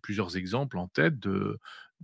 plusieurs 0.01 0.37
exemples 0.37 0.77
en 0.77 0.87
tête 0.87 1.15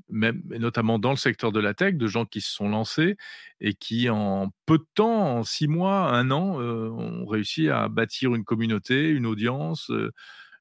notamment 0.10 1.00
dans 1.00 1.12
le 1.12 1.18
secteur 1.18 1.52
de 1.52 1.60
la 1.60 1.74
tech, 1.74 1.96
de 1.96 2.08
gens 2.08 2.26
qui 2.26 2.42
se 2.42 2.52
sont 2.52 2.70
lancés 2.70 3.18
et 3.60 3.74
qui, 3.74 4.10
en 4.10 4.52
peu 4.66 4.78
de 4.78 4.86
temps, 4.94 5.38
en 5.38 5.44
six 5.44 5.68
mois, 5.68 6.14
un 6.14 6.32
an, 6.32 6.60
euh, 6.60 6.90
ont 6.90 7.26
réussi 7.26 7.70
à 7.70 7.88
bâtir 7.88 8.36
une 8.36 8.44
communauté, 8.44 9.10
une 9.10 9.26
audience. 9.26 9.90
Euh, 9.92 10.12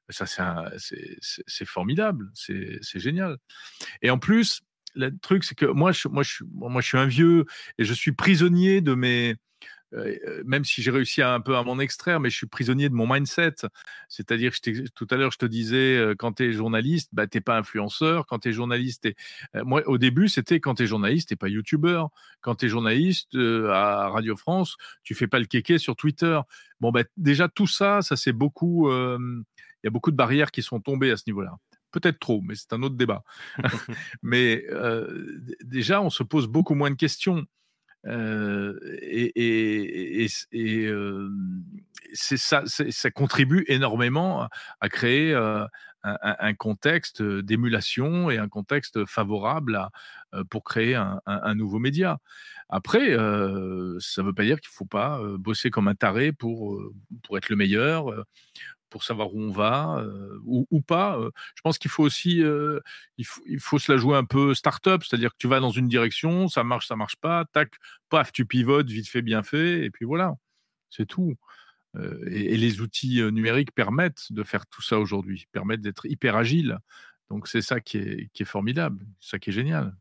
ça, 0.09 0.25
c'est 0.77 1.65
formidable, 1.65 2.29
c'est 2.33 2.99
génial. 2.99 3.37
Et 4.01 4.09
en 4.09 4.19
plus, 4.19 4.61
le 4.93 5.17
truc, 5.17 5.43
c'est 5.43 5.55
que 5.55 5.65
moi 5.65 5.91
je, 5.91 6.07
suis 6.81 6.97
un 6.97 7.07
vieux 7.07 7.45
et 7.79 7.85
je 7.85 7.93
suis 7.93 8.11
prisonnier 8.11 8.81
de 8.81 8.93
mes, 8.93 9.31
euh, 9.31 9.33
euh, 9.33 9.74
même 10.45 10.65
si 10.65 10.81
j'ai 10.81 10.91
réussi 10.91 11.21
à, 11.21 11.33
un 11.33 11.39
peu 11.39 11.55
à 11.55 11.63
m'en 11.63 11.79
extraire, 11.79 12.19
mais 12.19 12.29
je 12.29 12.37
suis 12.37 12.47
prisonnier 12.47 12.89
de 12.89 12.93
mon 12.93 13.11
mindset. 13.11 13.55
C'est-à-dire, 14.09 14.51
tout 14.93 15.07
à 15.09 15.15
l'heure, 15.15 15.31
je 15.31 15.37
te 15.37 15.45
disais, 15.45 15.97
euh, 15.97 16.15
quand 16.17 16.33
tu 16.33 16.45
es 16.45 16.51
journaliste, 16.51 17.09
bah, 17.13 17.27
tu 17.27 17.37
n'es 17.37 17.41
pas 17.41 17.57
influenceur. 17.57 18.25
Quand 18.25 18.39
tu 18.39 18.49
es 18.49 18.51
journaliste, 18.51 19.07
moi, 19.53 19.83
au 19.87 19.97
début, 19.97 20.27
c'était 20.27 20.59
quand 20.59 20.75
tu 20.75 20.83
es 20.83 20.87
journaliste, 20.87 21.29
tu 21.29 21.37
pas 21.37 21.47
youtubeur. 21.47 22.09
Quand 22.41 22.55
tu 22.55 22.65
es 22.65 22.69
journaliste 22.69 23.35
à 23.35 24.09
Radio 24.09 24.35
France, 24.35 24.77
tu 25.03 25.15
fais 25.15 25.27
pas 25.27 25.39
le 25.39 25.45
kéké 25.45 25.77
sur 25.77 25.95
Twitter. 25.95 26.39
Bon, 26.79 26.91
bah, 26.91 27.03
déjà, 27.17 27.47
tout 27.47 27.67
ça, 27.67 28.01
ça 28.01 28.15
c'est 28.15 28.33
beaucoup. 28.33 28.89
Il 28.91 29.85
y 29.85 29.87
a 29.87 29.91
beaucoup 29.91 30.11
de 30.11 30.17
barrières 30.17 30.51
qui 30.51 30.61
sont 30.61 30.79
tombées 30.79 31.11
à 31.11 31.17
ce 31.17 31.23
niveau-là 31.27 31.55
peut-être 31.91 32.19
trop, 32.19 32.41
mais 32.41 32.55
c'est 32.55 32.73
un 32.73 32.83
autre 32.83 32.97
débat. 32.97 33.23
mais 34.21 34.65
déjà, 35.63 36.01
on 36.01 36.09
se 36.09 36.23
pose 36.23 36.47
beaucoup 36.47 36.75
moins 36.75 36.91
de 36.91 36.95
questions 36.95 37.45
et, 38.05 40.27
c'est 42.13 42.37
ça, 42.37 42.63
ça 42.65 43.11
contribue 43.11 43.65
énormément 43.67 44.47
à, 44.79 44.89
créer 44.89 45.33
un, 46.03 46.53
contexte 46.53 47.21
d'émulation 47.21 48.29
et 48.29 48.37
un 48.37 48.47
contexte 48.47 49.05
favorable 49.05 49.89
pour 50.49 50.63
créer 50.63 50.95
un, 50.95 51.55
nouveau 51.55 51.79
média. 51.79 52.19
Après, 52.69 53.15
ça 53.15 53.17
ne 53.17 54.21
veut 54.21 54.33
pas 54.33 54.43
dire 54.43 54.59
qu'il 54.59 54.71
ne 54.71 54.75
faut 54.75 54.85
pas 54.85 55.19
bosser 55.37 55.71
comme 55.71 55.87
un 55.87 55.95
taré 55.95 56.31
pour, 56.31 56.79
pour 57.23 57.37
être 57.37 57.49
le 57.49 57.55
meilleur 57.55 58.25
pour 58.95 59.03
savoir 59.03 59.35
où 59.35 59.41
on 59.41 59.51
va 59.51 59.97
euh, 59.99 60.39
ou, 60.45 60.79
pas. 60.79 61.19
Euh, 61.19 61.29
je 61.55 61.61
pense 61.61 61.77
qu'il 61.77 61.91
faut 61.91 62.03
aussi, 62.03 62.41
euh, 62.41 62.79
il, 63.17 63.25
faut, 63.59 63.77
se 63.77 63.91
la 63.91 63.97
jouer 63.97 64.15
un 64.15 64.23
peu 64.23 64.53
start-up, 64.53 65.03
c'est-à-dire 65.03 65.31
que 65.31 65.37
tu 65.37 65.49
vas 65.49 65.59
dans 65.59 65.69
une 65.69 65.89
direction, 65.89 66.47
ça 66.47 66.63
marche, 66.63 66.87
ça 66.87 66.95
marche 66.95 67.17
pas, 67.17 67.43
tac, 67.51 67.73
paf, 68.07 68.31
tu 68.31 68.45
pivotes, 68.45 68.87
vite 68.87 69.09
fait, 69.09 69.21
bien 69.21 69.43
fait, 69.43 69.83
et 69.83 69.89
puis 69.89 70.05
voilà, 70.05 70.35
c'est 70.89 71.05
tout. 71.05 71.35
Et, 72.31 72.55
les 72.55 72.79
outils 72.79 73.21
numériques 73.33 73.73
permettent 73.73 74.31
de 74.31 74.43
faire 74.43 74.65
tout 74.65 74.81
ça 74.81 74.97
aujourd'hui, 74.97 75.45
permettent 75.51 75.81
d'être 75.81 76.05
hyper 76.05 76.37
agile. 76.37 76.77
Donc 77.29 77.49
c'est 77.49 77.61
ça 77.61 77.81
qui 77.81 77.97
est, 77.97 78.43
formidable, 78.45 79.05
ça 79.19 79.39
qui 79.39 79.49
est 79.49 79.53
génial. 79.53 79.93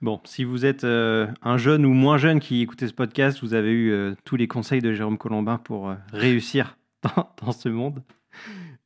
Bon, 0.00 0.20
si 0.22 0.44
vous 0.44 0.64
êtes 0.64 0.84
un 0.84 1.56
jeune 1.56 1.86
ou 1.86 1.92
moins 1.92 2.18
jeune 2.18 2.38
qui 2.38 2.62
écoutez 2.62 2.86
ce 2.86 2.94
podcast, 2.94 3.40
vous 3.42 3.54
avez 3.54 3.72
eu 3.72 4.14
tous 4.24 4.36
les 4.36 4.46
conseils 4.46 4.80
de 4.80 4.92
Jérôme 4.92 5.18
Colombin 5.18 5.58
pour 5.58 5.92
réussir 6.12 6.76
dans, 7.42 7.52
ce 7.52 7.68
monde. 7.68 8.02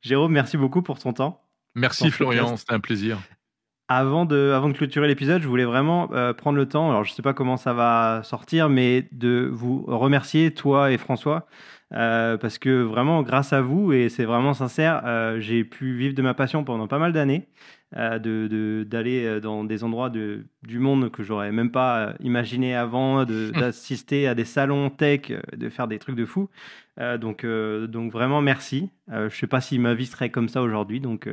Jérôme, 0.01 0.31
merci 0.31 0.57
beaucoup 0.57 0.81
pour 0.81 0.99
ton 0.99 1.13
temps. 1.13 1.41
Merci 1.75 2.09
Florian, 2.09 2.57
c'était 2.57 2.73
un 2.73 2.79
plaisir. 2.79 3.19
Avant 3.89 4.25
de, 4.25 4.51
avant 4.53 4.67
de 4.67 4.73
clôturer 4.73 5.07
l'épisode, 5.07 5.41
je 5.41 5.47
voulais 5.47 5.63
vraiment 5.65 6.07
prendre 6.33 6.57
le 6.57 6.67
temps, 6.67 6.89
alors 6.89 7.03
je 7.05 7.11
ne 7.11 7.15
sais 7.15 7.21
pas 7.21 7.33
comment 7.33 7.55
ça 7.55 7.73
va 7.73 8.21
sortir, 8.23 8.67
mais 8.67 9.07
de 9.13 9.49
vous 9.51 9.85
remercier, 9.87 10.53
toi 10.53 10.91
et 10.91 10.97
François, 10.97 11.47
parce 11.91 12.57
que 12.57 12.81
vraiment, 12.81 13.21
grâce 13.21 13.53
à 13.53 13.61
vous, 13.61 13.93
et 13.93 14.09
c'est 14.09 14.25
vraiment 14.25 14.53
sincère, 14.53 15.03
j'ai 15.39 15.63
pu 15.63 15.95
vivre 15.95 16.15
de 16.15 16.21
ma 16.21 16.33
passion 16.33 16.65
pendant 16.65 16.87
pas 16.87 16.99
mal 16.99 17.13
d'années. 17.13 17.47
Euh, 17.95 18.19
de, 18.19 18.83
d'aller 18.83 19.23
euh, 19.23 19.39
dans 19.39 19.63
des 19.63 19.85
endroits 19.85 20.09
de, 20.09 20.43
du 20.61 20.77
monde 20.77 21.09
que 21.09 21.23
j'aurais 21.23 21.53
même 21.53 21.71
pas 21.71 21.99
euh, 21.99 22.13
imaginé 22.19 22.75
avant, 22.75 23.23
d'assister 23.25 24.27
à 24.27 24.35
des 24.35 24.43
salons 24.43 24.89
tech, 24.89 25.31
de 25.55 25.69
faire 25.69 25.87
des 25.87 25.97
trucs 25.97 26.17
de 26.17 26.25
fou. 26.25 26.49
donc, 27.21 27.45
donc 27.45 28.11
vraiment 28.11 28.41
merci. 28.41 28.89
je 29.07 29.29
sais 29.29 29.47
pas 29.47 29.61
si 29.61 29.79
ma 29.79 29.93
vie 29.93 30.05
serait 30.05 30.31
comme 30.31 30.49
ça 30.49 30.61
aujourd'hui. 30.61 30.99
Donc, 30.99 31.29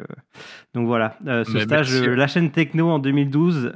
donc 0.74 0.86
voilà, 0.86 1.16
ce 1.24 1.58
stage, 1.58 2.02
la 2.02 2.28
chaîne 2.28 2.52
techno 2.52 2.88
en 2.88 3.00
2012 3.00 3.72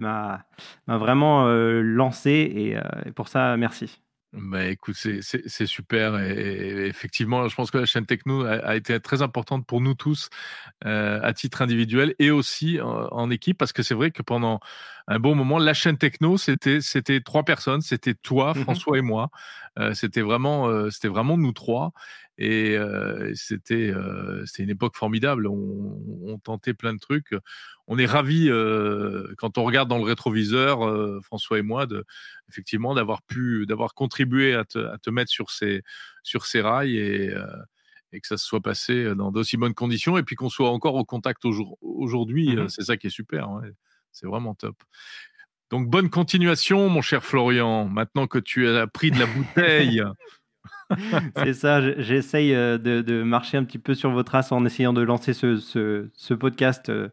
m'a, 0.00 0.44
m'a 0.86 0.96
vraiment 0.96 1.46
lancé 1.46 2.30
et 2.32 3.12
pour 3.12 3.28
ça 3.28 3.56
merci. 3.56 4.00
Bah, 4.34 4.66
écoute, 4.66 4.94
c'est 4.94 5.66
super 5.66 6.18
et, 6.18 6.86
effectivement, 6.86 7.48
je 7.48 7.54
pense 7.54 7.70
que 7.70 7.78
la 7.78 7.86
chaîne 7.86 8.04
techno 8.04 8.44
a, 8.44 8.76
été 8.76 9.00
très 9.00 9.22
importante 9.22 9.66
pour 9.66 9.80
nous 9.80 9.94
tous 9.94 10.28
euh, 10.84 11.18
à 11.22 11.32
titre 11.32 11.62
individuel 11.62 12.14
et 12.18 12.30
aussi 12.30 12.78
en, 12.82 13.30
équipe 13.30 13.56
parce 13.56 13.72
que 13.72 13.82
c'est 13.82 13.94
vrai 13.94 14.10
que 14.10 14.22
pendant 14.22 14.60
un 15.06 15.18
bon 15.18 15.34
moment, 15.34 15.58
la 15.58 15.72
chaîne 15.72 15.96
techno, 15.96 16.36
c'était 16.36 16.82
c'était 16.82 17.22
trois 17.22 17.42
personnes, 17.42 17.80
c'était 17.80 18.12
toi, 18.12 18.52
mmh 18.54 18.62
François 18.64 18.98
et 18.98 19.02
moi. 19.02 19.30
Euh, 19.78 19.94
c'était 19.94 20.20
vraiment 20.20 20.68
euh, 20.68 20.90
c'était 20.90 21.08
vraiment 21.08 21.38
nous 21.38 21.52
trois 21.52 21.92
et 22.38 22.78
c'était 23.34 23.92
c'était 24.46 24.62
une 24.62 24.70
époque 24.70 24.96
formidable. 24.96 25.46
On, 25.46 26.00
on, 26.22 26.38
tentait 26.38 26.74
plein 26.74 26.94
de 26.94 27.00
trucs. 27.00 27.34
On 27.88 27.98
est 27.98 28.06
ravis 28.06 28.48
quand 29.38 29.58
on 29.58 29.64
regarde 29.64 29.88
dans 29.88 29.98
le 29.98 30.04
rétroviseur, 30.04 30.80
François 31.24 31.58
et 31.58 31.62
moi, 31.62 31.86
de, 31.86 32.04
effectivement 32.48 32.94
d'avoir 32.94 33.22
pu 33.22 33.66
d'avoir 33.66 33.94
contribué 33.94 34.54
à 34.54 34.64
te, 34.64 34.78
à 34.78 34.98
te, 34.98 35.10
mettre 35.10 35.32
sur 35.32 35.50
ces 35.50 35.82
sur 36.22 36.46
ces 36.46 36.60
rails 36.60 36.96
et 36.96 37.34
et 38.12 38.20
que 38.20 38.26
ça 38.26 38.36
se 38.36 38.46
soit 38.46 38.60
passé 38.62 39.14
dans 39.14 39.32
d'aussi 39.32 39.56
bonnes 39.56 39.74
conditions 39.74 40.16
et 40.16 40.22
puis 40.22 40.36
qu'on 40.36 40.48
soit 40.48 40.70
encore 40.70 40.94
au 40.94 41.04
contact 41.04 41.44
aujourd'hui, 41.80 42.56
mmh 42.56 42.68
c'est 42.68 42.84
ça 42.84 42.96
qui 42.96 43.08
est 43.08 43.10
super. 43.10 43.48
C'est 44.12 44.26
vraiment 44.26 44.54
top. 44.54 44.76
Donc 45.70 45.88
bonne 45.88 46.08
continuation, 46.08 46.88
mon 46.88 47.02
cher 47.02 47.24
Florian. 47.24 47.86
Maintenant 47.86 48.26
que 48.26 48.38
tu 48.38 48.68
as 48.68 48.86
pris 48.86 49.10
de 49.10 49.18
la 49.18 49.26
bouteille. 49.26 50.02
C'est 51.36 51.54
ça, 51.54 51.80
j'essaye 52.00 52.54
euh, 52.54 52.78
de, 52.78 53.22
marcher 53.22 53.56
un 53.56 53.64
petit 53.64 53.78
peu 53.78 53.94
sur 53.94 54.10
vos 54.10 54.22
traces 54.22 54.52
en 54.52 54.64
essayant 54.64 54.92
de 54.92 55.02
lancer 55.02 55.32
ce, 55.32 56.34
podcast 56.34 56.88
euh, 56.88 57.08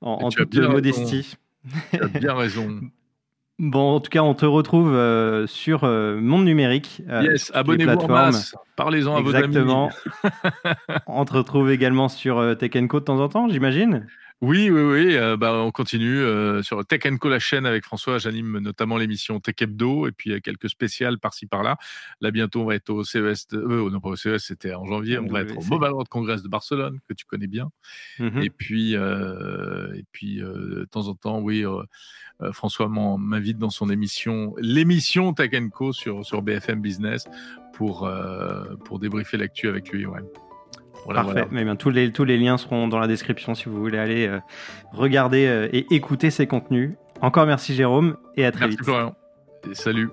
en, 0.00 0.30
toute 0.30 0.56
modestie. 0.56 1.36
tu 1.92 2.02
as 2.02 2.08
bien 2.08 2.34
raison. 2.34 2.80
Bon, 3.60 3.94
en 3.94 4.00
tout 4.00 4.10
cas, 4.10 4.22
on 4.22 4.34
te 4.34 4.44
retrouve 4.44 4.92
euh, 4.92 5.46
sur 5.46 5.84
Monde 5.84 6.44
Numérique. 6.44 7.02
yes, 7.22 7.52
abonnez-vous 7.54 8.00
en 8.00 8.08
masse. 8.08 8.56
Parlez-en 8.74 9.14
à 9.14 9.20
vos 9.20 9.32
amis. 9.32 9.44
Exactement. 9.46 9.90
on 11.06 11.24
te 11.24 11.34
retrouve 11.34 11.70
également 11.70 12.08
sur 12.08 12.56
Tech 12.58 12.72
Co 12.88 12.98
de 12.98 13.04
temps 13.04 13.20
en 13.20 13.28
temps, 13.28 13.48
j'imagine 13.48 14.08
oui, 14.44 14.70
oui, 14.70 14.82
oui. 14.82 15.16
Euh, 15.16 15.36
bah, 15.36 15.54
on 15.54 15.70
continue 15.70 16.18
euh, 16.18 16.62
sur 16.62 16.84
Tech 16.84 17.00
Co, 17.18 17.28
la 17.30 17.38
chaîne 17.38 17.64
avec 17.64 17.84
François. 17.84 18.18
J'anime 18.18 18.58
notamment 18.58 18.98
l'émission 18.98 19.40
Tech 19.40 19.54
Hebdo 19.60 20.06
et 20.06 20.12
puis 20.12 20.34
a 20.34 20.40
quelques 20.40 20.68
spéciales 20.68 21.18
par-ci 21.18 21.46
par-là. 21.46 21.78
Là, 22.20 22.30
bientôt, 22.30 22.60
on 22.60 22.66
va 22.66 22.74
être 22.74 22.90
au 22.90 23.04
CES. 23.04 23.48
De... 23.48 23.58
Euh, 23.58 23.90
non, 23.90 24.00
pas 24.00 24.10
au 24.10 24.16
CES, 24.16 24.44
c'était 24.44 24.74
en 24.74 24.84
janvier. 24.84 25.18
On 25.18 25.26
va 25.26 25.40
être 25.40 25.56
au 25.56 25.62
Mobile 25.62 25.90
World 25.90 26.08
Congress 26.08 26.42
de 26.42 26.48
Barcelone, 26.48 27.00
que 27.08 27.14
tu 27.14 27.24
connais 27.24 27.46
bien. 27.46 27.70
Mmh 28.18 28.42
et 28.42 28.50
puis, 28.50 28.94
et 28.94 30.04
puis 30.12 30.36
de 30.36 30.86
temps 30.90 31.08
en 31.08 31.14
temps, 31.14 31.40
oui, 31.40 31.64
François 32.52 32.88
m'invite 32.88 33.58
dans 33.58 33.70
son 33.70 33.88
émission, 33.88 34.54
l'émission 34.58 35.32
Tech 35.32 35.50
Co 35.72 35.92
sur, 35.92 36.24
sur 36.24 36.42
BFM 36.42 36.80
Business 36.80 37.24
pour, 37.72 38.10
pour 38.84 38.98
débriefer 38.98 39.36
l'actu 39.36 39.68
avec 39.68 39.90
lui. 39.90 40.04
Ouais. 40.06 40.20
Parfait. 41.12 41.46
Mais 41.50 41.64
bien, 41.64 41.76
tous, 41.76 41.90
les, 41.90 42.12
tous 42.12 42.24
les 42.24 42.38
liens 42.38 42.56
seront 42.56 42.88
dans 42.88 42.98
la 42.98 43.06
description 43.06 43.54
si 43.54 43.68
vous 43.68 43.78
voulez 43.78 43.98
aller 43.98 44.26
euh, 44.26 44.38
regarder 44.92 45.46
euh, 45.46 45.68
et 45.72 45.86
écouter 45.94 46.30
ces 46.30 46.46
contenus. 46.46 46.92
Encore 47.20 47.46
merci 47.46 47.74
Jérôme 47.74 48.16
et 48.36 48.44
à 48.44 48.52
très 48.52 48.66
merci 48.66 48.76
vite. 48.78 48.84
Florian. 48.84 49.14
Et 49.70 49.74
salut. 49.74 50.10